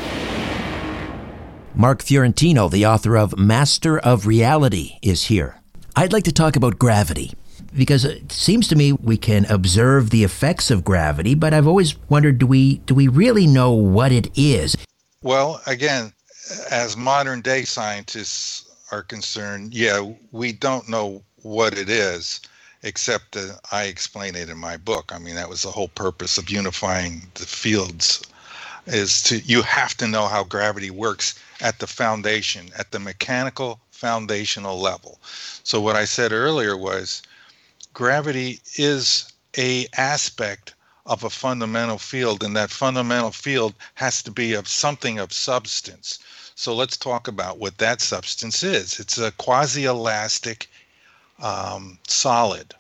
Mark 1.75 2.03
Fiorentino, 2.03 2.69
the 2.71 2.87
author 2.87 3.19
of 3.19 3.37
Master 3.37 3.99
of 3.99 4.27
Reality, 4.27 4.95
is 5.03 5.25
here. 5.25 5.61
I'd 5.95 6.15
like 6.15 6.25
to 6.25 6.33
talk 6.33 6.57
about 6.57 6.79
gravity 6.79 7.35
because 7.77 8.05
it 8.05 8.31
seems 8.33 8.69
to 8.69 8.77
me 8.77 8.93
we 8.93 9.17
can 9.17 9.45
observe 9.47 10.11
the 10.11 10.25
effects 10.25 10.71
of 10.71 10.85
gravity, 10.85 11.35
but 11.35 11.53
I've 11.53 11.67
always 11.67 11.97
wondered 12.09 12.39
do 12.39 12.47
we 12.47 12.79
do 12.79 12.95
we 12.95 13.09
really 13.09 13.47
know 13.47 13.73
what 13.73 14.13
it 14.13 14.29
is? 14.37 14.77
Well, 15.23 15.61
again, 15.67 16.13
as 16.71 16.97
modern 16.97 17.41
day 17.41 17.65
scientists 17.65 18.65
are 18.93 19.03
concerned, 19.03 19.75
yeah, 19.75 20.13
we 20.33 20.53
don't 20.53 20.89
know 20.89 21.23
what 21.43 21.77
it 21.77 21.89
is, 21.89 22.41
except 22.83 23.33
that 23.33 23.61
I 23.73 23.85
explain 23.85 24.35
it 24.35 24.49
in 24.49 24.59
my 24.59 24.77
book. 24.77 25.13
I 25.15 25.19
mean, 25.19 25.35
that 25.35 25.49
was 25.49 25.63
the 25.63 25.71
whole 25.71 25.89
purpose 25.89 26.39
of 26.39 26.51
unifying 26.51 27.23
the 27.35 27.47
fields 27.47 28.23
is 28.87 29.23
to 29.23 29.39
you 29.39 29.63
have 29.63 29.97
to 29.97 30.07
know 30.07 30.27
how 30.27 30.45
gravity 30.45 30.91
works 30.91 31.39
at 31.61 31.79
the 31.79 31.87
foundation, 31.87 32.71
at 32.79 32.91
the 32.91 32.99
mechanical 32.99 33.81
foundational 33.91 34.79
level. 34.79 35.19
So 35.63 35.81
what 35.81 35.97
I 35.97 36.05
said 36.05 36.33
earlier 36.33 36.77
was 36.77 37.23
gravity 37.95 38.61
is 38.77 39.33
a 39.57 39.87
aspect 39.97 40.75
of 41.07 41.23
a 41.25 41.31
fundamental 41.31 41.99
field 41.99 42.43
and 42.43 42.57
that 42.57 42.71
fundamental 42.71 43.31
field 43.31 43.75
has 43.95 44.23
to 44.23 44.31
be 44.31 44.53
of 44.55 44.67
something 44.67 45.19
of 45.19 45.33
substance. 45.33 46.19
So 46.57 46.75
let's 46.75 46.97
talk 46.97 47.29
about 47.29 47.59
what 47.59 47.79
that 47.79 48.01
substance 48.01 48.63
is. 48.63 48.99
It's 48.99 49.19
a 49.19 49.33
quasi-elastic 49.33 50.69
um, 51.43 51.99
solid. 52.07 52.75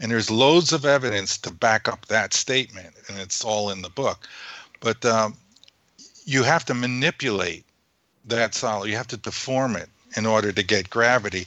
And 0.00 0.10
there's 0.10 0.30
loads 0.30 0.72
of 0.72 0.84
evidence 0.84 1.38
to 1.38 1.50
back 1.50 1.88
up 1.88 2.06
that 2.06 2.32
statement, 2.32 2.94
and 3.08 3.18
it's 3.18 3.44
all 3.44 3.70
in 3.70 3.82
the 3.82 3.88
book. 3.90 4.28
But 4.80 5.04
um, 5.04 5.34
you 6.24 6.42
have 6.42 6.64
to 6.66 6.74
manipulate 6.74 7.64
that 8.26 8.54
solid. 8.54 8.88
You 8.88 8.96
have 8.96 9.08
to 9.08 9.16
deform 9.16 9.76
it 9.76 9.88
in 10.16 10.26
order 10.26 10.52
to 10.52 10.62
get 10.62 10.90
gravity. 10.90 11.46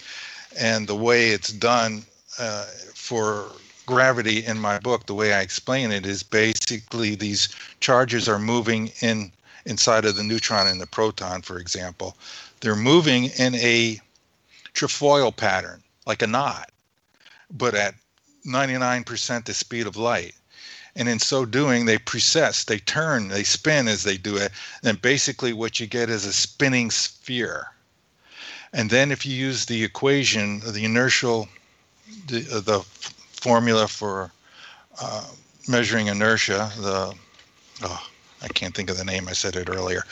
And 0.59 0.87
the 0.87 0.95
way 0.95 1.29
it's 1.29 1.53
done 1.53 2.03
uh, 2.39 2.65
for 3.11 3.51
gravity 3.85 4.45
in 4.45 4.57
my 4.57 4.79
book, 4.79 5.05
the 5.05 5.13
way 5.13 5.33
I 5.33 5.41
explain 5.41 5.91
it 5.91 6.05
is 6.05 6.23
basically 6.23 7.13
these 7.13 7.49
charges 7.81 8.29
are 8.29 8.39
moving 8.39 8.93
in 9.01 9.33
inside 9.65 10.05
of 10.05 10.15
the 10.15 10.23
neutron 10.23 10.65
and 10.65 10.79
the 10.79 10.87
proton, 10.87 11.41
for 11.41 11.59
example. 11.59 12.15
They're 12.61 12.73
moving 12.73 13.25
in 13.37 13.55
a 13.55 13.99
trefoil 14.71 15.33
pattern, 15.33 15.83
like 16.05 16.21
a 16.21 16.27
knot, 16.27 16.71
but 17.51 17.75
at 17.75 17.95
99% 18.45 19.43
the 19.43 19.53
speed 19.53 19.87
of 19.87 19.97
light. 19.97 20.33
And 20.95 21.09
in 21.09 21.19
so 21.19 21.43
doing 21.43 21.83
they 21.83 21.97
precess 21.97 22.63
they 22.63 22.79
turn 22.79 23.27
they 23.27 23.43
spin 23.43 23.89
as 23.89 24.03
they 24.03 24.15
do 24.15 24.37
it. 24.37 24.53
And 24.83 25.01
basically 25.01 25.51
what 25.51 25.81
you 25.81 25.85
get 25.85 26.09
is 26.09 26.23
a 26.23 26.31
spinning 26.31 26.89
sphere. 26.91 27.71
And 28.71 28.89
then 28.89 29.11
if 29.11 29.25
you 29.25 29.35
use 29.35 29.65
the 29.65 29.83
equation 29.83 30.61
the 30.61 30.85
inertial 30.85 31.49
the, 32.27 32.47
uh, 32.51 32.59
the 32.61 32.79
formula 32.79 33.87
for 33.87 34.31
uh, 35.01 35.25
measuring 35.67 36.07
inertia 36.07 36.71
the 36.77 37.13
oh, 37.83 38.07
i 38.41 38.47
can't 38.49 38.75
think 38.75 38.89
of 38.89 38.97
the 38.97 39.05
name 39.05 39.27
i 39.27 39.33
said 39.33 39.55
it 39.55 39.69
earlier 39.69 40.03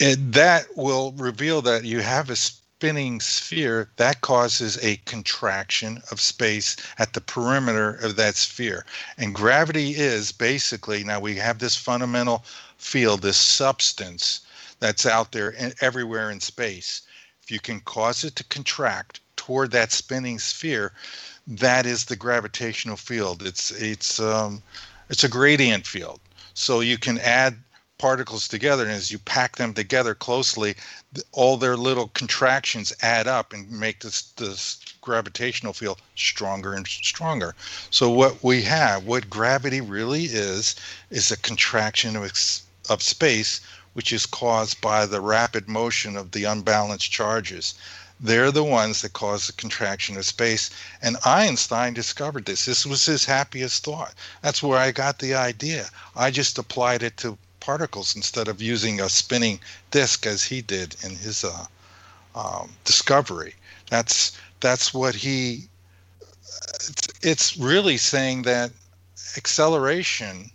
it, 0.00 0.32
that 0.32 0.66
will 0.76 1.12
reveal 1.12 1.62
that 1.62 1.84
you 1.84 2.00
have 2.00 2.30
a 2.30 2.36
spinning 2.80 3.20
sphere, 3.20 3.90
that 3.96 4.22
causes 4.22 4.82
a 4.82 4.96
contraction 5.04 6.00
of 6.10 6.18
space 6.18 6.76
at 6.98 7.12
the 7.12 7.20
perimeter 7.20 7.96
of 7.96 8.16
that 8.16 8.36
sphere. 8.36 8.86
And 9.18 9.34
gravity 9.34 9.90
is 9.90 10.32
basically 10.32 11.04
now 11.04 11.20
we 11.20 11.36
have 11.36 11.58
this 11.58 11.76
fundamental 11.76 12.42
field, 12.78 13.20
this 13.20 13.36
substance 13.36 14.40
that's 14.78 15.04
out 15.04 15.32
there 15.32 15.54
everywhere 15.82 16.30
in 16.30 16.40
space. 16.40 17.02
If 17.42 17.50
you 17.50 17.60
can 17.60 17.80
cause 17.80 18.24
it 18.24 18.34
to 18.36 18.44
contract 18.44 19.20
toward 19.40 19.70
that 19.70 19.90
spinning 19.90 20.38
sphere, 20.38 20.92
that 21.46 21.86
is 21.86 22.04
the 22.04 22.14
gravitational 22.14 22.98
field. 22.98 23.42
It's 23.42 23.70
it's 23.70 24.20
um, 24.20 24.62
it's 25.08 25.24
a 25.24 25.30
gradient 25.30 25.86
field. 25.86 26.20
So 26.52 26.80
you 26.80 26.98
can 26.98 27.18
add 27.18 27.56
particles 27.96 28.46
together 28.48 28.82
and 28.84 28.92
as 28.92 29.10
you 29.10 29.18
pack 29.18 29.56
them 29.56 29.72
together 29.74 30.14
closely 30.14 30.74
all 31.32 31.56
their 31.56 31.76
little 31.76 32.08
contractions 32.08 32.94
add 33.02 33.26
up 33.26 33.52
and 33.52 33.70
make 33.70 34.00
this 34.00 34.22
this 34.36 34.78
gravitational 35.02 35.74
field 35.74 36.00
stronger 36.16 36.72
and 36.72 36.86
stronger 36.86 37.54
so 37.90 38.08
what 38.08 38.42
we 38.42 38.62
have 38.62 39.04
what 39.04 39.28
gravity 39.28 39.82
really 39.82 40.24
is 40.24 40.76
is 41.10 41.30
a 41.30 41.36
contraction 41.36 42.16
of, 42.16 42.24
of 42.88 43.02
space 43.02 43.60
which 43.92 44.14
is 44.14 44.24
caused 44.24 44.80
by 44.80 45.04
the 45.04 45.20
rapid 45.20 45.68
motion 45.68 46.16
of 46.16 46.30
the 46.30 46.44
unbalanced 46.44 47.10
charges 47.10 47.74
they're 48.20 48.52
the 48.52 48.64
ones 48.64 49.02
that 49.02 49.12
cause 49.12 49.46
the 49.46 49.52
contraction 49.54 50.16
of 50.16 50.26
space 50.26 50.70
and 51.02 51.16
einstein 51.24 51.94
discovered 51.94 52.44
this 52.44 52.64
this 52.66 52.84
was 52.84 53.06
his 53.06 53.24
happiest 53.24 53.84
thought 53.84 54.14
that's 54.42 54.62
where 54.62 54.78
i 54.78 54.90
got 54.90 55.18
the 55.18 55.34
idea 55.34 55.88
i 56.14 56.30
just 56.30 56.58
applied 56.58 57.02
it 57.02 57.16
to 57.16 57.38
particles 57.60 58.16
instead 58.16 58.48
of 58.48 58.60
using 58.60 59.00
a 59.00 59.08
spinning 59.08 59.60
disk 59.90 60.26
as 60.26 60.42
he 60.42 60.62
did 60.62 60.96
in 61.04 61.14
his 61.14 61.44
uh, 61.44 61.66
um, 62.34 62.70
discovery. 62.84 63.54
That's 63.90 64.36
that's 64.60 64.92
what 64.92 65.14
he. 65.14 65.68
It's, 66.74 67.08
it's 67.22 67.56
really 67.56 67.96
saying 67.96 68.42
that 68.42 68.72
acceleration, 69.36 70.50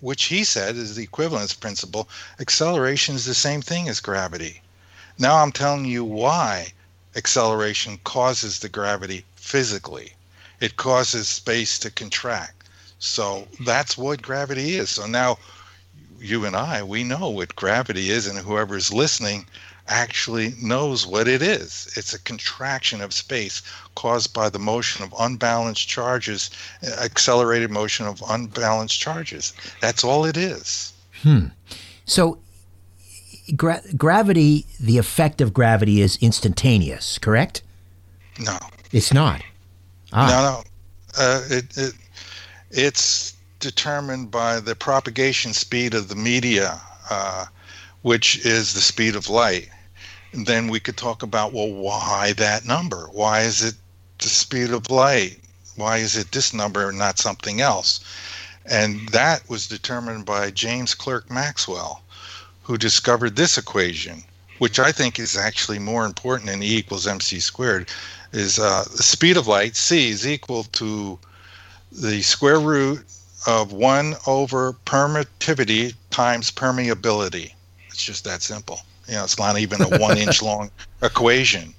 which 0.00 0.24
he 0.24 0.44
said 0.44 0.76
is 0.76 0.94
the 0.94 1.02
equivalence 1.02 1.54
principle, 1.54 2.08
acceleration 2.38 3.14
is 3.14 3.24
the 3.24 3.34
same 3.34 3.62
thing 3.62 3.88
as 3.88 4.00
gravity. 4.00 4.62
Now 5.18 5.42
I'm 5.42 5.52
telling 5.52 5.86
you 5.86 6.04
why 6.04 6.72
acceleration 7.16 7.98
causes 8.04 8.58
the 8.58 8.68
gravity 8.68 9.24
physically. 9.36 10.12
It 10.60 10.76
causes 10.76 11.28
space 11.28 11.78
to 11.80 11.90
contract. 11.90 12.68
So 12.98 13.48
that's 13.64 13.96
what 13.96 14.22
gravity 14.22 14.76
is. 14.76 14.90
So 14.90 15.06
now 15.06 15.38
you 16.20 16.44
and 16.44 16.54
I, 16.54 16.82
we 16.82 17.02
know 17.02 17.30
what 17.30 17.56
gravity 17.56 18.10
is, 18.10 18.26
and 18.26 18.38
whoever's 18.38 18.92
listening 18.92 19.46
actually 19.88 20.54
knows 20.60 21.06
what 21.06 21.26
it 21.26 21.42
is. 21.42 21.92
It's 21.96 22.12
a 22.12 22.18
contraction 22.20 23.00
of 23.00 23.12
space 23.12 23.62
caused 23.96 24.32
by 24.32 24.48
the 24.48 24.58
motion 24.58 25.02
of 25.02 25.14
unbalanced 25.18 25.88
charges, 25.88 26.50
accelerated 27.00 27.70
motion 27.70 28.06
of 28.06 28.22
unbalanced 28.28 29.00
charges. 29.00 29.52
That's 29.80 30.04
all 30.04 30.24
it 30.24 30.36
is. 30.36 30.92
Hmm. 31.22 31.46
So, 32.04 32.38
gra- 33.56 33.82
gravity, 33.96 34.66
the 34.78 34.98
effect 34.98 35.40
of 35.40 35.52
gravity 35.52 36.00
is 36.00 36.18
instantaneous, 36.20 37.18
correct? 37.18 37.62
No. 38.38 38.58
It's 38.92 39.12
not. 39.12 39.42
Ah. 40.12 40.26
No, 40.28 40.42
no. 40.42 40.62
Uh, 41.18 41.42
it, 41.50 41.76
it, 41.76 41.94
it's 42.70 43.34
determined 43.58 44.30
by 44.30 44.60
the 44.60 44.74
propagation 44.74 45.52
speed 45.52 45.94
of 45.94 46.08
the 46.08 46.16
media, 46.16 46.80
uh, 47.10 47.46
which 48.02 48.44
is 48.44 48.72
the 48.72 48.80
speed 48.80 49.14
of 49.16 49.28
light. 49.28 49.68
And 50.32 50.46
then 50.46 50.68
we 50.68 50.80
could 50.80 50.96
talk 50.96 51.22
about, 51.22 51.52
well, 51.52 51.70
why 51.70 52.32
that 52.34 52.64
number? 52.64 53.08
Why 53.12 53.40
is 53.40 53.62
it 53.62 53.74
the 54.18 54.28
speed 54.28 54.70
of 54.70 54.90
light? 54.90 55.38
Why 55.76 55.98
is 55.98 56.16
it 56.16 56.32
this 56.32 56.54
number 56.54 56.88
and 56.88 56.98
not 56.98 57.18
something 57.18 57.60
else? 57.60 58.00
And 58.66 59.08
that 59.08 59.48
was 59.48 59.66
determined 59.66 60.26
by 60.26 60.50
James 60.50 60.94
Clerk 60.94 61.30
Maxwell, 61.30 62.02
who 62.62 62.78
discovered 62.78 63.36
this 63.36 63.58
equation, 63.58 64.24
which 64.58 64.78
I 64.78 64.92
think 64.92 65.18
is 65.18 65.36
actually 65.36 65.78
more 65.78 66.04
important 66.04 66.50
than 66.50 66.62
E 66.62 66.76
equals 66.76 67.06
mc 67.06 67.40
squared, 67.40 67.88
is 68.32 68.58
uh, 68.58 68.84
the 68.96 69.02
speed 69.02 69.36
of 69.36 69.46
light, 69.46 69.76
c, 69.76 70.10
is 70.10 70.26
equal 70.26 70.64
to 70.64 71.18
the 71.92 72.22
square 72.22 72.60
root 72.60 73.04
of 73.46 73.72
1 73.72 74.14
over 74.26 74.74
permittivity 74.86 75.94
times 76.10 76.50
permeability. 76.50 77.52
It's 77.88 78.04
just 78.04 78.24
that 78.24 78.42
simple. 78.42 78.80
You 79.08 79.14
know, 79.14 79.24
it's 79.24 79.38
not 79.38 79.58
even 79.58 79.82
a 79.82 79.98
one 79.98 80.18
inch 80.18 80.42
long 80.42 80.70
equation. 81.02 81.74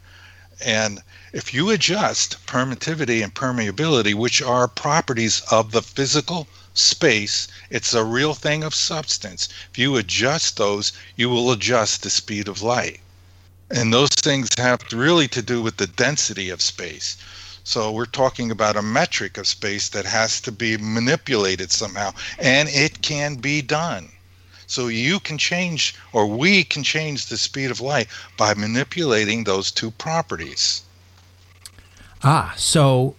And 0.65 1.01
if 1.33 1.53
you 1.53 1.69
adjust 1.69 2.45
permittivity 2.45 3.23
and 3.23 3.33
permeability, 3.33 4.13
which 4.13 4.41
are 4.41 4.67
properties 4.67 5.41
of 5.51 5.71
the 5.71 5.81
physical 5.81 6.47
space, 6.73 7.47
it's 7.69 7.93
a 7.93 8.03
real 8.03 8.33
thing 8.33 8.63
of 8.63 8.73
substance. 8.73 9.49
If 9.71 9.77
you 9.77 9.97
adjust 9.97 10.57
those, 10.57 10.93
you 11.15 11.29
will 11.29 11.51
adjust 11.51 12.03
the 12.03 12.09
speed 12.09 12.47
of 12.47 12.61
light. 12.61 12.99
And 13.69 13.93
those 13.93 14.09
things 14.09 14.49
have 14.57 14.81
really 14.91 15.27
to 15.29 15.41
do 15.41 15.61
with 15.61 15.77
the 15.77 15.87
density 15.87 16.49
of 16.49 16.61
space. 16.61 17.17
So 17.63 17.91
we're 17.91 18.05
talking 18.05 18.51
about 18.51 18.75
a 18.75 18.81
metric 18.81 19.37
of 19.37 19.47
space 19.47 19.89
that 19.89 20.05
has 20.05 20.41
to 20.41 20.51
be 20.51 20.77
manipulated 20.77 21.71
somehow, 21.71 22.13
and 22.39 22.67
it 22.69 23.01
can 23.01 23.35
be 23.35 23.61
done. 23.61 24.09
So 24.67 24.87
you 24.87 25.19
can 25.19 25.37
change, 25.37 25.95
or 26.11 26.25
we 26.25 26.63
can 26.63 26.83
change 26.83 27.25
the 27.25 27.37
speed 27.37 27.71
of 27.71 27.81
light 27.81 28.07
by 28.37 28.53
manipulating 28.53 29.43
those 29.43 29.69
two 29.69 29.91
properties. 29.91 30.81
Ah, 32.23 32.53
so 32.57 33.15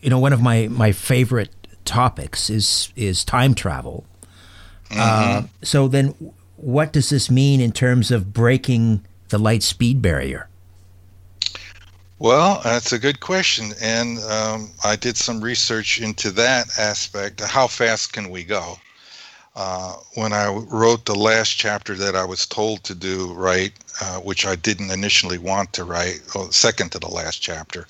you 0.00 0.10
know 0.10 0.18
one 0.18 0.32
of 0.32 0.40
my 0.40 0.68
my 0.68 0.92
favorite 0.92 1.50
topics 1.84 2.50
is 2.50 2.92
is 2.96 3.24
time 3.24 3.54
travel. 3.54 4.04
Mm-hmm. 4.90 5.44
Uh, 5.44 5.48
so 5.62 5.88
then, 5.88 6.14
what 6.56 6.92
does 6.92 7.10
this 7.10 7.30
mean 7.30 7.60
in 7.60 7.72
terms 7.72 8.10
of 8.10 8.32
breaking 8.32 9.04
the 9.28 9.38
light 9.38 9.62
speed 9.62 10.02
barrier? 10.02 10.48
Well, 12.18 12.60
that's 12.62 12.92
a 12.92 12.98
good 12.98 13.20
question, 13.20 13.72
and 13.80 14.18
um, 14.18 14.70
I 14.84 14.96
did 14.96 15.16
some 15.16 15.40
research 15.40 16.02
into 16.02 16.30
that 16.32 16.78
aspect. 16.78 17.40
How 17.40 17.66
fast 17.66 18.12
can 18.12 18.28
we 18.28 18.44
go? 18.44 18.76
Uh, 19.56 19.94
when 20.14 20.32
I 20.32 20.48
wrote 20.48 21.06
the 21.06 21.14
last 21.14 21.56
chapter 21.56 21.94
that 21.94 22.14
I 22.14 22.24
was 22.24 22.46
told 22.46 22.84
to 22.84 22.94
do, 22.94 23.32
write, 23.32 23.72
uh, 24.02 24.18
which 24.18 24.46
I 24.46 24.54
didn't 24.54 24.90
initially 24.90 25.38
want 25.38 25.72
to 25.72 25.84
write, 25.84 26.20
second 26.50 26.92
to 26.92 26.98
the 26.98 27.08
last 27.08 27.38
chapter, 27.38 27.86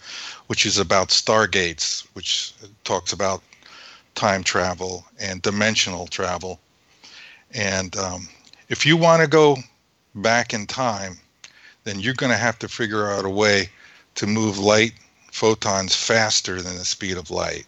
which 0.47 0.65
is 0.65 0.79
about 0.79 1.09
stargates, 1.09 2.07
which 2.15 2.55
talks 2.85 3.13
about 3.13 3.43
time 4.15 4.43
travel 4.43 5.05
and 5.19 5.43
dimensional 5.43 6.07
travel. 6.07 6.61
And 7.53 7.97
um, 7.97 8.29
if 8.69 8.87
you 8.87 8.97
want 8.97 9.23
to 9.23 9.29
go 9.29 9.57
back 10.15 10.53
in 10.55 10.67
time, 10.67 11.19
then 11.85 12.01
you're 12.01 12.15
going 12.15 12.33
to 12.33 12.39
have 12.39 12.59
to 12.61 12.69
figure 12.69 13.11
out 13.11 13.25
a 13.25 13.31
way 13.31 13.69
to 14.17 14.27
move 14.27 14.59
light 14.59 14.93
photons 15.33 15.95
faster 15.95 16.61
than 16.61 16.77
the 16.77 16.85
speed 16.85 17.17
of 17.17 17.31
light. 17.31 17.67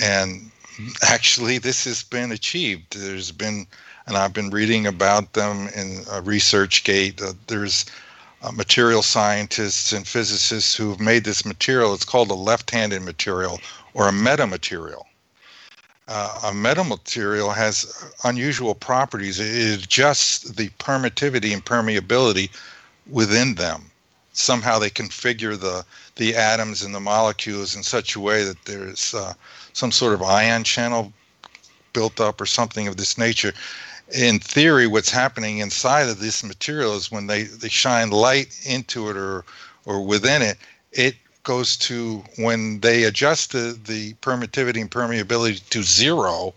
And 0.00 0.50
actually, 1.02 1.58
this 1.58 1.84
has 1.84 2.02
been 2.02 2.32
achieved. 2.32 2.98
There's 2.98 3.32
been, 3.32 3.66
and 4.06 4.16
I've 4.16 4.32
been 4.32 4.50
reading 4.50 4.86
about 4.86 5.32
them 5.32 5.68
in 5.68 6.04
ResearchGate. 6.04 7.22
Uh, 7.22 7.32
there's 7.46 7.86
uh, 8.42 8.52
material 8.52 9.02
scientists 9.02 9.92
and 9.92 10.06
physicists 10.06 10.74
who've 10.74 11.00
made 11.00 11.24
this 11.24 11.44
material. 11.44 11.94
It's 11.94 12.04
called 12.04 12.30
a 12.30 12.34
left 12.34 12.70
handed 12.70 13.02
material 13.02 13.60
or 13.94 14.08
a 14.08 14.12
metamaterial. 14.12 15.04
Uh, 16.08 16.40
a 16.44 16.50
metamaterial 16.50 17.54
has 17.54 18.04
unusual 18.24 18.74
properties. 18.74 19.38
It 19.38 19.84
adjusts 19.84 20.40
the 20.40 20.68
permittivity 20.70 21.52
and 21.52 21.64
permeability 21.64 22.50
within 23.06 23.54
them 23.54 23.90
somehow 24.32 24.78
they 24.78 24.90
configure 24.90 25.58
the 25.58 25.84
the 26.16 26.34
atoms 26.34 26.82
and 26.82 26.94
the 26.94 27.00
molecules 27.00 27.74
in 27.76 27.82
such 27.82 28.14
a 28.14 28.20
way 28.20 28.44
that 28.44 28.64
there's 28.64 29.14
uh, 29.14 29.32
some 29.72 29.92
sort 29.92 30.14
of 30.14 30.22
ion 30.22 30.64
channel 30.64 31.12
built 31.92 32.20
up 32.20 32.40
or 32.40 32.46
something 32.46 32.86
of 32.86 32.96
this 32.96 33.16
nature. 33.16 33.52
In 34.12 34.38
theory, 34.38 34.86
what's 34.86 35.10
happening 35.10 35.58
inside 35.58 36.08
of 36.08 36.20
this 36.20 36.42
material 36.42 36.94
is 36.94 37.10
when 37.10 37.26
they, 37.26 37.44
they 37.44 37.68
shine 37.68 38.10
light 38.10 38.58
into 38.66 39.08
it 39.10 39.16
or 39.16 39.44
or 39.86 40.04
within 40.04 40.42
it, 40.42 40.58
it 40.92 41.14
goes 41.42 41.76
to 41.76 42.22
when 42.36 42.80
they 42.80 43.04
adjust 43.04 43.52
the, 43.52 43.78
the 43.84 44.14
permittivity 44.14 44.80
and 44.80 44.90
permeability 44.90 45.66
to 45.70 45.82
zero, 45.82 46.54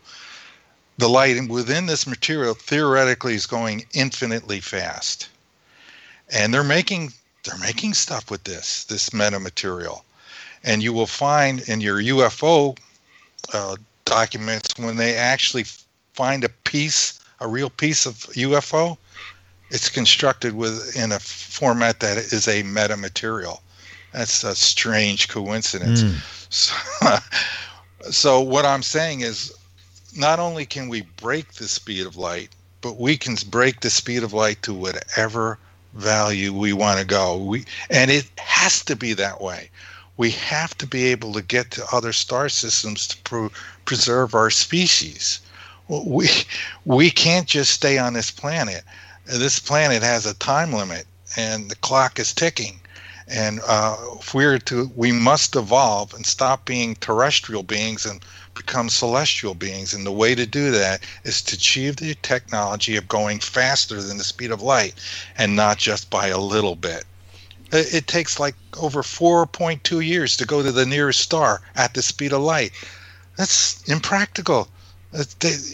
the 0.98 1.10
light 1.10 1.50
within 1.50 1.86
this 1.86 2.06
material 2.06 2.54
theoretically 2.54 3.34
is 3.34 3.46
going 3.46 3.86
infinitely 3.94 4.60
fast. 4.60 5.30
And 6.30 6.54
they're 6.54 6.64
making 6.64 7.14
they're 7.44 7.58
making 7.58 7.94
stuff 7.94 8.32
with 8.32 8.44
this 8.46 8.86
this 8.86 9.10
metamaterial 9.10 10.02
and 10.64 10.82
you 10.82 10.94
will 10.94 11.08
find 11.08 11.62
in 11.68 11.82
your 11.82 12.02
ufo 12.02 12.78
uh, 13.54 13.76
documents 14.06 14.78
when 14.78 14.96
they 14.96 15.16
actually 15.16 15.66
find 16.14 16.44
a 16.44 16.50
piece 16.64 17.20
a 17.42 17.48
real 17.48 17.70
piece 17.70 18.06
of 18.06 18.16
ufo 18.16 18.98
it's 19.70 19.90
constructed 19.90 20.56
with 20.56 20.96
in 20.96 21.12
a 21.12 21.20
format 21.20 22.00
that 22.00 22.18
is 22.18 22.48
a 22.48 22.64
metamaterial 22.64 23.60
that's 24.14 24.44
a 24.44 24.56
strange 24.56 25.28
coincidence 25.28 26.04
mm. 26.04 26.48
so, 26.50 27.18
so 28.12 28.42
what 28.42 28.66
i'm 28.66 28.84
saying 28.84 29.22
is 29.22 29.54
not 30.16 30.40
only 30.40 30.66
can 30.66 30.88
we 30.88 31.02
break 31.18 31.54
the 31.54 31.68
speed 31.68 32.06
of 32.06 32.16
light 32.16 32.50
but 32.84 33.00
we 33.00 33.18
can 33.18 33.36
break 33.50 33.80
the 33.80 33.90
speed 33.90 34.24
of 34.24 34.34
light 34.34 34.62
to 34.62 34.74
whatever 34.74 35.58
value 35.94 36.54
we 36.54 36.74
want 36.74 37.00
to 37.00 37.06
go. 37.06 37.38
We 37.38 37.66
and 37.90 38.12
it 38.12 38.30
has 38.38 38.84
to 38.86 38.96
be 38.96 39.14
that 39.14 39.42
way. 39.42 39.70
We 40.18 40.32
have 40.32 40.78
to 40.80 40.88
be 40.88 41.06
able 41.06 41.34
to 41.34 41.42
get 41.42 41.72
to 41.72 41.86
other 41.92 42.14
star 42.14 42.50
systems 42.50 43.08
to 43.08 43.18
pro- 43.24 43.52
preserve 43.86 44.36
our 44.36 44.50
species. 44.50 45.40
We 45.88 46.30
we 46.86 47.10
can't 47.10 47.48
just 47.48 47.72
stay 47.72 47.98
on 47.98 48.14
this 48.14 48.32
planet. 48.32 48.84
This 49.26 49.60
planet 49.60 50.04
has 50.04 50.26
a 50.26 50.34
time 50.34 50.74
limit, 50.74 51.08
and 51.38 51.70
the 51.70 51.76
clock 51.76 52.20
is 52.20 52.34
ticking. 52.34 52.80
And 53.36 53.62
uh, 53.68 53.98
if 54.20 54.36
we're 54.36 54.60
to, 54.60 54.92
we 54.96 55.12
must 55.12 55.56
evolve 55.56 56.14
and 56.14 56.24
stop 56.24 56.66
being 56.66 56.94
terrestrial 56.98 57.64
beings 57.64 58.06
and 58.06 58.24
become 58.54 58.90
celestial 58.90 59.56
beings. 59.56 59.92
And 59.92 60.06
the 60.06 60.12
way 60.12 60.36
to 60.36 60.46
do 60.46 60.70
that 60.70 61.02
is 61.24 61.42
to 61.44 61.56
achieve 61.56 61.96
the 61.96 62.14
technology 62.22 62.96
of 62.96 63.08
going 63.08 63.40
faster 63.40 64.04
than 64.04 64.20
the 64.20 64.24
speed 64.24 64.52
of 64.52 64.62
light 64.62 64.94
and 65.36 65.56
not 65.56 65.80
just 65.80 66.12
by 66.12 66.28
a 66.28 66.38
little 66.38 66.76
bit. 66.76 67.06
It 67.72 68.06
takes 68.06 68.40
like 68.40 68.54
over 68.78 69.02
4.2 69.02 70.06
years 70.06 70.38
to 70.38 70.46
go 70.46 70.62
to 70.62 70.72
the 70.72 70.86
nearest 70.86 71.22
star 71.22 71.64
at 71.76 71.96
the 71.96 72.04
speed 72.04 72.34
of 72.34 72.42
light. 72.42 72.72
That's 73.36 73.82
impractical. 73.90 74.68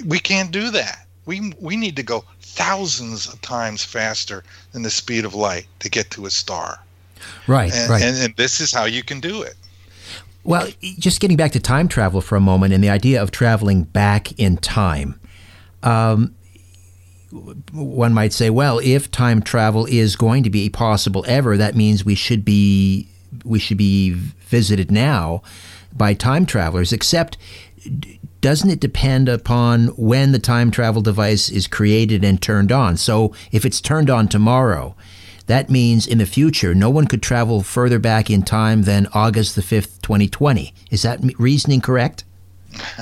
We 0.05 0.19
can't 0.19 0.51
do 0.51 0.71
that. 0.71 1.07
We, 1.25 1.51
we 1.59 1.75
need 1.75 1.97
to 1.97 2.03
go 2.03 2.23
thousands 2.39 3.27
of 3.27 3.41
times 3.41 3.83
faster 3.83 4.45
than 4.71 4.83
the 4.83 4.89
speed 4.89 5.25
of 5.25 5.35
light 5.35 5.67
to 5.79 5.89
get 5.89 6.09
to 6.11 6.25
a 6.25 6.31
star. 6.31 6.79
Right, 7.47 7.73
and, 7.73 7.89
right. 7.89 8.01
And, 8.01 8.17
and 8.17 8.35
this 8.35 8.59
is 8.59 8.71
how 8.73 8.85
you 8.85 9.03
can 9.03 9.19
do 9.19 9.41
it. 9.41 9.55
Well, 10.43 10.69
just 10.97 11.19
getting 11.19 11.37
back 11.37 11.51
to 11.51 11.59
time 11.59 11.87
travel 11.87 12.21
for 12.21 12.35
a 12.35 12.39
moment 12.39 12.73
and 12.73 12.83
the 12.83 12.89
idea 12.89 13.21
of 13.21 13.31
traveling 13.31 13.83
back 13.83 14.37
in 14.39 14.57
time. 14.57 15.19
Um, 15.83 16.35
one 17.71 18.13
might 18.13 18.33
say, 18.33 18.49
well, 18.49 18.79
if 18.83 19.11
time 19.11 19.41
travel 19.41 19.85
is 19.85 20.15
going 20.15 20.43
to 20.43 20.49
be 20.49 20.69
possible 20.69 21.23
ever, 21.27 21.57
that 21.57 21.75
means 21.75 22.03
we 22.03 22.15
should 22.15 22.43
be 22.43 23.07
we 23.45 23.59
should 23.59 23.77
be 23.77 24.11
visited 24.11 24.91
now 24.91 25.43
by 25.95 26.13
time 26.13 26.45
travelers. 26.45 26.91
Except, 26.91 27.37
doesn't 28.41 28.69
it 28.69 28.79
depend 28.79 29.29
upon 29.29 29.87
when 29.89 30.31
the 30.31 30.39
time 30.39 30.71
travel 30.71 31.01
device 31.01 31.49
is 31.49 31.67
created 31.67 32.23
and 32.23 32.41
turned 32.41 32.71
on? 32.71 32.97
So, 32.97 33.35
if 33.51 33.65
it's 33.65 33.81
turned 33.81 34.09
on 34.09 34.27
tomorrow, 34.27 34.95
that 35.49 35.67
means 35.67 36.05
in 36.05 36.19
the 36.19 36.27
future, 36.27 36.75
no 36.75 36.91
one 36.91 37.07
could 37.07 37.23
travel 37.23 37.63
further 37.63 37.97
back 37.97 38.29
in 38.29 38.43
time 38.43 38.83
than 38.83 39.07
August 39.15 39.55
the 39.55 39.63
5th, 39.63 39.99
2020. 40.03 40.75
Is 40.91 41.01
that 41.01 41.21
reasoning 41.39 41.81
correct? 41.81 42.23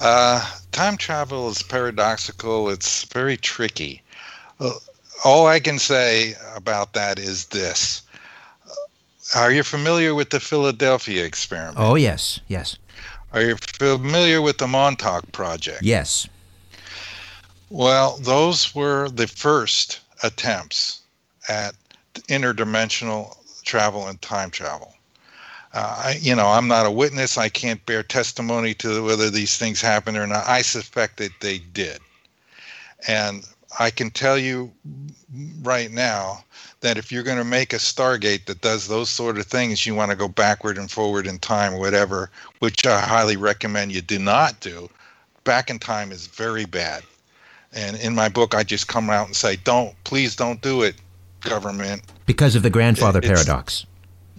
uh, 0.00 0.50
time 0.70 0.96
travel 0.96 1.48
is 1.50 1.60
paradoxical, 1.60 2.70
it's 2.70 3.02
very 3.06 3.36
tricky. 3.36 4.00
Uh, 4.60 4.70
all 5.24 5.48
I 5.48 5.58
can 5.58 5.80
say 5.80 6.34
about 6.54 6.92
that 6.92 7.18
is 7.18 7.46
this. 7.46 8.02
Are 9.34 9.50
you 9.50 9.64
familiar 9.64 10.14
with 10.14 10.30
the 10.30 10.38
Philadelphia 10.38 11.24
experiment? 11.24 11.78
Oh, 11.80 11.96
yes, 11.96 12.38
yes. 12.46 12.78
Are 13.32 13.42
you 13.42 13.56
familiar 13.56 14.40
with 14.40 14.58
the 14.58 14.68
Montauk 14.68 15.32
Project? 15.32 15.82
Yes. 15.82 16.28
Well, 17.70 18.18
those 18.18 18.72
were 18.72 19.08
the 19.08 19.26
first 19.26 19.98
attempts 20.22 21.00
at 21.48 21.74
interdimensional 22.28 23.36
travel 23.64 24.06
and 24.06 24.20
time 24.22 24.50
travel. 24.50 24.94
Uh, 25.74 26.02
I, 26.04 26.18
you 26.20 26.34
know, 26.34 26.48
I'm 26.48 26.68
not 26.68 26.86
a 26.86 26.90
witness. 26.90 27.36
I 27.36 27.48
can't 27.48 27.84
bear 27.84 28.02
testimony 28.02 28.74
to 28.74 29.04
whether 29.04 29.30
these 29.30 29.58
things 29.58 29.80
happened 29.80 30.16
or 30.16 30.26
not. 30.26 30.46
I 30.46 30.62
suspect 30.62 31.18
that 31.18 31.32
they 31.40 31.58
did. 31.58 32.00
And 33.06 33.44
I 33.78 33.90
can 33.90 34.10
tell 34.10 34.38
you 34.38 34.72
right 35.62 35.90
now 35.90 36.44
that 36.80 36.96
if 36.96 37.12
you're 37.12 37.22
going 37.22 37.38
to 37.38 37.44
make 37.44 37.72
a 37.72 37.76
Stargate 37.76 38.46
that 38.46 38.62
does 38.62 38.88
those 38.88 39.10
sort 39.10 39.36
of 39.36 39.46
things, 39.46 39.84
you 39.84 39.94
want 39.94 40.10
to 40.10 40.16
go 40.16 40.26
backward 40.26 40.78
and 40.78 40.90
forward 40.90 41.26
in 41.26 41.38
time 41.38 41.78
whatever, 41.78 42.30
which 42.60 42.86
I 42.86 43.00
highly 43.00 43.36
recommend 43.36 43.92
you 43.92 44.00
do 44.00 44.18
not 44.18 44.58
do. 44.60 44.88
Back 45.44 45.68
in 45.68 45.78
time 45.78 46.12
is 46.12 46.26
very 46.26 46.64
bad. 46.64 47.02
And 47.74 47.96
in 47.98 48.14
my 48.14 48.30
book, 48.30 48.54
I 48.54 48.62
just 48.62 48.88
come 48.88 49.10
out 49.10 49.26
and 49.26 49.36
say, 49.36 49.56
don't, 49.56 49.94
please 50.04 50.34
don't 50.34 50.62
do 50.62 50.82
it 50.82 50.96
government. 51.40 52.02
Because 52.26 52.54
of 52.54 52.62
the 52.62 52.70
grandfather 52.70 53.20
paradox. 53.20 53.86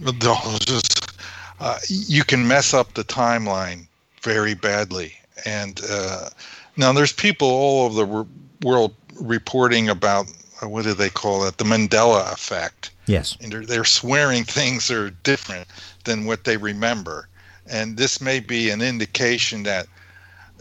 Just, 0.00 1.18
uh, 1.60 1.78
you 1.88 2.24
can 2.24 2.46
mess 2.46 2.72
up 2.72 2.94
the 2.94 3.04
timeline 3.04 3.86
very 4.22 4.54
badly. 4.54 5.14
And 5.44 5.80
uh, 5.88 6.30
now 6.76 6.92
there's 6.92 7.12
people 7.12 7.48
all 7.48 7.86
over 7.86 7.94
the 7.94 8.26
world 8.66 8.94
reporting 9.20 9.88
about 9.88 10.26
uh, 10.62 10.68
what 10.68 10.84
do 10.84 10.94
they 10.94 11.10
call 11.10 11.44
it? 11.46 11.58
The 11.58 11.64
Mandela 11.64 12.32
effect. 12.32 12.90
Yes. 13.06 13.36
And 13.40 13.52
they're, 13.52 13.66
they're 13.66 13.84
swearing 13.84 14.44
things 14.44 14.90
are 14.90 15.10
different 15.10 15.66
than 16.04 16.26
what 16.26 16.44
they 16.44 16.56
remember. 16.56 17.28
And 17.66 17.96
this 17.96 18.20
may 18.20 18.40
be 18.40 18.70
an 18.70 18.82
indication 18.82 19.62
that 19.64 19.86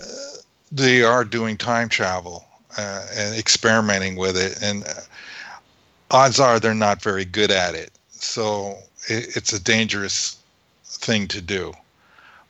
uh, 0.02 0.06
they 0.72 1.04
are 1.04 1.24
doing 1.24 1.58
time 1.58 1.90
travel 1.90 2.46
uh, 2.78 3.06
and 3.16 3.36
experimenting 3.36 4.16
with 4.16 4.38
it. 4.38 4.62
And 4.62 4.84
uh, 4.86 5.02
odds 6.12 6.40
are 6.40 6.60
they're 6.60 6.74
not 6.74 7.02
very 7.02 7.26
good 7.26 7.52
at 7.52 7.76
it. 7.76 7.92
So 8.12 8.78
it, 9.08 9.36
it's 9.36 9.54
a 9.54 9.62
dangerous 9.62 10.38
thing 10.84 11.28
to 11.30 11.42
do. 11.42 11.74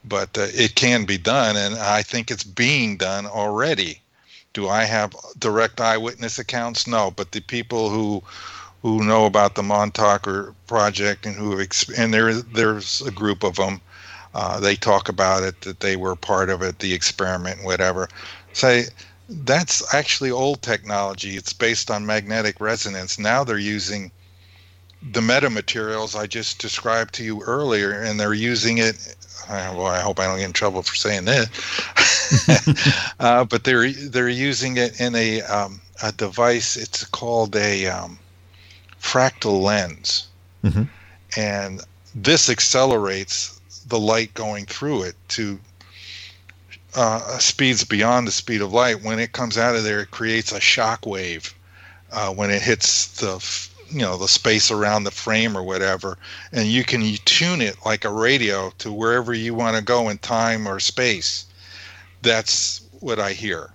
But 0.05 0.37
uh, 0.37 0.47
it 0.49 0.75
can 0.75 1.05
be 1.05 1.17
done, 1.17 1.57
and 1.57 1.75
I 1.75 2.01
think 2.03 2.31
it's 2.31 2.43
being 2.43 2.97
done 2.97 3.25
already. 3.25 4.01
Do 4.53 4.67
I 4.69 4.83
have 4.85 5.13
direct 5.37 5.81
eyewitness 5.81 6.39
accounts? 6.39 6.87
No, 6.87 7.11
but 7.11 7.31
the 7.31 7.41
people 7.41 7.89
who 7.89 8.23
who 8.81 9.03
know 9.03 9.25
about 9.25 9.55
the 9.55 9.63
Montauk 9.63 10.27
project 10.67 11.25
and 11.25 11.35
who 11.35 11.59
and 11.97 12.13
there 12.13 12.33
there's 12.33 13.01
a 13.01 13.11
group 13.11 13.43
of 13.43 13.57
them. 13.57 13.81
Uh, 14.33 14.59
they 14.59 14.75
talk 14.75 15.09
about 15.09 15.43
it 15.43 15.61
that 15.61 15.79
they 15.79 15.95
were 15.95 16.15
part 16.15 16.49
of 16.49 16.61
it, 16.61 16.79
the 16.79 16.93
experiment, 16.93 17.63
whatever. 17.63 18.07
Say 18.53 18.85
that's 19.29 19.93
actually 19.93 20.31
old 20.31 20.61
technology. 20.61 21.37
It's 21.37 21.53
based 21.53 21.91
on 21.91 22.05
magnetic 22.05 22.59
resonance. 22.59 23.19
Now 23.19 23.43
they're 23.43 23.57
using 23.57 24.11
the 25.11 25.21
metamaterials 25.21 26.19
I 26.19 26.27
just 26.27 26.59
described 26.59 27.13
to 27.15 27.23
you 27.23 27.41
earlier, 27.43 28.01
and 28.01 28.19
they're 28.19 28.33
using 28.33 28.79
it. 28.79 29.15
Uh, 29.47 29.73
well, 29.75 29.87
I 29.87 29.99
hope 29.99 30.19
I 30.19 30.25
don't 30.25 30.37
get 30.37 30.45
in 30.45 30.53
trouble 30.53 30.81
for 30.81 30.95
saying 30.95 31.25
this, 31.25 31.47
uh, 33.19 33.45
but 33.45 33.63
they're 33.63 33.91
they're 33.91 34.29
using 34.29 34.77
it 34.77 34.99
in 34.99 35.15
a 35.15 35.41
um, 35.43 35.79
a 36.03 36.11
device. 36.11 36.75
It's 36.75 37.05
called 37.05 37.55
a 37.55 37.87
um, 37.87 38.19
fractal 39.01 39.61
lens, 39.61 40.27
mm-hmm. 40.63 40.83
and 41.37 41.81
this 42.13 42.49
accelerates 42.49 43.59
the 43.87 43.99
light 43.99 44.33
going 44.33 44.65
through 44.65 45.03
it 45.03 45.15
to 45.29 45.59
uh, 46.95 47.37
speeds 47.37 47.83
beyond 47.83 48.27
the 48.27 48.31
speed 48.31 48.61
of 48.61 48.73
light. 48.73 49.03
When 49.03 49.19
it 49.19 49.31
comes 49.31 49.57
out 49.57 49.75
of 49.75 49.83
there, 49.83 50.01
it 50.01 50.11
creates 50.11 50.51
a 50.51 50.59
shock 50.59 51.05
wave 51.05 51.53
uh, 52.11 52.33
when 52.33 52.49
it 52.49 52.61
hits 52.61 53.19
the 53.19 53.43
you 53.91 54.01
know 54.01 54.17
the 54.17 54.27
space 54.27 54.71
around 54.71 55.03
the 55.03 55.11
frame 55.11 55.57
or 55.57 55.63
whatever, 55.63 56.17
and 56.51 56.67
you 56.67 56.83
can 56.83 57.01
tune 57.25 57.61
it 57.61 57.75
like 57.85 58.05
a 58.05 58.11
radio 58.11 58.71
to 58.79 58.91
wherever 58.91 59.33
you 59.33 59.53
want 59.53 59.77
to 59.77 59.83
go 59.83 60.09
in 60.09 60.17
time 60.19 60.67
or 60.67 60.79
space. 60.79 61.45
That's 62.21 62.81
what 62.99 63.19
I 63.19 63.33
hear. 63.33 63.71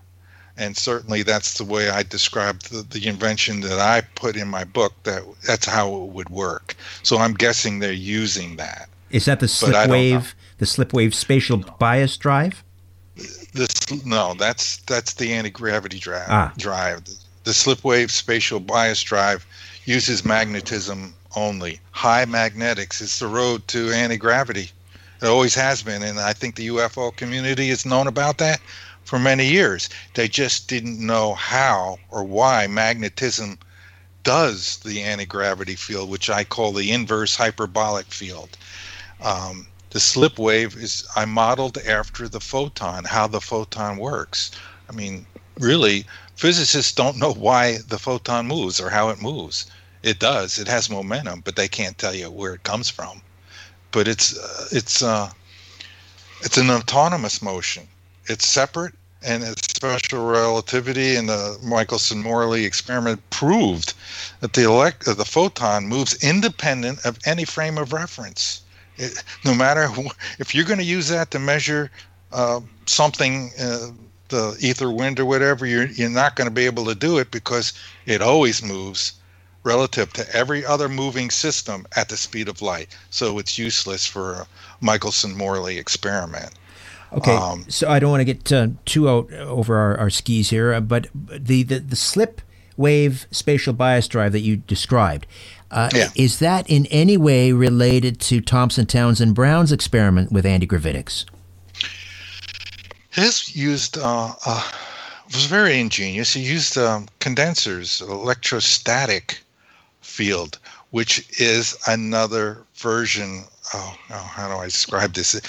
And 0.56 0.76
certainly 0.76 1.24
that's 1.24 1.58
the 1.58 1.64
way 1.64 1.90
I 1.90 2.04
described 2.04 2.70
the, 2.70 2.82
the 2.82 3.08
invention 3.08 3.60
that 3.62 3.80
I 3.80 4.02
put 4.14 4.36
in 4.36 4.46
my 4.46 4.62
book. 4.62 4.92
That 5.02 5.22
that's 5.46 5.66
how 5.66 5.94
it 6.02 6.10
would 6.10 6.30
work. 6.30 6.76
So 7.02 7.18
I'm 7.18 7.34
guessing 7.34 7.80
they're 7.80 7.92
using 7.92 8.56
that. 8.56 8.88
Is 9.10 9.26
that 9.26 9.40
the 9.40 9.48
slip 9.48 9.88
wave, 9.88 10.34
the 10.58 10.66
slip 10.66 10.92
wave 10.92 11.14
spatial 11.14 11.58
bias 11.78 12.16
drive? 12.16 12.63
No, 14.04 14.34
that's 14.34 14.78
that's 14.78 15.14
the 15.14 15.32
anti 15.32 15.50
gravity 15.50 15.98
drive. 15.98 16.26
Ah. 16.28 16.52
Drive. 16.56 17.04
The, 17.04 17.16
the 17.44 17.54
slip 17.54 17.84
wave 17.84 18.10
spatial 18.10 18.60
bias 18.60 19.02
drive 19.02 19.46
uses 19.84 20.24
magnetism 20.24 21.14
only. 21.36 21.80
High 21.90 22.24
magnetics 22.24 23.00
is 23.00 23.18
the 23.18 23.26
road 23.26 23.66
to 23.68 23.92
anti 23.92 24.16
gravity. 24.16 24.70
It 25.20 25.26
always 25.26 25.54
has 25.54 25.82
been, 25.82 26.02
and 26.02 26.18
I 26.18 26.32
think 26.32 26.56
the 26.56 26.68
UFO 26.68 27.14
community 27.16 27.68
has 27.68 27.86
known 27.86 28.06
about 28.06 28.38
that 28.38 28.60
for 29.04 29.18
many 29.18 29.46
years. 29.46 29.88
They 30.14 30.28
just 30.28 30.68
didn't 30.68 30.98
know 31.04 31.34
how 31.34 31.98
or 32.10 32.24
why 32.24 32.66
magnetism 32.66 33.58
does 34.22 34.78
the 34.78 35.02
anti 35.02 35.26
gravity 35.26 35.76
field, 35.76 36.08
which 36.10 36.30
I 36.30 36.44
call 36.44 36.72
the 36.72 36.90
inverse 36.90 37.36
hyperbolic 37.36 38.06
field. 38.06 38.56
Um, 39.22 39.66
the 39.94 40.00
slip 40.00 40.40
wave 40.40 40.74
is 40.74 41.06
I 41.14 41.24
modeled 41.24 41.78
after 41.78 42.28
the 42.28 42.40
photon, 42.40 43.04
how 43.04 43.28
the 43.28 43.40
photon 43.40 43.96
works. 43.96 44.50
I 44.90 44.92
mean, 44.92 45.24
really, 45.60 46.04
physicists 46.34 46.90
don't 46.90 47.16
know 47.16 47.32
why 47.32 47.78
the 47.78 48.00
photon 48.00 48.48
moves 48.48 48.80
or 48.80 48.90
how 48.90 49.10
it 49.10 49.22
moves. 49.22 49.66
It 50.02 50.18
does. 50.18 50.58
It 50.58 50.66
has 50.66 50.90
momentum, 50.90 51.42
but 51.42 51.54
they 51.54 51.68
can't 51.68 51.96
tell 51.96 52.12
you 52.12 52.28
where 52.28 52.54
it 52.54 52.64
comes 52.64 52.90
from. 52.90 53.22
But 53.92 54.08
it's 54.08 54.36
uh, 54.36 54.66
it's 54.72 55.00
uh, 55.00 55.30
it's 56.40 56.58
an 56.58 56.70
autonomous 56.70 57.40
motion. 57.40 57.86
It's 58.26 58.48
separate, 58.48 58.94
and 59.22 59.44
its 59.44 59.62
special 59.76 60.26
relativity 60.26 61.14
and 61.14 61.28
the 61.28 61.56
Michelson-Morley 61.62 62.64
experiment 62.64 63.22
proved 63.30 63.94
that 64.40 64.54
the 64.54 64.64
elect 64.64 65.04
the 65.04 65.24
photon 65.24 65.86
moves 65.86 66.16
independent 66.16 67.06
of 67.06 67.20
any 67.24 67.44
frame 67.44 67.78
of 67.78 67.92
reference. 67.92 68.62
It, 68.96 69.22
no 69.44 69.54
matter 69.54 69.86
who, 69.86 70.10
if 70.38 70.54
you're 70.54 70.64
going 70.64 70.78
to 70.78 70.84
use 70.84 71.08
that 71.08 71.30
to 71.32 71.38
measure 71.38 71.90
uh, 72.32 72.60
something, 72.86 73.50
uh, 73.60 73.88
the 74.28 74.56
ether 74.60 74.90
wind 74.90 75.20
or 75.20 75.24
whatever, 75.24 75.66
you're 75.66 75.86
you're 75.86 76.10
not 76.10 76.36
going 76.36 76.48
to 76.48 76.54
be 76.54 76.66
able 76.66 76.84
to 76.86 76.94
do 76.94 77.18
it 77.18 77.30
because 77.30 77.72
it 78.06 78.22
always 78.22 78.62
moves 78.62 79.14
relative 79.64 80.12
to 80.12 80.36
every 80.36 80.64
other 80.64 80.88
moving 80.88 81.30
system 81.30 81.86
at 81.96 82.08
the 82.08 82.16
speed 82.16 82.48
of 82.48 82.60
light. 82.62 82.96
So 83.10 83.38
it's 83.38 83.58
useless 83.58 84.06
for 84.06 84.32
a 84.32 84.46
Michelson-Morley 84.80 85.78
experiment. 85.78 86.52
Okay, 87.12 87.34
um, 87.34 87.64
so 87.68 87.88
I 87.88 87.98
don't 87.98 88.10
want 88.10 88.20
to 88.20 88.24
get 88.24 88.52
uh, 88.52 88.68
too 88.84 89.08
out 89.08 89.32
over 89.32 89.76
our, 89.76 89.96
our 89.96 90.10
skis 90.10 90.50
here, 90.50 90.74
uh, 90.74 90.80
but 90.80 91.06
the, 91.14 91.62
the, 91.62 91.78
the 91.78 91.96
slip 91.96 92.40
wave 92.76 93.26
spatial 93.30 93.72
bias 93.72 94.08
drive 94.08 94.32
that 94.32 94.40
you 94.40 94.56
described, 94.56 95.26
uh, 95.74 95.90
yeah. 95.92 96.08
Is 96.14 96.38
that 96.38 96.70
in 96.70 96.86
any 96.86 97.16
way 97.16 97.50
related 97.50 98.20
to 98.20 98.40
Thomas 98.40 98.78
Townsend 98.86 99.34
Brown's 99.34 99.72
experiment 99.72 100.30
with 100.30 100.44
antigravitics? 100.44 101.24
His 103.10 103.54
used 103.56 103.98
uh, 103.98 104.32
uh, 104.46 104.70
was 105.26 105.46
very 105.46 105.80
ingenious. 105.80 106.32
He 106.32 106.42
used 106.42 106.78
um, 106.78 107.08
condensers, 107.18 108.00
electrostatic 108.00 109.40
field, 110.00 110.58
which 110.90 111.26
is 111.40 111.76
another 111.88 112.62
version. 112.76 113.42
Oh, 113.74 113.96
oh, 114.10 114.14
how 114.14 114.48
do 114.48 114.60
I 114.60 114.66
describe 114.66 115.14
this? 115.14 115.40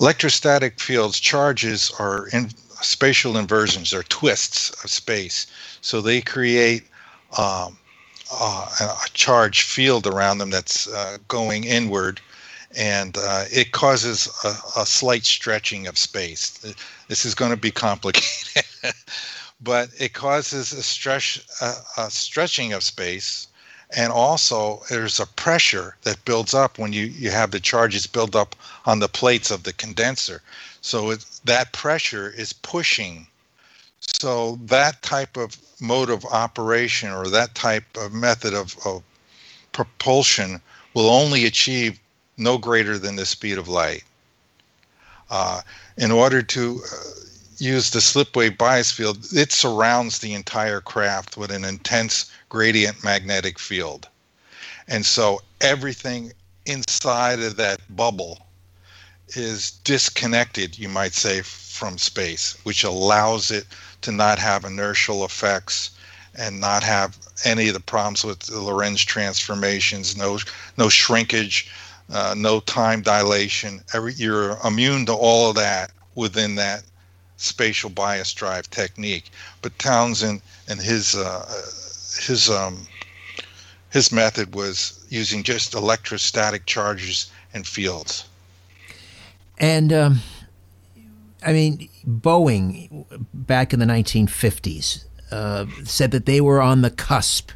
Electrostatic 0.00 0.80
fields, 0.80 1.20
charges 1.20 1.92
are 1.98 2.28
in 2.28 2.48
spatial 2.80 3.36
inversions, 3.36 3.92
or 3.92 4.04
twists 4.04 4.70
of 4.82 4.90
space. 4.90 5.46
So 5.82 6.00
they 6.00 6.22
create 6.22 6.84
um, 7.36 7.76
uh, 8.30 8.96
a 9.04 9.08
charged 9.12 9.62
field 9.62 10.06
around 10.06 10.38
them 10.38 10.50
that's 10.50 10.88
uh, 10.88 11.18
going 11.28 11.64
inward, 11.64 12.20
and 12.76 13.16
uh, 13.16 13.44
it 13.50 13.72
causes 13.72 14.28
a, 14.44 14.80
a, 14.80 14.86
slight 14.86 15.24
stretching 15.24 15.86
of 15.86 15.96
space. 15.96 16.74
This 17.08 17.24
is 17.24 17.34
going 17.34 17.52
to 17.52 17.56
be 17.56 17.70
complicated, 17.86 18.64
but 19.60 19.90
it 19.98 20.12
causes 20.12 20.72
a 20.72 20.82
stretch, 20.82 21.44
a 21.96 22.10
stretching 22.10 22.72
of 22.72 22.82
space, 22.82 23.46
and 23.90 24.12
also 24.12 24.82
there's 24.88 25.20
a 25.20 25.26
pressure 25.26 25.96
that 26.02 26.24
builds 26.24 26.54
up 26.54 26.78
when 26.78 26.92
you, 26.92 27.06
you 27.06 27.30
have 27.30 27.52
the 27.52 27.60
charges 27.60 28.06
build 28.06 28.34
up 28.34 28.56
on 28.84 28.98
the 28.98 29.08
plates 29.08 29.50
of 29.50 29.62
the 29.62 29.72
condenser. 29.72 30.42
So 30.80 31.10
it, 31.10 31.24
that 31.44 31.72
pressure 31.72 32.28
is 32.30 32.52
pushing 32.52 33.28
so 34.06 34.58
that 34.62 35.02
type 35.02 35.36
of 35.36 35.56
mode 35.80 36.10
of 36.10 36.24
operation 36.26 37.10
or 37.10 37.28
that 37.28 37.54
type 37.54 37.84
of 37.96 38.12
method 38.12 38.54
of, 38.54 38.76
of 38.84 39.02
propulsion 39.72 40.60
will 40.94 41.10
only 41.10 41.44
achieve 41.44 42.00
no 42.38 42.58
greater 42.58 42.98
than 42.98 43.16
the 43.16 43.26
speed 43.26 43.58
of 43.58 43.68
light. 43.68 44.04
Uh, 45.30 45.60
in 45.98 46.10
order 46.10 46.42
to 46.42 46.80
uh, 46.92 46.96
use 47.58 47.90
the 47.90 47.98
slipwave 47.98 48.56
bias 48.56 48.92
field, 48.92 49.18
it 49.32 49.52
surrounds 49.52 50.18
the 50.18 50.34
entire 50.34 50.80
craft 50.80 51.36
with 51.36 51.50
an 51.50 51.64
intense 51.64 52.30
gradient 52.48 53.02
magnetic 53.02 53.58
field. 53.58 54.08
And 54.88 55.04
so 55.04 55.40
everything 55.60 56.32
inside 56.64 57.40
of 57.40 57.56
that 57.56 57.80
bubble 57.96 58.45
is 59.30 59.72
disconnected, 59.84 60.78
you 60.78 60.88
might 60.88 61.14
say, 61.14 61.42
from 61.42 61.98
space, 61.98 62.56
which 62.62 62.84
allows 62.84 63.50
it 63.50 63.66
to 64.02 64.12
not 64.12 64.38
have 64.38 64.64
inertial 64.64 65.24
effects 65.24 65.90
and 66.34 66.60
not 66.60 66.82
have 66.82 67.18
any 67.44 67.68
of 67.68 67.74
the 67.74 67.80
problems 67.80 68.24
with 68.24 68.40
the 68.40 68.60
Lorentz 68.60 69.02
transformations, 69.02 70.16
no 70.16 70.38
no 70.76 70.88
shrinkage, 70.88 71.68
uh, 72.10 72.34
no 72.36 72.60
time 72.60 73.02
dilation. 73.02 73.82
Every 73.92 74.12
you're 74.14 74.58
immune 74.64 75.06
to 75.06 75.12
all 75.12 75.50
of 75.50 75.56
that 75.56 75.90
within 76.14 76.54
that 76.56 76.82
spatial 77.36 77.90
bias 77.90 78.32
drive 78.32 78.70
technique. 78.70 79.30
But 79.60 79.78
Townsend 79.78 80.40
and 80.68 80.80
his 80.80 81.14
uh, 81.14 81.44
his 82.20 82.48
um, 82.48 82.86
his 83.90 84.12
method 84.12 84.54
was 84.54 85.04
using 85.08 85.42
just 85.42 85.74
electrostatic 85.74 86.66
charges 86.66 87.26
and 87.52 87.66
fields. 87.66 88.24
And 89.58 89.92
um, 89.92 90.20
I 91.44 91.52
mean, 91.52 91.88
Boeing 92.06 93.06
back 93.32 93.72
in 93.72 93.80
the 93.80 93.86
1950s 93.86 95.04
uh, 95.30 95.66
said 95.84 96.10
that 96.10 96.26
they 96.26 96.40
were 96.40 96.60
on 96.60 96.82
the 96.82 96.90
cusp 96.90 97.52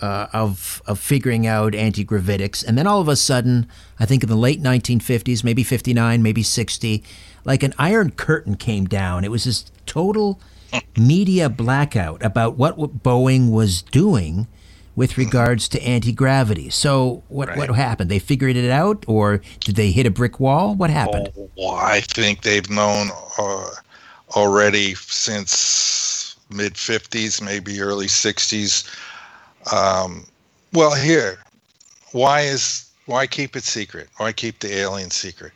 uh, 0.00 0.26
of 0.32 0.82
of 0.86 0.98
figuring 0.98 1.46
out 1.46 1.74
anti 1.74 2.04
gravitics, 2.04 2.66
and 2.66 2.76
then 2.76 2.86
all 2.86 3.00
of 3.00 3.08
a 3.08 3.16
sudden, 3.16 3.68
I 4.00 4.06
think 4.06 4.22
in 4.22 4.28
the 4.28 4.36
late 4.36 4.60
1950s, 4.60 5.44
maybe 5.44 5.62
59, 5.62 6.22
maybe 6.22 6.42
60, 6.42 7.04
like 7.44 7.62
an 7.62 7.72
iron 7.78 8.10
curtain 8.10 8.56
came 8.56 8.86
down. 8.86 9.24
It 9.24 9.30
was 9.30 9.44
this 9.44 9.70
total 9.86 10.40
media 10.96 11.48
blackout 11.48 12.22
about 12.24 12.56
what 12.56 12.76
Boeing 12.76 13.50
was 13.50 13.82
doing 13.82 14.48
with 14.94 15.16
regards 15.16 15.68
to 15.68 15.82
anti 15.82 16.12
gravity. 16.12 16.70
So 16.70 17.22
what 17.28 17.48
right. 17.48 17.58
what 17.58 17.70
happened? 17.70 18.10
They 18.10 18.18
figured 18.18 18.56
it 18.56 18.70
out, 18.70 19.04
or 19.06 19.40
did 19.60 19.76
they 19.76 19.90
hit 19.90 20.06
a 20.06 20.10
brick 20.10 20.40
wall? 20.40 20.74
What 20.74 20.90
happened? 20.90 21.30
Oh, 21.58 21.74
I 21.74 22.00
think 22.00 22.42
they've 22.42 22.68
known 22.68 23.08
uh, 23.38 23.70
already 24.36 24.94
since 24.94 26.36
mid 26.50 26.74
'50s, 26.74 27.42
maybe 27.42 27.80
early 27.80 28.06
'60s. 28.06 28.88
Um, 29.72 30.26
well, 30.72 30.94
here, 30.94 31.38
why 32.12 32.42
is 32.42 32.90
why 33.06 33.26
keep 33.26 33.56
it 33.56 33.64
secret? 33.64 34.08
Why 34.16 34.32
keep 34.32 34.60
the 34.60 34.74
alien 34.74 35.10
secret? 35.10 35.52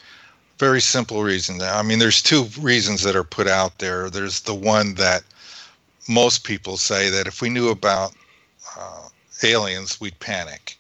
Very 0.59 0.81
simple 0.81 1.23
reason. 1.23 1.61
I 1.61 1.83
mean, 1.83 1.99
there's 1.99 2.23
two 2.23 2.47
reasons 2.61 3.03
that 3.03 3.15
are 3.15 3.25
put 3.25 3.47
out 3.47 3.79
there. 3.79 4.09
There's 4.09 4.41
the 4.41 4.55
one 4.55 4.95
that 4.95 5.23
most 6.09 6.45
people 6.45 6.77
say 6.77 7.11
that 7.11 7.27
if 7.27 7.43
we 7.43 7.51
knew 7.51 7.69
about 7.69 8.13
uh, 8.79 9.06
aliens, 9.43 10.01
we'd 10.01 10.19
panic. 10.21 10.79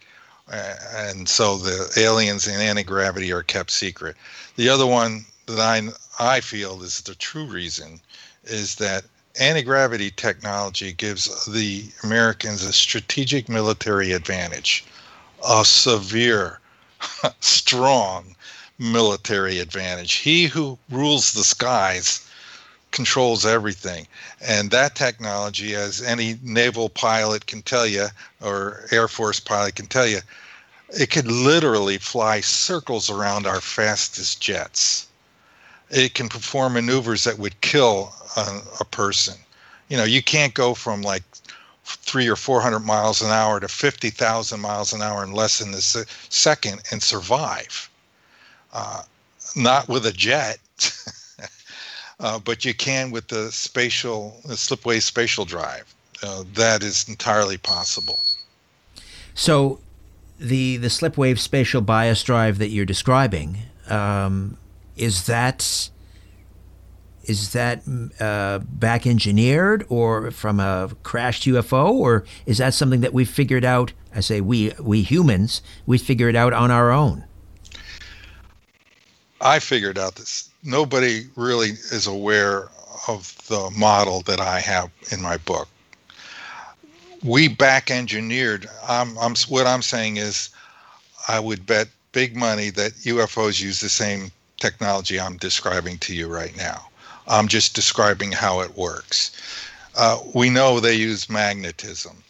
Uh, 0.51 0.75
and 0.95 1.29
so 1.29 1.57
the 1.57 1.93
aliens 1.97 2.47
and 2.47 2.63
anti 2.63 2.83
gravity 2.83 3.33
are 3.33 3.43
kept 3.43 3.71
secret. 3.71 4.17
The 4.57 4.69
other 4.69 4.87
one 4.87 5.27
that 5.47 5.59
I, 5.59 5.89
I 6.19 6.41
feel 6.41 6.83
is 6.83 7.01
the 7.01 7.15
true 7.15 7.47
reason 7.47 8.01
is 8.45 8.77
that 8.77 9.05
anti 9.39 9.63
gravity 9.63 10.11
technology 10.11 10.93
gives 10.93 11.45
the 11.47 11.85
Americans 12.05 12.63
a 12.63 12.73
strategic 12.73 13.49
military 13.49 14.13
advantage, 14.13 14.85
a 15.47 15.65
severe, 15.65 16.61
strong 17.41 18.37
military 18.79 19.59
advantage. 19.59 20.15
He 20.15 20.47
who 20.47 20.79
rules 20.91 21.33
the 21.33 21.45
skies 21.45 22.21
controls 22.97 23.45
everything. 23.45 24.07
And 24.41 24.71
that 24.71 24.95
technology, 24.95 25.75
as 25.75 26.01
any 26.01 26.39
naval 26.43 26.89
pilot 26.89 27.47
can 27.47 27.61
tell 27.61 27.87
you, 27.87 28.07
or 28.41 28.87
Air 28.91 29.07
Force 29.07 29.39
pilot 29.39 29.75
can 29.75 29.87
tell 29.87 30.07
you, 30.07 30.21
it 30.89 31.11
could 31.11 31.31
literally 31.31 31.99
fly 31.99 32.41
circles 32.41 33.11
around 33.11 33.47
our 33.47 33.61
fastest 33.61 34.41
jets. 34.41 35.09
It 35.91 36.15
can 36.15 36.31
perform 36.31 36.73
maneuvers 36.73 37.25
that 37.25 37.39
would 37.39 37.61
kill 37.61 38.15
a, 38.35 38.61
a 38.81 38.85
person. 38.87 39.35
You 39.89 39.99
know, 39.99 40.05
you 40.05 40.23
can't 40.23 40.55
go 40.55 40.73
from 40.73 41.03
like 41.03 41.23
three 41.85 42.29
or 42.29 42.37
400 42.37 42.81
miles 42.81 43.21
an 43.21 43.31
hour 43.31 43.61
to 43.61 43.69
50,000 43.69 44.59
miles 44.59 44.95
an 44.95 45.03
hour 45.03 45.23
in 45.23 45.33
less 45.33 45.59
than 45.59 45.75
a 45.75 45.83
second 45.83 46.81
and 46.91 47.03
survive. 47.03 47.91
Uh, 48.73 49.03
not 49.55 49.87
with 49.87 50.07
a 50.07 50.13
jet. 50.13 50.59
uh, 52.21 52.39
but 52.39 52.65
you 52.65 52.75
can 52.75 53.11
with 53.11 53.29
the 53.29 53.51
spatial, 53.53 54.41
the 54.45 54.55
slipwave 54.55 55.03
spatial 55.03 55.45
drive. 55.45 55.95
Uh, 56.23 56.45
that 56.55 56.83
is 56.83 57.09
entirely 57.09 57.59
possible. 57.59 58.21
So, 59.35 59.81
the 60.39 60.79
the 60.79 60.89
slipwave 60.89 61.39
spatial 61.39 61.81
bias 61.83 62.23
drive 62.23 62.59
that 62.59 62.69
you're 62.69 62.87
describing 62.87 63.59
um, 63.89 64.57
is 64.97 65.27
that 65.27 65.91
is 67.25 67.53
that 67.53 67.83
uh, 68.21 68.61
back 68.61 69.07
engineered 69.07 69.85
or 69.89 70.31
from 70.31 70.61
a 70.61 70.91
crashed 71.03 71.45
UFO, 71.45 71.91
or 71.91 72.25
is 72.47 72.59
that 72.59 72.73
something 72.73 73.01
that 73.01 73.13
we 73.13 73.25
figured 73.25 73.65
out? 73.65 73.93
I 74.15 74.21
say 74.21 74.41
we 74.41 74.73
we 74.81 75.03
humans 75.03 75.61
we 75.85 75.99
figured 75.99 76.37
out 76.37 76.53
on 76.53 76.71
our 76.71 76.91
own. 76.91 77.25
I 79.41 79.59
figured 79.59 79.99
out 79.99 80.15
this 80.15 80.51
nobody 80.67 81.27
really 81.37 81.71
is 81.93 82.07
aware 82.07 82.69
of 83.09 83.37
the 83.47 83.71
model 83.77 84.23
that 84.23 84.41
I 84.41 84.61
have 84.61 84.91
in 85.13 85.23
my 85.23 85.37
book. 85.39 85.69
We 87.23 87.49
back 87.49 87.91
engineered. 87.91 88.69
I'm, 88.87 89.17
I'm, 89.19 89.35
what 89.49 89.67
I'm 89.67 89.83
saying 89.83 90.17
is, 90.17 90.51
I 91.29 91.41
would 91.41 91.67
bet 91.67 91.89
big 92.13 92.37
money 92.37 92.71
that 92.71 92.93
UFOs 93.05 93.61
use 93.61 93.81
the 93.81 93.89
same 93.89 94.31
technology 94.59 95.21
I'm 95.21 95.37
describing 95.37 95.99
to 95.99 96.15
you 96.15 96.29
right 96.29 96.57
now. 96.57 96.89
I'm 97.29 97.49
just 97.49 97.75
describing 97.75 98.33
how 98.33 98.61
it 98.61 98.77
works. 98.77 99.33
Uh, 99.97 100.19
we 100.35 100.51
know 100.51 100.79
they 100.79 100.95
use 100.95 101.29
magnetism, 101.29 102.23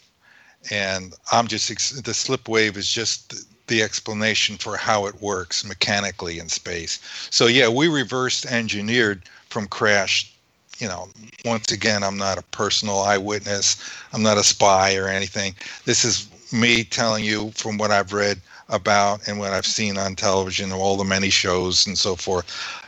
and 0.70 1.14
I'm 1.32 1.47
just 1.47 2.05
the 2.05 2.14
slip 2.14 2.49
wave 2.49 2.76
is 2.76 2.91
just 2.91 3.47
the 3.67 3.83
explanation 3.83 4.57
for 4.57 4.77
how 4.77 5.07
it 5.07 5.21
works 5.21 5.64
mechanically 5.64 6.39
in 6.39 6.49
space. 6.49 7.01
So 7.31 7.47
yeah, 7.47 7.69
we 7.69 7.89
reversed 7.89 8.47
engineered 8.47 9.23
from 9.49 9.67
crash. 9.67 10.33
You 10.79 10.89
know, 10.89 11.09
once 11.45 11.73
again, 11.73 12.05
I'm 12.05 12.19
not 12.19 12.39
a 12.39 12.43
personal 12.43 13.01
eyewitness. 13.01 13.77
I'm 14.12 14.23
not 14.23 14.39
a 14.39 14.45
spy 14.45 14.97
or 14.97 15.09
anything. 15.09 15.55
This 15.85 16.05
is 16.05 16.29
me 16.53 16.85
telling 16.85 17.25
you 17.25 17.51
from 17.53 17.79
what 17.79 17.91
I've 17.91 18.12
read 18.12 18.41
about 18.69 19.27
and 19.27 19.39
what 19.39 19.53
I've 19.53 19.67
seen 19.67 19.97
on 19.97 20.17
television, 20.17 20.73
all 20.73 20.97
the 20.97 21.05
many 21.05 21.31
shows 21.31 21.87
and 21.87 21.97
so 21.97 22.17
forth. 22.17 22.47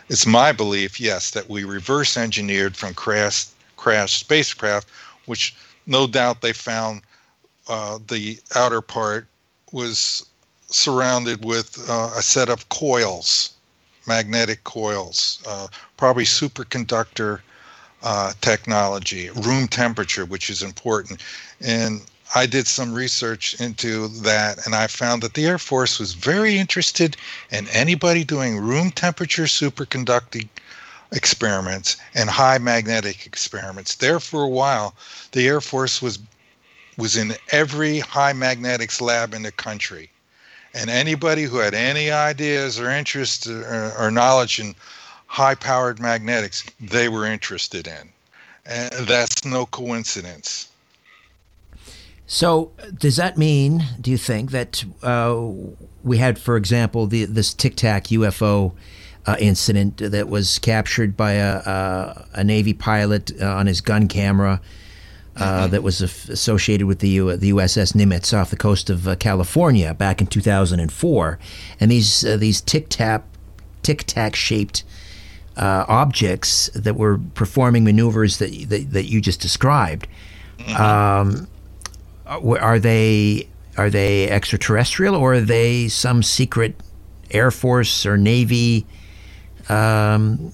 It's 0.09 0.26
my 0.26 0.53
belief, 0.53 1.01
yes, 1.01 1.31
that 1.33 1.49
we 1.49 1.64
reverse 1.64 2.16
engineered 2.16 2.76
from 2.76 2.95
crash 2.95 3.47
crash 3.76 4.18
spacecraft, 4.18 4.89
which 5.26 5.55
no 5.87 6.07
doubt 6.07 6.41
they 6.41 6.53
found 6.53 7.03
uh, 7.68 7.99
the 8.09 8.39
outer 8.55 8.81
part 8.81 9.26
was 9.72 10.28
surrounded 10.71 11.45
with 11.45 11.79
uh, 11.89 12.11
a 12.16 12.23
set 12.23 12.49
of 12.49 12.69
coils, 12.69 13.55
magnetic 14.07 14.64
coils, 14.64 15.43
uh, 15.47 15.66
probably 15.97 16.25
superconductor 16.25 17.41
uh, 18.03 18.33
technology, 18.41 19.31
room 19.31 19.66
temperature, 19.66 20.25
which 20.25 20.51
is 20.51 20.62
important. 20.62 21.23
And 21.61 22.03
I 22.35 22.45
did 22.47 22.66
some 22.66 22.93
research 22.93 23.59
into 23.61 24.09
that, 24.09 24.66
and 24.66 24.75
I 24.75 24.87
found 24.87 25.23
that 25.23 25.35
the 25.35 25.47
Air 25.47 25.59
Force 25.59 25.99
was 25.99 26.12
very 26.12 26.59
interested 26.59 27.16
in 27.51 27.66
anybody 27.69 28.23
doing 28.23 28.59
room 28.59 28.91
temperature 28.91 29.45
superconducting 29.45 30.49
experiments 31.12 31.97
and 32.14 32.29
high 32.29 32.59
magnetic 32.59 33.25
experiments. 33.25 33.95
There 33.95 34.21
for 34.21 34.43
a 34.43 34.49
while, 34.49 34.95
the 35.33 35.49
Air 35.49 35.62
Force 35.62 36.03
was 36.03 36.19
was 36.99 37.16
in 37.16 37.35
every 37.51 38.01
high 38.01 38.33
magnetics 38.33 39.01
lab 39.01 39.33
in 39.33 39.45
the 39.45 39.53
country 39.53 40.11
and 40.75 40.91
anybody 40.91 41.45
who 41.45 41.59
had 41.59 41.75
any 41.75 42.11
ideas 42.11 42.79
or 42.79 42.91
interest 42.91 43.47
or, 43.47 43.93
or 43.99 44.11
knowledge 44.11 44.59
in 44.59 44.75
high 45.27 45.55
powered 45.55 46.01
magnetics, 46.01 46.64
they 46.81 47.09
were 47.09 47.27
interested 47.27 47.87
in. 47.87 48.11
And 48.66 48.93
that's 49.07 49.45
no 49.45 49.66
coincidence. 49.66 50.69
So, 52.27 52.73
does 52.99 53.16
that 53.16 53.39
mean, 53.39 53.85
do 54.01 54.11
you 54.11 54.19
think, 54.19 54.51
that 54.51 54.85
uh, 55.03 55.51
we 56.05 56.19
had, 56.19 56.39
for 56.39 56.57
example, 56.57 57.07
the, 57.07 57.25
this 57.25 57.55
Tic 57.55 57.75
Tac 57.77 58.05
UFO 58.05 58.75
uh, 59.25 59.37
incident 59.41 59.97
that 59.97 60.29
was 60.29 60.59
captured 60.59 61.16
by 61.16 61.33
a, 61.33 61.57
a, 61.57 62.27
a 62.35 62.45
Navy 62.45 62.75
pilot 62.75 63.33
uh, 63.41 63.47
on 63.47 63.66
his 63.66 63.81
gun 63.81 64.09
camera 64.09 64.61
uh, 65.39 65.62
mm-hmm. 65.62 65.70
that 65.70 65.82
was 65.82 66.01
associated 66.01 66.86
with 66.86 66.99
the, 67.01 67.09
U- 67.09 67.36
the 67.36 67.51
USS 67.51 67.95
Nimitz 67.95 68.36
off 68.36 68.51
the 68.51 68.57
coast 68.57 68.91
of 68.91 69.07
uh, 69.07 69.16
California 69.16 69.95
back 69.95 70.20
in 70.20 70.26
2004. 70.26 71.39
And 71.80 71.91
these, 71.91 72.24
uh, 72.24 72.36
these 72.36 72.61
tic 72.61 72.89
tac 72.89 73.24
tic 73.82 74.05
tac 74.05 74.34
shaped 74.36 74.84
uh, 75.57 75.84
objects 75.89 76.68
that 76.74 76.97
were 76.97 77.18
performing 77.34 77.84
maneuvers 77.84 78.39
that, 78.39 78.51
that, 78.68 78.91
that 78.93 79.05
you 79.07 79.20
just 79.20 79.41
described. 79.41 80.07
Mm-hmm. 80.59 80.82
Um, 80.82 81.49
are 82.26 82.78
they 82.78 83.49
are 83.78 83.89
they 83.89 84.28
extraterrestrial 84.28 85.14
or 85.14 85.34
are 85.34 85.41
they 85.41 85.89
some 85.89 86.22
secret 86.22 86.74
Air 87.30 87.51
Force 87.51 88.05
or 88.05 88.18
Navy 88.18 88.86
um, 89.68 90.53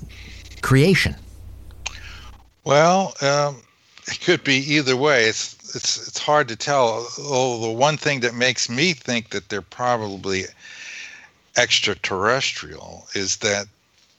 creation? 0.63 1.17
Well, 2.65 3.15
um, 3.21 3.64
it 4.07 4.21
could 4.21 4.45
be 4.45 4.57
either 4.75 4.97
way. 4.97 5.25
It's 5.25 5.55
it's 5.75 6.09
it's 6.09 6.19
hard 6.19 6.49
to 6.49 6.57
tell. 6.57 7.09
Oh, 7.19 7.61
the 7.61 7.73
one 7.73 7.97
thing 7.97 8.21
that 8.21 8.35
makes 8.35 8.69
me 8.69 8.93
think 8.93 9.31
that 9.31 9.49
they're 9.49 9.63
probably 9.63 10.45
extraterrestrial 11.57 13.07
is 13.15 13.37
that 13.39 13.67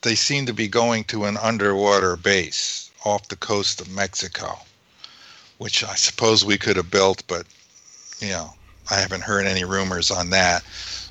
they 0.01 0.15
seem 0.15 0.45
to 0.45 0.53
be 0.53 0.67
going 0.67 1.03
to 1.05 1.25
an 1.25 1.37
underwater 1.37 2.15
base 2.15 2.89
off 3.03 3.27
the 3.27 3.35
coast 3.35 3.81
of 3.81 3.89
Mexico, 3.89 4.59
which 5.57 5.83
I 5.83 5.95
suppose 5.95 6.43
we 6.43 6.57
could 6.57 6.77
have 6.77 6.91
built, 6.91 7.23
but 7.27 7.45
you 8.19 8.29
know 8.29 8.53
I 8.89 8.95
haven't 8.95 9.23
heard 9.23 9.45
any 9.45 9.63
rumors 9.63 10.11
on 10.11 10.29
that. 10.31 10.63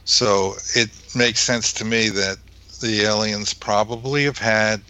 So 0.05 0.57
it 0.75 0.91
makes 1.15 1.41
sense 1.41 1.73
to 1.75 1.85
me 1.85 2.09
that 2.11 2.39
the 2.81 3.03
aliens 3.03 3.55
probably 3.55 4.25
have 4.25 4.39
had 4.39 4.83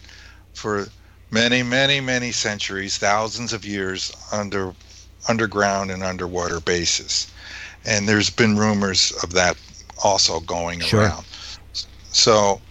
for 0.53 0.87
many, 1.35 1.61
many, 1.61 1.99
many 1.99 2.31
centuries, 2.31 2.97
thousands 2.97 3.51
of 3.53 3.65
years 3.65 4.11
under 4.31 4.73
underground 5.27 5.91
and 5.91 6.01
underwater 6.01 6.61
bases. 6.61 7.29
And 7.85 8.07
there's 8.07 8.29
been 8.29 8.57
rumors 8.57 9.11
of 9.21 9.33
that 9.33 9.57
also 10.03 10.39
going 10.39 10.81
Sure. 10.81 11.01
around. 11.01 11.25
So 12.11 12.61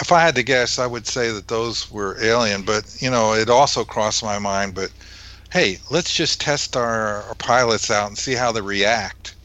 if 0.00 0.10
I 0.10 0.20
had 0.20 0.34
to 0.34 0.42
guess, 0.42 0.78
I 0.78 0.86
would 0.86 1.06
say 1.06 1.30
that 1.30 1.48
those 1.48 1.90
were 1.90 2.16
alien, 2.20 2.62
but 2.62 2.84
you 3.00 3.10
know, 3.10 3.34
it 3.34 3.48
also 3.48 3.84
crossed 3.84 4.24
my 4.24 4.38
mind, 4.38 4.74
but 4.74 4.90
hey, 5.52 5.78
let's 5.90 6.14
just 6.14 6.40
test 6.40 6.76
our, 6.76 7.22
our 7.22 7.34
pilots 7.36 7.90
out 7.90 8.08
and 8.08 8.18
see 8.18 8.34
how 8.34 8.50
they 8.50 8.62
react 8.62 9.36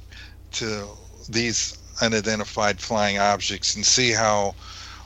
to 0.53 0.87
these 1.29 1.77
unidentified 2.01 2.79
flying 2.79 3.19
objects 3.19 3.75
and 3.75 3.85
see 3.85 4.11
how 4.11 4.55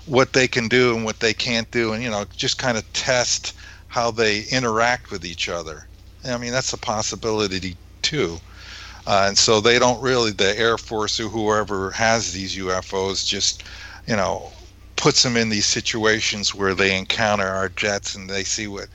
what 0.06 0.34
they 0.34 0.48
can 0.48 0.68
do 0.68 0.96
and 0.96 1.06
what 1.06 1.20
they 1.20 1.34
can't 1.34 1.70
do 1.72 1.94
and 1.94 2.04
you 2.04 2.10
know 2.10 2.26
just 2.36 2.58
kind 2.58 2.78
of 2.78 2.94
test 2.94 3.54
how 3.88 4.10
they 4.10 4.44
interact 4.52 5.12
with 5.12 5.26
each 5.26 5.50
other. 5.50 5.88
I 6.24 6.38
mean 6.38 6.52
that's 6.52 6.74
a 6.74 6.78
possibility 6.78 7.78
too. 8.02 8.38
Uh, 9.08 9.26
and 9.28 9.38
so 9.38 9.60
they 9.60 9.80
don't 9.80 10.02
really 10.02 10.32
the 10.32 10.58
air 10.58 10.78
force 10.78 11.20
or 11.20 11.28
whoever 11.28 11.92
has 11.92 12.34
these 12.34 12.56
ufos 12.58 13.26
just 13.26 13.64
you 14.08 14.16
know 14.16 14.52
puts 14.96 15.24
them 15.24 15.36
in 15.36 15.50
these 15.50 15.66
situations 15.66 16.54
where 16.54 16.76
they 16.76 16.96
encounter 16.96 17.48
our 17.48 17.70
jets 17.70 18.14
and 18.14 18.30
they 18.30 18.44
see 18.44 18.68
what 18.68 18.88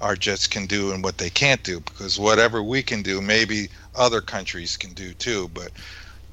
our 0.00 0.14
jets 0.14 0.46
can 0.46 0.66
do 0.66 0.92
and 0.92 1.02
what 1.02 1.18
they 1.18 1.30
can't 1.30 1.64
do. 1.64 1.80
Because 1.80 2.18
whatever 2.18 2.62
we 2.62 2.82
can 2.82 3.02
do 3.02 3.20
maybe 3.20 3.68
other 3.96 4.20
countries 4.20 4.76
can 4.76 4.92
do 4.94 5.12
too. 5.14 5.48
But 5.48 5.72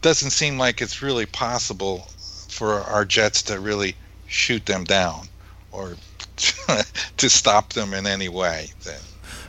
doesn't 0.02 0.30
seem 0.30 0.60
like 0.60 0.82
it's 0.82 1.02
really 1.02 1.26
possible 1.26 2.08
for 2.50 2.82
our 2.82 3.04
jets 3.04 3.42
to 3.44 3.60
really 3.60 3.96
shoot 4.36 4.66
them 4.66 4.84
down 4.84 5.28
or 5.72 5.96
to 7.18 7.30
stop 7.30 7.74
them 7.74 7.94
in 7.94 8.06
any 8.06 8.30
way 8.30 8.68
then 8.84 9.00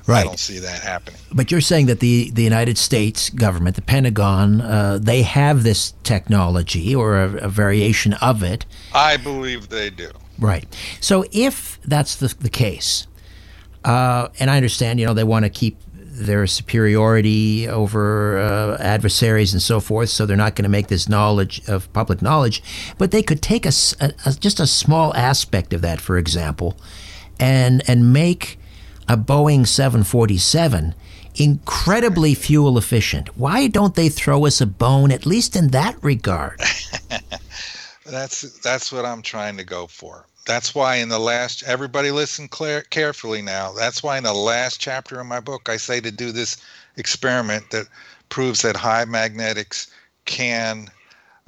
I 0.09 0.23
don't 0.23 0.39
see 0.39 0.59
that 0.61 0.83
happening. 0.83 1.21
But 1.33 1.51
you're 1.51 1.61
saying 1.61 1.87
that 1.87 2.01
the, 2.01 2.31
the 2.31 2.43
United 2.43 2.79
States 2.79 3.31
government, 3.31 3.77
the 3.77 3.83
Pentagon, 3.83 4.61
uh, 4.61 4.99
they 5.03 5.23
have 5.23 5.63
this 5.63 5.95
technology 6.05 6.95
or 6.95 7.17
a, 7.17 7.37
a 7.39 7.49
variation 7.49 8.15
of 8.15 8.43
it. 8.43 8.67
I 8.95 9.17
believe 9.17 9.69
they 9.69 9.91
do. 9.91 10.11
Right. 10.39 10.65
So 11.01 11.25
if 11.33 11.81
that's 11.83 12.17
the, 12.17 12.33
the 12.39 12.51
case, 12.51 13.07
uh, 13.85 14.29
and 14.39 14.51
I 14.51 14.57
understand, 14.57 15.01
you 15.01 15.07
know, 15.07 15.15
they 15.15 15.25
want 15.25 15.45
to 15.45 15.51
keep 15.51 15.77
their 16.17 16.47
superiority 16.47 17.69
over 17.69 18.39
uh, 18.39 18.77
adversaries 18.81 19.53
and 19.53 19.63
so 19.63 19.81
forth, 19.81 20.09
so 20.09 20.25
they're 20.27 20.37
not 20.37 20.55
going 20.57 20.65
to 20.65 20.69
make 20.71 20.89
this 20.89 21.09
knowledge 21.09 21.61
of 21.69 21.93
public 21.93 22.23
knowledge, 22.23 22.63
but 22.99 23.11
they 23.11 23.23
could 23.23 23.43
take 23.43 23.67
a, 23.67 23.73
a- 24.01 24.13
a- 24.25 24.33
just 24.33 24.59
a 24.61 24.67
small 24.67 25.15
aspect 25.15 25.73
of 25.73 25.83
that, 25.83 26.01
for 26.01 26.17
example, 26.19 26.77
and 27.39 27.83
and 27.89 28.13
make 28.13 28.59
a 29.09 29.17
Boeing 29.17 29.67
747 29.67 30.95
incredibly 31.37 32.35
fuel 32.35 32.79
efficient. 32.79 33.37
Why 33.37 33.67
don't 33.69 33.95
they 33.95 34.09
throw 34.09 34.47
us 34.47 34.61
a 34.61 34.67
bone, 34.67 35.13
at 35.13 35.27
least 35.27 35.55
in 35.55 35.69
that 35.69 35.97
regard? 36.03 36.61
That's 38.07 38.43
that's 38.61 38.93
what 38.93 39.05
I'm 39.05 39.21
trying 39.21 39.57
to 39.57 39.65
go 39.65 39.87
for. 39.89 40.27
That's 40.47 40.75
why 40.75 40.97
in 40.97 41.09
the 41.09 41.19
last 41.19 41.65
everybody 41.65 42.11
listen 42.13 42.49
clear, 42.49 42.83
carefully 42.83 43.43
now. 43.43 43.73
That's 43.73 44.03
why 44.03 44.17
in 44.17 44.25
the 44.25 44.33
last 44.33 44.81
chapter 44.81 45.21
of 45.21 45.27
my 45.27 45.41
book 45.41 45.69
I 45.69 45.77
say 45.77 46.01
to 46.01 46.11
do 46.11 46.33
this 46.33 46.57
experiment 46.97 47.71
that 47.71 47.89
proves 48.29 48.63
that 48.63 48.77
high 48.77 49.05
magnetics 49.05 49.89
can 50.25 50.89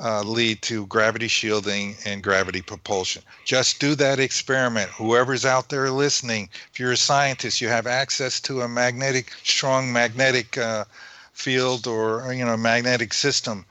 uh, 0.01 0.23
lead 0.23 0.63
to 0.63 0.87
gravity 0.87 1.29
shielding 1.29 1.97
and 2.05 2.23
gravity 2.23 2.63
propulsion. 2.63 3.23
Just 3.45 3.81
do 3.81 3.95
that 3.97 4.21
experiment. 4.21 4.91
Whoever's 4.91 5.45
out 5.45 5.69
there 5.69 5.91
listening, 5.91 6.49
if 6.73 6.79
you're 6.79 6.93
a 6.93 6.97
scientist, 6.97 7.61
you 7.61 7.69
have 7.69 7.87
access 7.87 8.41
to 8.41 8.63
a 8.63 8.69
magnetic, 8.69 9.33
strong 9.43 9.93
magnetic 9.93 10.59
uh, 10.59 10.85
field 11.33 11.87
or 11.87 12.33
you 12.33 12.45
know 12.45 12.57
magnetic 12.57 13.13
system. 13.13 13.65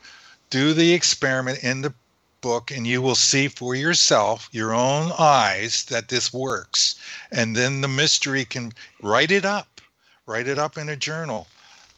Do 0.50 0.72
the 0.72 0.94
experiment 0.94 1.62
in 1.62 1.82
the 1.82 1.92
book 2.40 2.70
and 2.70 2.86
you 2.86 3.02
will 3.02 3.14
see 3.14 3.48
for 3.48 3.74
yourself 3.74 4.48
your 4.52 4.72
own 4.72 5.12
eyes 5.18 5.84
that 5.86 6.08
this 6.08 6.32
works. 6.32 6.96
And 7.30 7.56
then 7.56 7.80
the 7.80 7.88
mystery 7.88 8.44
can 8.44 8.72
write 9.02 9.30
it 9.30 9.44
up 9.44 9.80
write 10.26 10.46
it 10.46 10.58
up 10.58 10.76
in 10.76 10.90
a 10.90 10.96
journal 10.96 11.48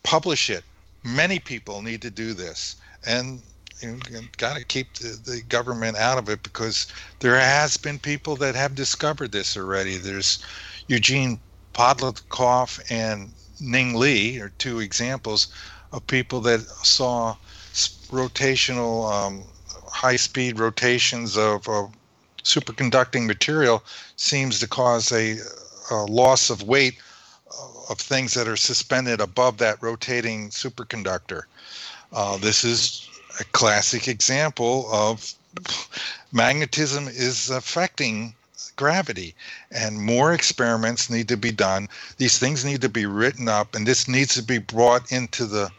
publish 0.02 0.50
it. 0.50 0.64
Many 1.04 1.38
people 1.38 1.82
need 1.82 2.02
to 2.02 2.10
do 2.10 2.34
this. 2.34 2.76
And 3.06 3.42
you 3.80 3.98
got 4.36 4.56
to 4.56 4.64
keep 4.64 4.94
the, 4.94 5.18
the 5.24 5.42
government 5.42 5.96
out 5.96 6.18
of 6.18 6.28
it 6.28 6.42
because 6.42 6.86
there 7.20 7.38
has 7.38 7.76
been 7.76 7.98
people 7.98 8.36
that 8.36 8.54
have 8.54 8.74
discovered 8.74 9.32
this 9.32 9.56
already. 9.56 9.96
There's 9.96 10.44
eugene 10.86 11.40
Podkletnov 11.72 12.80
and 12.90 13.32
ning 13.60 13.94
li 13.94 14.38
are 14.38 14.52
two 14.58 14.80
examples 14.80 15.48
of 15.92 16.06
people 16.06 16.40
that 16.42 16.60
saw 16.60 17.36
rotational 18.10 19.10
um, 19.10 19.44
high 19.90 20.16
speed 20.16 20.58
rotations 20.58 21.36
of 21.36 21.68
uh, 21.68 21.86
superconducting 22.42 23.26
material 23.26 23.82
seems 24.16 24.58
to 24.60 24.68
cause 24.68 25.12
a, 25.12 25.38
a 25.90 26.04
loss 26.06 26.50
of 26.50 26.62
weight 26.62 26.98
of 27.90 27.98
things 27.98 28.34
that 28.34 28.48
are 28.48 28.56
suspended 28.56 29.20
above 29.20 29.58
that 29.58 29.82
rotating 29.82 30.48
superconductor. 30.50 31.42
Uh, 32.12 32.36
this 32.38 32.64
is 32.64 33.08
a 33.40 33.44
classic 33.44 34.08
example 34.08 34.88
of 34.92 35.34
magnetism 36.32 37.08
is 37.08 37.50
affecting 37.50 38.34
gravity 38.76 39.34
and 39.72 40.00
more 40.00 40.32
experiments 40.32 41.10
need 41.10 41.28
to 41.28 41.36
be 41.36 41.50
done 41.50 41.88
these 42.18 42.38
things 42.38 42.64
need 42.64 42.80
to 42.80 42.88
be 42.88 43.04
written 43.04 43.48
up 43.48 43.74
and 43.74 43.86
this 43.86 44.08
needs 44.08 44.34
to 44.34 44.42
be 44.42 44.58
brought 44.58 45.10
into 45.12 45.44
the 45.44 45.70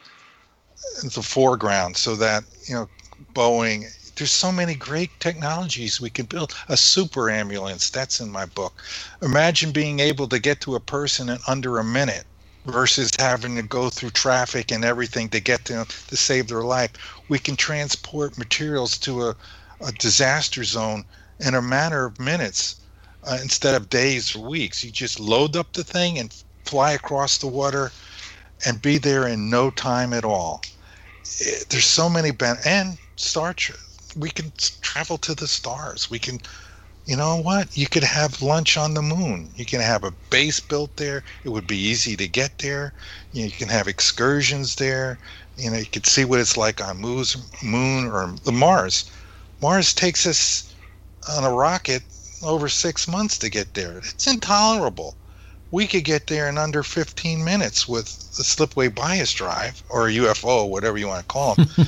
the 1.03 1.21
foreground 1.21 1.95
so 1.95 2.15
that 2.15 2.43
you 2.65 2.75
know 2.75 2.87
boeing 3.33 3.85
there's 4.17 4.31
so 4.31 4.51
many 4.51 4.75
great 4.75 5.19
technologies 5.19 6.01
we 6.01 6.09
can 6.11 6.27
build. 6.27 6.53
A 6.69 6.77
super 6.77 7.29
ambulance 7.29 7.89
that's 7.89 8.19
in 8.21 8.31
my 8.31 8.45
book. 8.45 8.83
Imagine 9.21 9.71
being 9.71 9.99
able 10.01 10.27
to 10.29 10.39
get 10.39 10.61
to 10.61 10.75
a 10.75 10.81
person 10.81 11.29
in 11.29 11.39
under 11.47 11.79
a 11.79 11.83
minute 11.85 12.25
versus 12.65 13.11
having 13.19 13.55
to 13.57 13.63
go 13.63 13.89
through 13.89 14.11
traffic 14.11 14.71
and 14.71 14.85
everything 14.85 15.29
to 15.29 15.41
get 15.41 15.65
to 15.65 15.85
to 16.07 16.17
save 16.17 16.47
their 16.49 16.63
life. 16.63 16.91
We 17.29 17.39
can 17.39 17.57
transport 17.57 18.37
materials 18.37 18.97
to 18.99 19.29
a, 19.29 19.37
a 19.81 19.93
disaster 19.93 20.63
zone 20.63 21.05
in 21.39 21.55
a 21.55 21.61
matter 21.61 22.05
of 22.05 22.19
minutes 22.19 22.77
uh, 23.23 23.39
instead 23.41 23.75
of 23.75 23.89
days 23.89 24.35
or 24.35 24.47
weeks. 24.49 24.83
You 24.83 24.91
just 24.91 25.19
load 25.19 25.55
up 25.57 25.73
the 25.73 25.83
thing 25.85 26.19
and 26.19 26.33
fly 26.65 26.93
across 26.93 27.39
the 27.39 27.47
water 27.47 27.91
and 28.65 28.81
be 28.81 28.97
there 28.99 29.27
in 29.27 29.49
no 29.49 29.71
time 29.71 30.13
at 30.13 30.25
all. 30.25 30.61
It- 31.39 31.69
there's 31.69 31.85
so 31.87 32.09
many 32.09 32.31
ben- 32.31 32.59
and 32.65 32.99
star 33.17 33.53
Trek. 33.53 33.79
We 34.15 34.29
can 34.29 34.51
travel 34.81 35.17
to 35.19 35.35
the 35.35 35.47
stars. 35.47 36.09
We 36.09 36.19
can 36.19 36.39
you 37.05 37.15
know 37.15 37.35
what? 37.35 37.75
You 37.75 37.87
could 37.87 38.03
have 38.03 38.41
lunch 38.43 38.77
on 38.77 38.93
the 38.93 39.01
moon. 39.01 39.51
You 39.55 39.65
can 39.65 39.81
have 39.81 40.03
a 40.03 40.13
base 40.29 40.59
built 40.59 40.95
there. 40.97 41.23
It 41.43 41.49
would 41.49 41.65
be 41.65 41.77
easy 41.77 42.15
to 42.15 42.27
get 42.27 42.59
there. 42.59 42.93
You, 43.31 43.41
know, 43.41 43.45
you 43.47 43.51
can 43.51 43.69
have 43.69 43.87
excursions 43.87 44.75
there. 44.75 45.17
You 45.57 45.71
know 45.71 45.77
you 45.77 45.87
could 45.87 46.05
see 46.05 46.25
what 46.25 46.39
it's 46.39 46.57
like 46.57 46.79
on 46.79 46.97
moon's 46.97 47.35
moon 47.63 48.05
or 48.05 48.35
the 48.43 48.51
mars. 48.51 49.05
Mars 49.61 49.93
takes 49.93 50.25
us 50.25 50.73
on 51.27 51.43
a 51.43 51.51
rocket 51.51 52.03
over 52.43 52.69
six 52.69 53.07
months 53.07 53.37
to 53.39 53.49
get 53.49 53.73
there. 53.73 53.97
It's 53.97 54.27
intolerable. 54.27 55.17
We 55.71 55.87
could 55.87 56.03
get 56.03 56.27
there 56.27 56.49
in 56.49 56.57
under 56.57 56.83
15 56.83 57.43
minutes 57.43 57.87
with 57.87 58.05
the 58.35 58.43
slipwave 58.43 58.93
bias 58.93 59.33
drive 59.33 59.83
or 59.89 60.07
UFO, 60.07 60.67
whatever 60.67 60.97
you 60.97 61.07
want 61.07 61.21
to 61.21 61.33
call 61.33 61.55
them. 61.55 61.67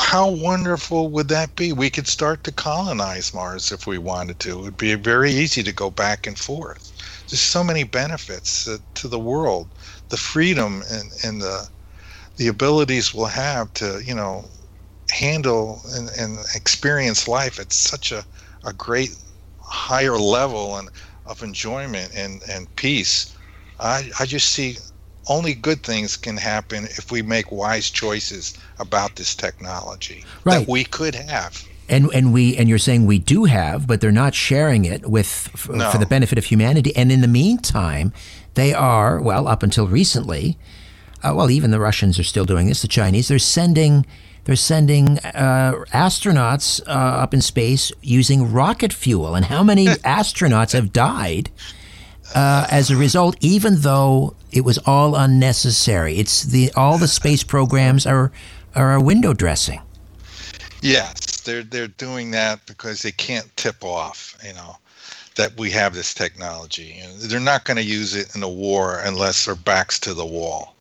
How 0.00 0.28
wonderful 0.28 1.08
would 1.10 1.28
that 1.28 1.56
be? 1.56 1.72
We 1.72 1.90
could 1.90 2.06
start 2.08 2.44
to 2.44 2.52
colonize 2.52 3.34
Mars 3.34 3.72
if 3.72 3.86
we 3.86 3.98
wanted 3.98 4.38
to. 4.40 4.58
It 4.58 4.62
would 4.62 4.76
be 4.76 4.94
very 4.94 5.32
easy 5.32 5.62
to 5.62 5.72
go 5.72 5.90
back 5.90 6.26
and 6.26 6.38
forth. 6.38 6.92
There's 7.28 7.40
so 7.40 7.64
many 7.64 7.84
benefits 7.84 8.68
to 8.94 9.08
the 9.08 9.18
world, 9.18 9.74
the 10.10 10.16
freedom 10.16 10.82
and, 10.90 11.10
and 11.24 11.40
the 11.42 11.68
the 12.36 12.48
abilities 12.48 13.14
we'll 13.14 13.26
have 13.26 13.72
to, 13.74 14.02
you 14.04 14.14
know, 14.14 14.50
handle 15.10 15.80
and, 15.94 16.10
and 16.18 16.38
experience 16.54 17.26
life 17.26 17.58
at 17.58 17.72
such 17.72 18.12
a, 18.12 18.26
a 18.64 18.72
great 18.72 19.10
higher 19.58 20.18
level 20.18 20.76
and 20.76 20.90
of 21.24 21.42
enjoyment 21.42 22.12
and, 22.14 22.42
and 22.48 22.74
peace. 22.76 23.34
I, 23.80 24.10
I 24.20 24.26
just 24.26 24.50
see 24.50 24.76
only 25.28 25.54
good 25.54 25.82
things 25.82 26.16
can 26.16 26.36
happen 26.36 26.84
if 26.84 27.10
we 27.10 27.22
make 27.22 27.50
wise 27.52 27.90
choices 27.90 28.56
about 28.78 29.16
this 29.16 29.34
technology 29.34 30.24
Right. 30.44 30.60
that 30.60 30.68
we 30.68 30.84
could 30.84 31.14
have. 31.14 31.64
And 31.88 32.10
and 32.12 32.32
we 32.32 32.56
and 32.56 32.68
you're 32.68 32.78
saying 32.78 33.06
we 33.06 33.18
do 33.20 33.44
have, 33.44 33.86
but 33.86 34.00
they're 34.00 34.10
not 34.12 34.34
sharing 34.34 34.84
it 34.84 35.08
with 35.08 35.48
f- 35.54 35.68
No. 35.68 35.90
for 35.90 35.98
the 35.98 36.06
benefit 36.06 36.36
of 36.38 36.44
humanity. 36.46 36.94
And 36.96 37.12
in 37.12 37.20
the 37.20 37.28
meantime, 37.28 38.12
they 38.54 38.74
are 38.74 39.20
well 39.20 39.46
up 39.46 39.62
until 39.62 39.86
recently 39.86 40.58
uh, 41.22 41.32
well, 41.34 41.50
even 41.50 41.70
the 41.70 41.80
Russians 41.80 42.18
are 42.18 42.24
still 42.24 42.44
doing 42.44 42.66
this. 42.66 42.82
The 42.82 42.88
Chinese, 42.88 43.28
they're 43.28 43.38
sending 43.38 44.04
they're 44.44 44.54
sending 44.54 45.18
uh, 45.20 45.72
astronauts 45.92 46.80
uh, 46.86 46.90
up 46.92 47.34
in 47.34 47.40
space 47.40 47.90
using 48.02 48.52
rocket 48.52 48.92
fuel. 48.92 49.34
And 49.34 49.46
how 49.46 49.62
many 49.64 49.86
astronauts 50.20 50.72
have 50.72 50.92
died 50.92 51.50
uh, 52.34 52.66
as 52.70 52.90
a 52.90 52.96
result? 52.96 53.36
Even 53.40 53.80
though 53.80 54.34
it 54.50 54.62
was 54.62 54.78
all 54.86 55.14
unnecessary, 55.14 56.16
it's 56.16 56.42
the 56.44 56.70
all 56.76 56.98
the 56.98 57.08
space 57.08 57.42
programs 57.42 58.06
are 58.06 58.32
are 58.74 59.00
window 59.00 59.32
dressing. 59.32 59.80
Yes, 60.82 61.40
they're 61.40 61.62
they're 61.62 61.88
doing 61.88 62.30
that 62.32 62.64
because 62.66 63.02
they 63.02 63.12
can't 63.12 63.54
tip 63.56 63.84
off. 63.84 64.36
You 64.44 64.54
know 64.54 64.76
that 65.36 65.56
we 65.58 65.70
have 65.70 65.94
this 65.94 66.14
technology. 66.14 67.02
they're 67.18 67.38
not 67.38 67.64
going 67.64 67.76
to 67.76 67.84
use 67.84 68.14
it 68.14 68.34
in 68.34 68.42
a 68.42 68.48
war 68.48 69.00
unless 69.04 69.44
their 69.44 69.54
backs 69.54 70.00
to 70.00 70.14
the 70.14 70.24
wall 70.24 70.76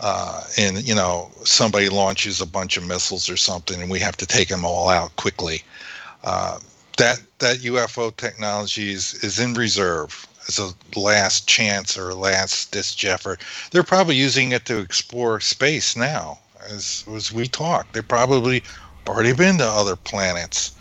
uh, 0.00 0.44
and 0.56 0.86
you 0.86 0.94
know 0.94 1.30
somebody 1.44 1.88
launches 1.88 2.40
a 2.40 2.46
bunch 2.46 2.76
of 2.76 2.86
missiles 2.86 3.28
or 3.28 3.36
something, 3.36 3.80
and 3.80 3.90
we 3.90 3.98
have 3.98 4.16
to 4.16 4.26
take 4.26 4.48
them 4.48 4.64
all 4.64 4.88
out 4.88 5.14
quickly. 5.16 5.62
Uh, 6.22 6.58
that 6.96 7.20
that 7.38 7.58
UFO 7.58 8.14
technology 8.16 8.92
is, 8.92 9.14
is 9.24 9.38
in 9.38 9.54
reserve 9.54 10.26
as 10.48 10.58
a 10.58 10.98
last 10.98 11.46
chance 11.46 11.96
or 11.96 12.14
last 12.14 12.72
ditch 12.72 13.04
effort. 13.04 13.42
They're 13.70 13.82
probably 13.82 14.16
using 14.16 14.52
it 14.52 14.64
to 14.66 14.78
explore 14.78 15.40
space 15.40 15.94
now, 15.94 16.38
as 16.68 17.04
as 17.14 17.30
we 17.30 17.46
talk. 17.46 17.92
They've 17.92 18.06
probably 18.06 18.62
already 19.06 19.32
been 19.32 19.58
to 19.58 19.66
other 19.66 19.96
planets 19.96 20.72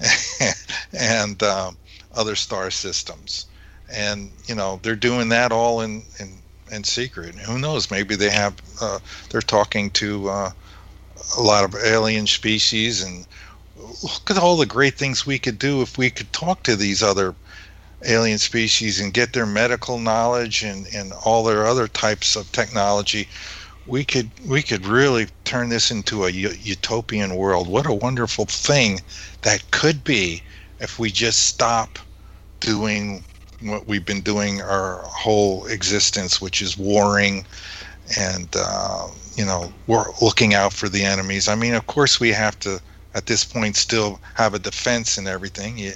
and 0.92 1.42
um, 1.42 1.76
other 2.14 2.36
star 2.36 2.70
systems, 2.70 3.46
and 3.92 4.30
you 4.46 4.54
know 4.54 4.80
they're 4.82 4.96
doing 4.96 5.28
that 5.30 5.52
all 5.52 5.80
in 5.80 6.04
in 6.20 6.38
in 6.70 6.84
secret. 6.84 7.34
Who 7.34 7.58
knows? 7.58 7.90
Maybe 7.90 8.14
they 8.14 8.30
have. 8.30 8.54
Uh, 8.80 9.00
they're 9.30 9.40
talking 9.40 9.90
to 9.90 10.28
uh, 10.28 10.50
a 11.36 11.42
lot 11.42 11.64
of 11.64 11.74
alien 11.74 12.26
species, 12.26 13.02
and 13.02 13.26
look 14.02 14.30
at 14.30 14.38
all 14.38 14.56
the 14.56 14.66
great 14.66 14.94
things 14.94 15.26
we 15.26 15.38
could 15.38 15.58
do 15.58 15.82
if 15.82 15.98
we 15.98 16.10
could 16.10 16.32
talk 16.32 16.62
to 16.62 16.76
these 16.76 17.02
other 17.02 17.34
alien 18.04 18.38
species 18.38 19.00
and 19.00 19.14
get 19.14 19.32
their 19.32 19.46
medical 19.46 19.98
knowledge 19.98 20.62
and, 20.62 20.86
and 20.94 21.12
all 21.24 21.44
their 21.44 21.66
other 21.66 21.88
types 21.88 22.36
of 22.36 22.50
technology. 22.52 23.28
We 23.86 24.04
could 24.04 24.30
we 24.46 24.62
could 24.62 24.84
really 24.84 25.28
turn 25.44 25.68
this 25.68 25.90
into 25.90 26.24
a 26.24 26.30
utopian 26.30 27.36
world. 27.36 27.68
What 27.68 27.86
a 27.86 27.94
wonderful 27.94 28.46
thing 28.46 29.00
that 29.42 29.70
could 29.70 30.02
be 30.02 30.42
if 30.80 30.98
we 30.98 31.10
just 31.10 31.46
stop 31.46 31.98
doing 32.60 33.24
what 33.60 33.86
we've 33.86 34.04
been 34.04 34.20
doing 34.20 34.60
our 34.60 35.02
whole 35.04 35.66
existence, 35.66 36.40
which 36.40 36.60
is 36.60 36.76
warring 36.76 37.46
and 38.18 38.48
uh, 38.56 39.08
you 39.36 39.44
know 39.44 39.72
we're 39.86 40.04
looking 40.20 40.54
out 40.54 40.72
for 40.72 40.88
the 40.88 41.04
enemies. 41.04 41.48
I 41.48 41.54
mean, 41.54 41.74
of 41.74 41.86
course, 41.86 42.20
we 42.20 42.30
have 42.30 42.58
to 42.60 42.80
at 43.14 43.26
this 43.26 43.44
point 43.44 43.76
still 43.76 44.20
have 44.34 44.54
a 44.54 44.58
defense 44.58 45.16
and 45.16 45.26
everything. 45.26 45.78
You 45.78 45.92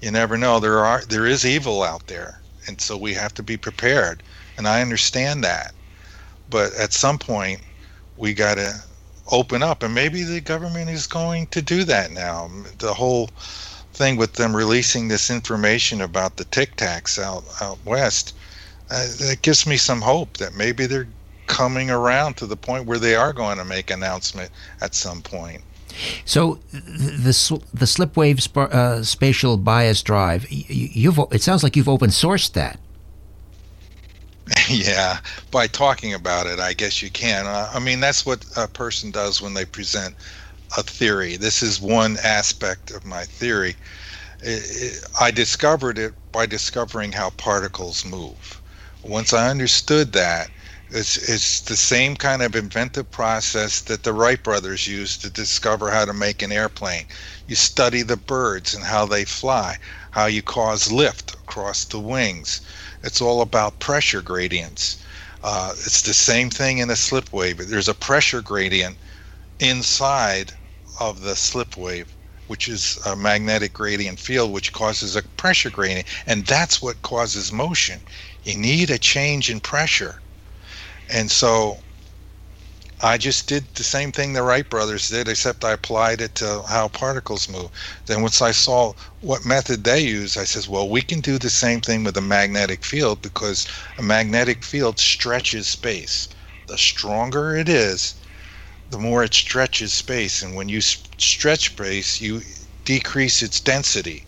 you 0.00 0.10
never 0.10 0.36
know. 0.36 0.60
There 0.60 0.84
are 0.84 1.02
there 1.08 1.26
is 1.26 1.44
evil 1.44 1.82
out 1.82 2.06
there, 2.06 2.40
and 2.66 2.80
so 2.80 2.96
we 2.96 3.14
have 3.14 3.34
to 3.34 3.42
be 3.42 3.56
prepared. 3.56 4.22
And 4.56 4.68
I 4.68 4.82
understand 4.82 5.42
that, 5.44 5.74
but 6.48 6.74
at 6.74 6.92
some 6.92 7.18
point, 7.18 7.60
we 8.16 8.34
got 8.34 8.56
to 8.56 8.74
open 9.30 9.62
up, 9.62 9.82
and 9.82 9.94
maybe 9.94 10.22
the 10.22 10.40
government 10.40 10.90
is 10.90 11.06
going 11.06 11.46
to 11.48 11.62
do 11.62 11.84
that 11.84 12.10
now. 12.10 12.50
The 12.78 12.94
whole 12.94 13.30
thing 13.92 14.16
with 14.16 14.34
them 14.34 14.54
releasing 14.54 15.08
this 15.08 15.30
information 15.30 16.00
about 16.00 16.36
the 16.36 16.44
Tic 16.46 16.76
Tacs 16.76 17.18
out 17.18 17.44
out 17.60 17.78
west, 17.84 18.34
uh, 18.90 19.06
that 19.18 19.42
gives 19.42 19.66
me 19.66 19.76
some 19.76 20.00
hope 20.00 20.36
that 20.36 20.54
maybe 20.54 20.86
they're 20.86 21.08
coming 21.46 21.90
around 21.90 22.36
to 22.36 22.46
the 22.46 22.56
point 22.56 22.86
where 22.86 22.98
they 22.98 23.14
are 23.14 23.32
going 23.32 23.58
to 23.58 23.64
make 23.64 23.90
announcement 23.90 24.50
at 24.80 24.94
some 24.94 25.22
point. 25.22 25.62
So 26.24 26.58
the 26.72 27.60
the 27.72 27.84
Slipwave 27.86 28.56
uh, 28.56 29.02
spatial 29.02 29.56
bias 29.56 30.02
drive, 30.02 30.46
you've 30.50 31.18
it 31.30 31.42
sounds 31.42 31.62
like 31.62 31.76
you've 31.76 31.88
open 31.88 32.10
sourced 32.10 32.52
that. 32.52 32.78
yeah, 34.68 35.18
by 35.50 35.66
talking 35.66 36.12
about 36.12 36.46
it, 36.46 36.58
I 36.58 36.74
guess 36.74 37.02
you 37.02 37.10
can. 37.10 37.46
Uh, 37.46 37.70
I 37.72 37.78
mean, 37.78 38.00
that's 38.00 38.26
what 38.26 38.44
a 38.56 38.68
person 38.68 39.10
does 39.10 39.40
when 39.40 39.54
they 39.54 39.64
present 39.64 40.14
a 40.76 40.82
theory. 40.82 41.36
This 41.36 41.62
is 41.62 41.80
one 41.80 42.18
aspect 42.22 42.90
of 42.90 43.04
my 43.04 43.24
theory. 43.24 43.76
It, 44.40 44.62
it, 44.68 45.06
I 45.20 45.30
discovered 45.30 45.98
it 45.98 46.12
by 46.32 46.46
discovering 46.46 47.12
how 47.12 47.30
particles 47.30 48.04
move. 48.04 48.60
Once 49.02 49.32
I 49.32 49.50
understood 49.50 50.12
that, 50.12 50.50
it's, 50.94 51.16
it's 51.16 51.60
the 51.62 51.76
same 51.76 52.14
kind 52.16 52.40
of 52.40 52.54
inventive 52.54 53.10
process 53.10 53.80
that 53.82 54.04
the 54.04 54.12
Wright 54.12 54.40
brothers 54.42 54.86
used 54.86 55.20
to 55.22 55.30
discover 55.30 55.90
how 55.90 56.04
to 56.04 56.12
make 56.14 56.40
an 56.40 56.52
airplane. 56.52 57.06
You 57.48 57.56
study 57.56 58.02
the 58.02 58.16
birds 58.16 58.74
and 58.74 58.84
how 58.84 59.04
they 59.04 59.24
fly, 59.24 59.76
how 60.12 60.26
you 60.26 60.40
cause 60.40 60.92
lift 60.92 61.34
across 61.34 61.84
the 61.84 61.98
wings. 61.98 62.60
It's 63.02 63.20
all 63.20 63.42
about 63.42 63.80
pressure 63.80 64.22
gradients. 64.22 65.02
Uh, 65.42 65.72
it's 65.72 66.02
the 66.02 66.14
same 66.14 66.48
thing 66.48 66.78
in 66.78 66.90
a 66.90 66.96
slip 66.96 67.32
wave. 67.32 67.58
There's 67.68 67.88
a 67.88 67.94
pressure 67.94 68.40
gradient 68.40 68.96
inside 69.58 70.52
of 71.00 71.22
the 71.22 71.34
slip 71.34 71.76
wave, 71.76 72.16
which 72.46 72.68
is 72.68 72.98
a 73.04 73.16
magnetic 73.16 73.72
gradient 73.72 74.20
field, 74.20 74.52
which 74.52 74.72
causes 74.72 75.16
a 75.16 75.22
pressure 75.36 75.70
gradient. 75.70 76.06
And 76.26 76.46
that's 76.46 76.80
what 76.80 77.02
causes 77.02 77.50
motion. 77.50 78.02
You 78.44 78.56
need 78.56 78.90
a 78.90 78.98
change 78.98 79.50
in 79.50 79.60
pressure. 79.60 80.20
And 81.08 81.30
so 81.30 81.80
I 83.00 83.18
just 83.18 83.46
did 83.48 83.66
the 83.74 83.84
same 83.84 84.12
thing 84.12 84.32
the 84.32 84.42
Wright 84.42 84.68
brothers 84.68 85.08
did, 85.08 85.28
except 85.28 85.64
I 85.64 85.72
applied 85.72 86.20
it 86.20 86.34
to 86.36 86.62
how 86.62 86.88
particles 86.88 87.48
move. 87.48 87.70
Then 88.06 88.22
once 88.22 88.40
I 88.40 88.52
saw 88.52 88.94
what 89.20 89.44
method 89.44 89.84
they 89.84 90.00
use, 90.00 90.36
I 90.36 90.44
says, 90.44 90.68
well, 90.68 90.88
we 90.88 91.02
can 91.02 91.20
do 91.20 91.38
the 91.38 91.50
same 91.50 91.80
thing 91.80 92.04
with 92.04 92.16
a 92.16 92.22
magnetic 92.22 92.84
field 92.84 93.20
because 93.20 93.66
a 93.98 94.02
magnetic 94.02 94.64
field 94.64 94.98
stretches 94.98 95.68
space. 95.68 96.28
The 96.66 96.78
stronger 96.78 97.54
it 97.56 97.68
is, 97.68 98.14
the 98.88 98.98
more 98.98 99.22
it 99.24 99.34
stretches 99.34 99.92
space. 99.92 100.40
And 100.40 100.54
when 100.54 100.68
you 100.68 100.80
stretch 100.80 101.70
space, 101.72 102.20
you 102.20 102.42
decrease 102.84 103.42
its 103.42 103.60
density. 103.60 104.24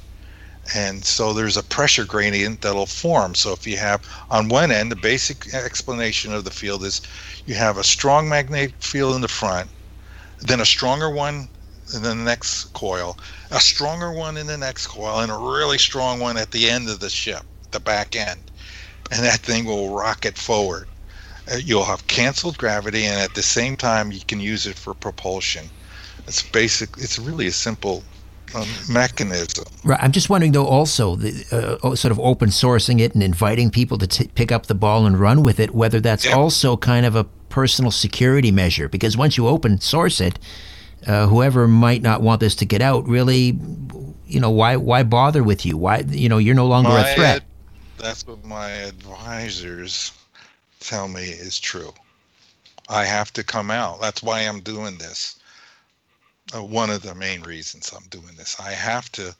And 0.75 1.05
so 1.05 1.33
there's 1.33 1.57
a 1.57 1.63
pressure 1.63 2.05
gradient 2.05 2.61
that'll 2.61 2.87
form. 2.87 3.35
So 3.35 3.53
if 3.53 3.67
you 3.67 3.77
have 3.77 4.07
on 4.31 4.49
one 4.49 4.73
end, 4.73 4.91
the 4.91 4.97
basic 4.97 5.55
explanation 5.55 6.33
of 6.33 6.45
the 6.45 6.51
field 6.51 6.85
is 6.85 7.01
you 7.45 7.55
have 7.55 7.79
a 7.79 7.85
strong 7.85 8.29
magnetic 8.29 8.75
field 8.81 9.15
in 9.15 9.21
the 9.21 9.29
front, 9.29 9.71
then 10.41 10.61
a 10.61 10.67
stronger 10.67 11.09
one 11.09 11.49
in 11.95 12.03
the 12.03 12.15
next 12.15 12.73
coil, 12.73 13.17
a 13.51 13.61
stronger 13.61 14.11
one 14.13 14.37
in 14.37 14.49
the 14.49 14.59
next 14.59 14.89
coil, 14.89 15.21
and 15.21 15.31
a 15.31 15.37
really 15.37 15.79
strong 15.79 16.19
one 16.19 16.37
at 16.37 16.51
the 16.51 16.69
end 16.69 16.89
of 16.89 16.99
the 16.99 17.11
ship, 17.11 17.45
the 17.71 17.81
back 17.81 18.17
end. 18.17 18.41
And 19.13 19.25
that 19.25 19.41
thing 19.41 19.65
will 19.67 19.95
rocket 19.95 20.37
forward. 20.37 20.89
Uh, 21.51 21.59
you'll 21.63 21.85
have 21.85 22.09
canceled 22.09 22.59
gravity, 22.59 23.07
and 23.07 23.21
at 23.21 23.35
the 23.35 23.43
same 23.43 23.77
time, 23.77 24.11
you 24.11 24.21
can 24.27 24.41
use 24.41 24.67
it 24.67 24.77
for 24.77 24.95
propulsion. 24.95 25.71
It's 26.27 26.43
basic. 26.43 26.91
It's 26.99 27.21
really 27.21 27.47
a 27.47 27.53
simple 27.53 28.03
um, 28.57 28.69
mechanism. 28.89 29.65
Right. 29.85 30.03
I'm 30.03 30.13
just 30.13 30.31
wondering, 30.31 30.53
though, 30.53 30.67
also 30.67 31.17
the, 31.17 31.79
uh, 31.83 31.95
sort 31.95 32.13
of 32.13 32.21
open 32.21 32.49
sourcing 32.49 33.01
it 33.01 33.15
and 33.15 33.23
inviting 33.23 33.71
people 33.71 33.99
to 33.99 34.07
t- 34.07 34.29
pick 34.35 34.51
up 34.51 34.67
the 34.67 34.75
ball 34.75 35.07
and 35.07 35.19
run 35.19 35.43
with 35.43 35.61
it. 35.61 35.75
Whether 35.75 36.01
that's 36.01 36.27
yeah. 36.27 36.37
also 36.37 36.77
kind 36.77 37.07
of 37.07 37.15
a 37.15 37.25
personal 37.49 37.91
security 37.91 38.51
measure, 38.51 38.89
because 38.89 39.17
once 39.17 39.37
you 39.37 39.47
open 39.47 39.81
source 39.81 40.21
it, 40.21 40.39
uh, 41.07 41.27
whoever 41.27 41.69
might 41.69 42.03
not 42.03 42.23
want 42.23 42.41
this 42.41 42.55
to 42.57 42.65
get 42.65 42.83
out, 42.83 43.07
really, 43.07 43.59
you 44.27 44.41
know, 44.41 44.51
why 44.51 44.77
why 44.77 45.03
bother 45.03 45.43
with 45.43 45.65
you? 45.65 45.77
Why 45.77 46.05
you 46.09 46.29
know 46.29 46.39
you're 46.39 46.55
no 46.55 46.67
longer 46.67 46.89
my 46.89 47.09
a 47.09 47.15
threat. 47.15 47.37
Ad- 47.37 47.43
that's 47.99 48.27
what 48.27 48.45
my 48.45 48.71
advisors 48.71 50.13
tell 50.81 51.09
me 51.09 51.23
is 51.23 51.59
true. 51.59 51.93
I 52.89 53.05
have 53.05 53.33
to 53.35 53.43
come 53.43 53.71
out. 53.71 54.01
That's 54.01 54.23
why 54.23 54.41
I'm 54.41 54.61
doing 54.61 54.99
this. 54.99 55.39
Uh, 56.57 56.63
one 56.63 56.91
of 56.91 57.03
the 57.03 57.15
main 57.15 57.43
reasons 57.43 57.93
I'm 57.95 58.07
doing 58.09 58.35
this. 58.37 58.59
I 58.61 58.73
have 58.73 59.11
to 59.13 59.35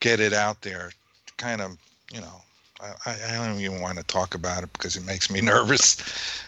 get 0.00 0.20
it 0.20 0.32
out 0.32 0.60
there, 0.62 0.92
kind 1.36 1.60
of, 1.60 1.76
you 2.12 2.20
know. 2.20 2.42
I, 3.06 3.16
I 3.28 3.46
don't 3.46 3.60
even 3.60 3.80
want 3.80 3.98
to 3.98 4.04
talk 4.04 4.34
about 4.34 4.64
it 4.64 4.72
because 4.72 4.96
it 4.96 5.06
makes 5.06 5.30
me 5.30 5.40
nervous. 5.54 5.96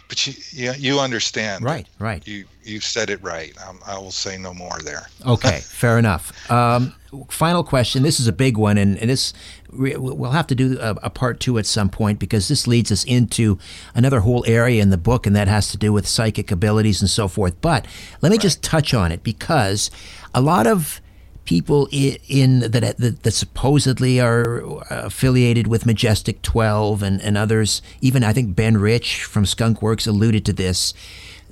But 0.09 0.27
you, 0.27 0.35
you, 0.51 0.73
you 0.77 1.01
understand. 1.01 1.65
Right, 1.65 1.87
right. 2.01 2.27
You, 2.27 2.45
you 2.65 2.81
said 2.81 3.09
it 3.09 3.23
right. 3.23 3.55
Um, 3.69 3.79
I 3.87 3.97
will 3.99 4.11
say 4.11 4.37
no 4.37 4.53
more 4.53 4.79
there. 4.83 5.07
Okay, 5.25 5.61
fair 5.63 5.97
enough. 5.97 6.33
Um, 6.51 6.93
final 7.29 7.63
question. 7.63 8.03
This 8.03 8.19
is 8.19 8.27
a 8.27 8.33
big 8.33 8.57
one, 8.57 8.79
and, 8.79 8.99
and 8.99 9.09
this 9.09 9.33
we'll 9.77 10.31
have 10.31 10.47
to 10.49 10.55
do 10.55 10.79
a, 10.81 10.91
a, 11.03 11.11
part 11.11 11.41
two 11.41 11.59
at 11.59 11.67
some 11.67 11.89
point 11.89 12.19
because 12.19 12.49
this 12.49 12.67
leads 12.67 12.91
us 12.93 13.05
into 13.05 13.59
another 13.95 14.21
whole 14.21 14.45
area 14.47 14.83
in 14.83 14.91
the 14.91 14.99
book, 14.99 15.27
and 15.27 15.35
that 15.37 15.49
has 15.49 15.71
to 15.71 15.77
do 15.77 15.93
with 15.93 16.07
psychic 16.07 16.51
abilities 16.51 17.01
and 17.01 17.11
so 17.11 17.29
forth. 17.29 17.61
But 17.61 17.87
let 18.23 18.31
me 18.31 18.37
right. 18.37 18.43
just 18.43 18.63
touch 18.63 18.95
on 18.95 19.13
it 19.13 19.23
because 19.23 19.91
a 20.35 20.41
lot 20.41 20.67
of 20.67 21.01
people 21.45 21.89
in, 21.91 22.17
in 22.29 22.61
that, 22.61 22.97
that, 22.99 23.23
that 23.23 23.31
supposedly 23.31 24.21
are 24.21 24.63
uh, 24.63 24.83
affiliated 25.05 25.67
with 25.67 25.87
Majestic 25.87 26.43
12 26.43 27.03
and, 27.03 27.21
and 27.21 27.37
others, 27.37 27.83
even 28.01 28.25
I 28.25 28.33
think 28.33 28.57
Ben 28.57 28.79
Rich 28.79 29.25
from 29.25 29.47
Skunk 29.47 29.83
Works 29.83 30.07
alluded 30.07 30.45
to 30.47 30.53
this. 30.53 30.95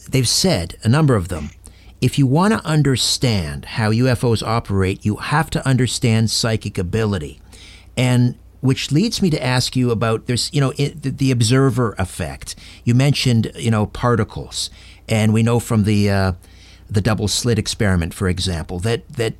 They've 0.08 0.28
said, 0.28 0.76
a 0.82 0.88
number 0.88 1.14
of 1.14 1.28
them, 1.28 1.50
if 2.00 2.18
you 2.18 2.26
want 2.26 2.52
to 2.52 2.66
understand 2.66 3.64
how 3.64 3.92
UFOs 3.92 4.42
operate, 4.42 5.04
you 5.04 5.16
have 5.16 5.50
to 5.50 5.66
understand 5.66 6.30
psychic 6.30 6.76
ability. 6.76 7.40
And 7.97 8.36
which 8.61 8.93
leads 8.93 9.20
me 9.20 9.28
to 9.30 9.43
ask 9.43 9.74
you 9.74 9.90
about 9.90 10.26
there's, 10.26 10.49
you 10.53 10.61
know, 10.61 10.72
it, 10.78 11.18
the, 11.18 11.30
observer 11.30 11.95
effect. 11.99 12.55
You 12.84 12.95
mentioned, 12.95 13.51
you 13.57 13.70
know, 13.70 13.86
particles. 13.86 14.70
And 15.09 15.32
we 15.32 15.43
know 15.43 15.59
from 15.59 15.82
the, 15.82 16.09
uh, 16.09 16.32
the 16.88 17.01
double 17.01 17.26
slit 17.26 17.59
experiment, 17.59 18.14
for 18.14 18.28
example, 18.28 18.78
that, 18.80 19.09
that 19.09 19.34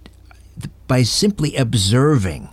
by 0.89 1.05
simply 1.05 1.55
observing, 1.55 2.49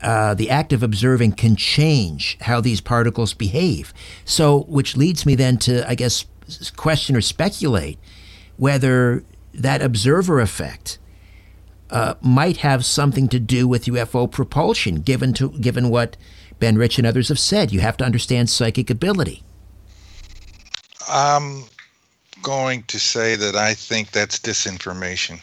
uh, 0.00 0.34
the 0.34 0.48
act 0.48 0.72
of 0.72 0.82
observing 0.82 1.32
can 1.32 1.54
change 1.54 2.38
how 2.42 2.60
these 2.60 2.80
particles 2.80 3.34
behave. 3.34 3.92
So, 4.24 4.60
which 4.68 4.96
leads 4.96 5.26
me 5.26 5.34
then 5.34 5.58
to, 5.58 5.88
I 5.88 5.94
guess, 5.94 6.24
question 6.76 7.14
or 7.14 7.20
speculate 7.20 7.98
whether 8.56 9.24
that 9.52 9.82
observer 9.82 10.40
effect 10.40 10.98
uh, 11.90 12.14
might 12.20 12.58
have 12.58 12.84
something 12.84 13.28
to 13.28 13.38
do 13.38 13.66
with 13.66 13.84
UFO 13.86 14.30
propulsion, 14.30 14.96
given 14.96 15.32
to 15.34 15.50
given 15.50 15.90
what 15.90 16.16
Ben 16.58 16.76
Rich 16.76 16.98
and 16.98 17.06
others 17.06 17.28
have 17.28 17.38
said. 17.38 17.72
You 17.72 17.80
have 17.80 17.96
to 17.98 18.04
understand 18.04 18.50
psychic 18.50 18.90
ability. 18.90 19.42
I'm 21.08 21.64
going 22.42 22.82
to 22.84 22.98
say 22.98 23.36
that 23.36 23.56
I 23.56 23.74
think 23.74 24.10
that's 24.10 24.38
disinformation. 24.38 25.40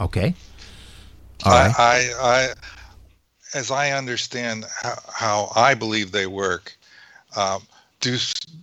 Okay. 0.00 0.34
All 1.44 1.52
right. 1.52 1.74
I, 1.78 1.82
I, 1.82 2.12
I 2.20 2.48
as 3.54 3.70
I 3.70 3.92
understand 3.92 4.66
how, 4.82 4.98
how, 5.12 5.52
I 5.54 5.74
believe 5.74 6.12
they 6.12 6.26
work, 6.26 6.76
um, 7.36 7.62
do 8.00 8.16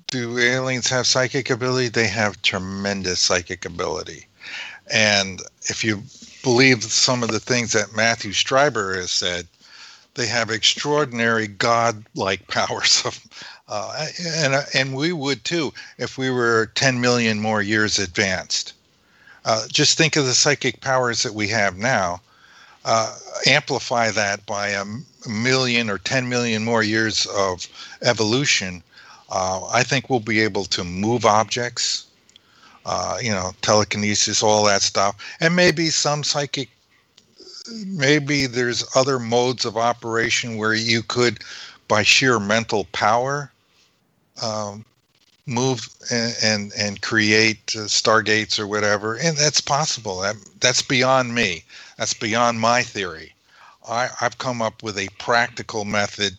do 0.08 0.38
aliens 0.38 0.88
have 0.90 1.08
psychic 1.08 1.50
ability? 1.50 1.90
They 1.90 2.08
have 2.08 2.42
tremendous 2.42 3.20
psychic 3.20 3.66
ability, 3.66 4.28
and 4.94 5.42
if 5.64 5.84
you 5.84 6.04
believe 6.46 6.84
some 6.84 7.24
of 7.24 7.32
the 7.32 7.40
things 7.40 7.72
that 7.72 7.96
Matthew 7.96 8.32
Strieber 8.32 8.96
has 8.98 9.10
said, 9.10 9.48
they 10.14 10.28
have 10.28 10.52
extraordinary 10.52 11.48
god-like 11.48 12.48
powers. 12.58 13.02
Of, 13.04 13.20
uh, 13.68 14.06
and 14.24 14.54
and 14.76 14.96
we 14.96 15.12
would 15.12 15.44
too 15.44 15.74
if 15.98 16.20
we 16.20 16.30
were 16.30 16.72
10 16.76 17.02
million 17.02 17.40
more 17.40 17.64
years 17.64 17.98
advanced. 17.98 18.74
Uh, 19.44 19.68
just 19.72 19.98
think 19.98 20.16
of 20.16 20.26
the 20.28 20.36
psychic 20.36 20.82
powers 20.82 21.24
that 21.24 21.34
we 21.34 21.48
have 21.48 21.78
now 21.78 22.22
uh, 22.86 23.18
amplify 23.48 24.12
that 24.12 24.46
by 24.46 24.68
a 24.70 24.86
million 25.28 25.90
or 25.90 25.98
10 25.98 26.30
million 26.30 26.64
more 26.64 26.84
years 26.84 27.26
of 27.26 27.68
evolution, 28.04 28.84
uh, 29.32 29.66
I 29.66 29.82
think 29.82 30.12
we'll 30.12 30.20
be 30.20 30.42
able 30.42 30.66
to 30.66 30.84
move 30.84 31.26
objects, 31.26 32.05
uh, 32.86 33.18
you 33.22 33.32
know, 33.32 33.52
telekinesis, 33.62 34.44
all 34.44 34.66
that 34.66 34.82
stuff, 34.82 35.16
and 35.40 35.56
maybe 35.56 35.90
some 35.90 36.24
psychic. 36.24 36.70
Maybe 37.88 38.46
there's 38.46 38.86
other 38.96 39.18
modes 39.18 39.66
of 39.66 39.76
operation 39.76 40.58
where 40.58 40.76
you 40.76 41.02
could, 41.02 41.40
by 41.88 42.04
sheer 42.04 42.40
mental 42.40 42.86
power, 42.92 43.52
um, 44.44 44.86
move 45.48 45.88
and, 46.12 46.36
and, 46.44 46.72
and 46.78 47.02
create 47.02 47.76
uh, 47.76 47.82
stargates 47.82 48.60
or 48.60 48.68
whatever, 48.68 49.16
and 49.16 49.38
that's 49.38 49.62
possible. 49.62 50.20
That, 50.20 50.36
that's 50.60 50.82
beyond 50.82 51.34
me. 51.34 51.64
That's 51.98 52.14
beyond 52.14 52.60
my 52.60 52.84
theory. 52.84 53.34
I, 53.88 54.10
I've 54.22 54.38
come 54.38 54.62
up 54.62 54.82
with 54.84 54.98
a 54.98 55.08
practical 55.20 55.86
method 55.86 56.38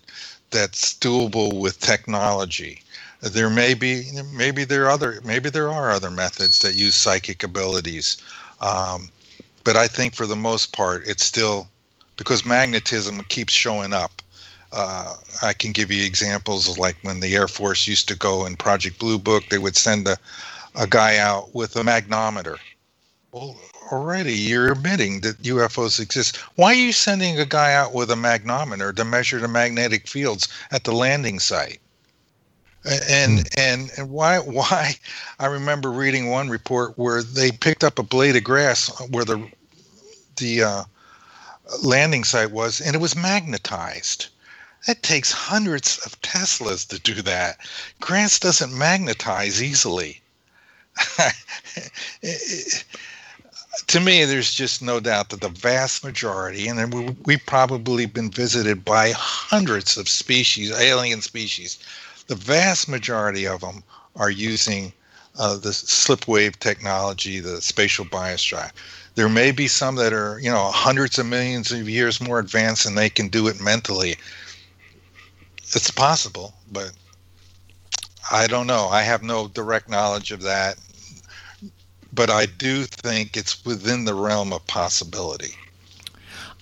that's 0.50 0.94
doable 0.94 1.60
with 1.60 1.80
technology. 1.80 2.82
There 3.28 3.50
may 3.50 3.74
be, 3.74 4.10
maybe 4.32 4.64
there 4.64 4.84
are 4.84 4.90
other, 4.90 5.20
maybe 5.24 5.50
there 5.50 5.70
are 5.70 5.90
other 5.90 6.10
methods 6.10 6.60
that 6.60 6.74
use 6.74 6.94
psychic 6.94 7.42
abilities, 7.42 8.16
um, 8.60 9.10
but 9.64 9.76
I 9.76 9.88
think 9.88 10.14
for 10.14 10.26
the 10.26 10.36
most 10.36 10.72
part, 10.72 11.06
it's 11.06 11.24
still 11.24 11.68
because 12.16 12.44
magnetism 12.44 13.22
keeps 13.28 13.52
showing 13.52 13.92
up. 13.92 14.22
Uh, 14.72 15.16
I 15.42 15.52
can 15.52 15.72
give 15.72 15.90
you 15.90 16.04
examples 16.04 16.68
of 16.68 16.78
like 16.78 16.96
when 17.02 17.20
the 17.20 17.34
Air 17.34 17.48
Force 17.48 17.86
used 17.86 18.08
to 18.08 18.16
go 18.16 18.46
in 18.46 18.56
Project 18.56 18.98
Blue 18.98 19.18
Book, 19.18 19.44
they 19.48 19.58
would 19.58 19.76
send 19.76 20.06
a, 20.08 20.16
a 20.74 20.86
guy 20.86 21.18
out 21.18 21.54
with 21.54 21.76
a 21.76 21.82
magnometer. 21.82 22.58
Well, 23.32 23.56
already 23.92 24.34
you're 24.34 24.72
admitting 24.72 25.20
that 25.20 25.42
UFOs 25.42 26.00
exist. 26.00 26.36
Why 26.56 26.72
are 26.72 26.74
you 26.74 26.92
sending 26.92 27.38
a 27.38 27.46
guy 27.46 27.74
out 27.74 27.92
with 27.92 28.10
a 28.10 28.14
magnometer 28.14 28.94
to 28.96 29.04
measure 29.04 29.38
the 29.38 29.48
magnetic 29.48 30.08
fields 30.08 30.48
at 30.70 30.84
the 30.84 30.92
landing 30.92 31.38
site? 31.38 31.80
And 32.86 33.40
mm. 33.40 33.58
and 33.58 33.90
and 33.96 34.10
why 34.10 34.38
why? 34.58 34.94
I 35.38 35.46
remember 35.46 35.90
reading 35.90 36.28
one 36.30 36.48
report 36.48 36.96
where 36.96 37.22
they 37.22 37.50
picked 37.50 37.84
up 37.84 37.98
a 37.98 38.02
blade 38.02 38.36
of 38.36 38.44
grass 38.44 38.88
where 39.10 39.24
the 39.24 39.48
the 40.36 40.62
uh, 40.62 40.84
landing 41.82 42.24
site 42.24 42.50
was, 42.50 42.80
and 42.80 42.94
it 42.94 43.00
was 43.00 43.16
magnetized. 43.16 44.26
That 44.86 45.02
takes 45.02 45.32
hundreds 45.32 45.98
of 46.06 46.20
Teslas 46.20 46.86
to 46.88 46.98
do 47.00 47.22
that. 47.22 47.58
Grass 48.00 48.38
doesn't 48.38 48.76
magnetize 48.76 49.60
easily. 49.62 50.20
to 53.86 54.00
me, 54.00 54.24
there's 54.24 54.54
just 54.54 54.80
no 54.82 55.00
doubt 55.00 55.30
that 55.30 55.40
the 55.40 55.48
vast 55.48 56.04
majority, 56.04 56.68
and 56.68 56.94
we, 56.94 57.16
we've 57.24 57.44
probably 57.46 58.06
been 58.06 58.30
visited 58.30 58.84
by 58.84 59.10
hundreds 59.10 59.96
of 59.96 60.08
species, 60.08 60.70
alien 60.70 61.20
species, 61.20 61.78
the 62.26 62.34
vast 62.34 62.88
majority 62.88 63.46
of 63.46 63.60
them 63.60 63.82
are 64.14 64.30
using 64.30 64.92
uh, 65.38 65.56
the 65.56 65.70
slipwave 65.70 66.56
technology, 66.56 67.40
the 67.40 67.60
spatial 67.60 68.04
bias 68.04 68.42
drive. 68.42 68.72
There 69.14 69.28
may 69.28 69.50
be 69.50 69.68
some 69.68 69.96
that 69.96 70.12
are, 70.12 70.38
you 70.40 70.50
know, 70.50 70.70
hundreds 70.70 71.18
of 71.18 71.26
millions 71.26 71.72
of 71.72 71.88
years 71.88 72.20
more 72.20 72.38
advanced 72.38 72.86
and 72.86 72.96
they 72.96 73.08
can 73.08 73.28
do 73.28 73.48
it 73.48 73.60
mentally. 73.60 74.16
It's 75.58 75.90
possible, 75.90 76.54
but 76.70 76.92
I 78.30 78.46
don't 78.46 78.66
know. 78.66 78.88
I 78.88 79.02
have 79.02 79.22
no 79.22 79.48
direct 79.48 79.88
knowledge 79.88 80.32
of 80.32 80.42
that 80.42 80.78
but 82.16 82.30
I 82.30 82.46
do 82.46 82.84
think 82.84 83.36
it's 83.36 83.64
within 83.64 84.06
the 84.06 84.14
realm 84.14 84.52
of 84.52 84.66
possibility. 84.66 85.54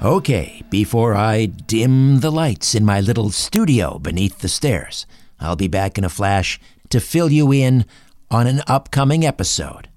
Okay, 0.00 0.62
before 0.70 1.14
I 1.14 1.46
dim 1.46 2.20
the 2.20 2.30
lights 2.30 2.74
in 2.74 2.84
my 2.84 3.00
little 3.00 3.30
studio 3.30 3.98
beneath 3.98 4.38
the 4.38 4.48
stairs, 4.48 5.06
I'll 5.40 5.56
be 5.56 5.66
back 5.66 5.98
in 5.98 6.04
a 6.04 6.08
flash 6.08 6.60
to 6.90 7.00
fill 7.00 7.30
you 7.30 7.52
in 7.52 7.84
on 8.30 8.46
an 8.46 8.62
upcoming 8.68 9.26
episode. 9.26 9.88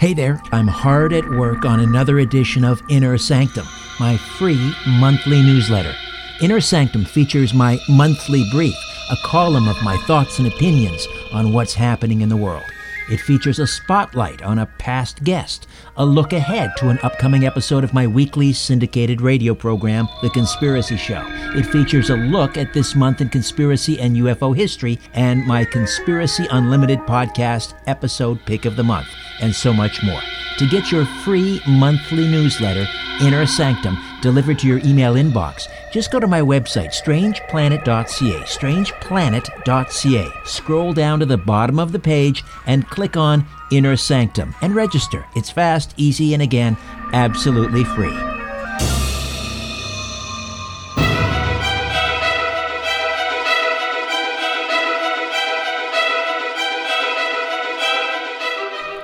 Hey 0.00 0.14
there, 0.14 0.40
I'm 0.50 0.66
hard 0.66 1.12
at 1.12 1.28
work 1.28 1.66
on 1.66 1.80
another 1.80 2.20
edition 2.20 2.64
of 2.64 2.82
Inner 2.88 3.18
Sanctum, 3.18 3.66
my 4.00 4.16
free 4.16 4.74
monthly 4.86 5.42
newsletter. 5.42 5.94
Inner 6.40 6.62
Sanctum 6.62 7.04
features 7.04 7.52
my 7.52 7.78
monthly 7.86 8.42
brief, 8.50 8.74
a 9.10 9.16
column 9.22 9.68
of 9.68 9.82
my 9.82 9.98
thoughts 10.06 10.38
and 10.38 10.48
opinions 10.48 11.06
on 11.34 11.52
what's 11.52 11.74
happening 11.74 12.22
in 12.22 12.30
the 12.30 12.36
world. 12.38 12.64
It 13.10 13.20
features 13.20 13.58
a 13.58 13.66
spotlight 13.66 14.40
on 14.42 14.60
a 14.60 14.66
past 14.66 15.24
guest, 15.24 15.66
a 15.96 16.06
look 16.06 16.32
ahead 16.32 16.70
to 16.76 16.90
an 16.90 17.00
upcoming 17.02 17.44
episode 17.44 17.82
of 17.82 17.92
my 17.92 18.06
weekly 18.06 18.52
syndicated 18.52 19.20
radio 19.20 19.52
program, 19.52 20.08
The 20.22 20.30
Conspiracy 20.30 20.96
Show. 20.96 21.24
It 21.56 21.66
features 21.66 22.10
a 22.10 22.16
look 22.16 22.56
at 22.56 22.72
this 22.72 22.94
month 22.94 23.20
in 23.20 23.28
conspiracy 23.28 23.98
and 23.98 24.14
UFO 24.16 24.56
history 24.56 25.00
and 25.12 25.44
my 25.44 25.64
Conspiracy 25.64 26.46
Unlimited 26.52 27.00
podcast 27.00 27.74
episode 27.88 28.38
pick 28.46 28.64
of 28.64 28.76
the 28.76 28.84
month, 28.84 29.08
and 29.40 29.52
so 29.52 29.72
much 29.72 30.04
more. 30.04 30.20
To 30.58 30.68
get 30.68 30.92
your 30.92 31.04
free 31.24 31.60
monthly 31.66 32.28
newsletter, 32.28 32.86
Inner 33.22 33.44
Sanctum, 33.44 33.98
delivered 34.22 34.60
to 34.60 34.68
your 34.68 34.78
email 34.84 35.14
inbox, 35.14 35.66
just 35.92 36.10
go 36.10 36.20
to 36.20 36.26
my 36.26 36.40
website, 36.40 36.94
strangeplanet.ca, 36.94 38.40
strangeplanet.ca. 38.40 40.32
Scroll 40.44 40.92
down 40.92 41.20
to 41.20 41.26
the 41.26 41.36
bottom 41.36 41.78
of 41.78 41.92
the 41.92 41.98
page 41.98 42.42
and 42.66 42.88
click 42.88 43.16
on 43.16 43.46
Inner 43.72 43.96
Sanctum 43.96 44.54
and 44.62 44.74
register. 44.74 45.26
It's 45.34 45.50
fast, 45.50 45.94
easy, 45.96 46.34
and 46.34 46.42
again, 46.42 46.76
absolutely 47.12 47.84
free. 47.84 48.39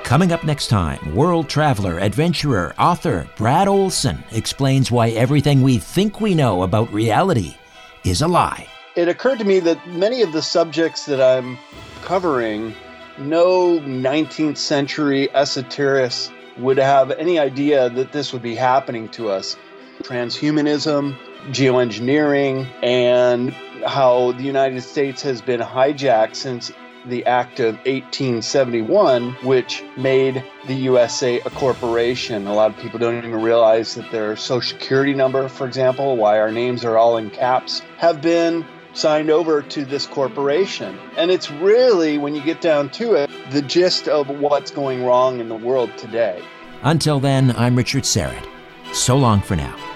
Coming 0.07 0.31
up 0.31 0.45
next 0.45 0.69
time, 0.69 1.17
world 1.17 1.49
traveler, 1.49 1.99
adventurer, 1.99 2.77
author 2.79 3.29
Brad 3.37 3.67
Olsen 3.67 4.23
explains 4.31 4.89
why 4.89 5.09
everything 5.09 5.63
we 5.63 5.79
think 5.79 6.21
we 6.21 6.33
know 6.33 6.63
about 6.63 6.93
reality 6.93 7.57
is 8.05 8.23
a 8.23 8.29
lie. 8.29 8.69
It 8.95 9.09
occurred 9.09 9.41
to 9.41 9.45
me 9.45 9.59
that 9.59 9.85
many 9.89 10.23
of 10.23 10.31
the 10.31 10.43
subjects 10.43 11.07
that 11.07 11.21
I'm 11.21 11.59
covering, 12.03 12.73
no 13.19 13.81
19th 13.81 14.59
century 14.59 15.29
esoterics 15.35 16.31
would 16.57 16.79
have 16.79 17.11
any 17.11 17.41
idea 17.41 17.91
that 17.91 18.13
this 18.13 18.33
would 18.33 18.43
be 18.43 18.55
happening 18.55 19.09
to 19.09 19.29
us. 19.29 19.57
Transhumanism, 20.05 21.17
geoengineering, 21.49 22.69
and 22.81 23.51
how 23.85 24.31
the 24.31 24.45
United 24.45 24.83
States 24.83 25.21
has 25.23 25.43
been 25.43 25.61
hijacked 25.61 26.37
since 26.37 26.71
the 27.07 27.25
Act 27.27 27.61
of 27.61 27.77
1871, 27.87 29.33
which 29.43 29.83
made 29.97 30.45
the 30.67 30.75
USA 30.75 31.41
a 31.41 31.51
corporation. 31.51 32.47
A 32.47 32.55
lot 32.55 32.71
of 32.71 32.77
people 32.79 32.99
don't 32.99 33.17
even 33.17 33.41
realize 33.41 33.95
that 33.95 34.11
their 34.11 34.37
social 34.37 34.79
security 34.79 35.15
number, 35.15 35.49
for 35.49 35.67
example, 35.67 36.17
why 36.17 36.39
our 36.39 36.51
names 36.51 36.85
are 36.85 36.97
all 36.97 37.17
in 37.17 37.31
caps, 37.31 37.81
have 37.99 38.21
been 38.21 38.65
signed 38.93 39.31
over 39.31 39.63
to 39.63 39.85
this 39.85 40.07
corporation. 40.07 40.99
And 41.17 41.31
it's 41.31 41.51
really, 41.51 42.19
when 42.19 42.35
you 42.35 42.43
get 42.43 42.61
down 42.61 42.91
to 42.91 43.15
it, 43.15 43.31
the 43.51 43.63
gist 43.63 44.09
of 44.09 44.29
what's 44.29 44.71
going 44.71 45.05
wrong 45.05 45.39
in 45.41 45.49
the 45.49 45.57
world 45.57 45.91
today. 45.97 46.43
Until 46.83 47.21
then, 47.21 47.55
I'm 47.57 47.77
Richard 47.77 48.05
Syrett. 48.05 48.47
So 48.93 49.17
long 49.17 49.41
for 49.41 49.57
now. 49.57 49.96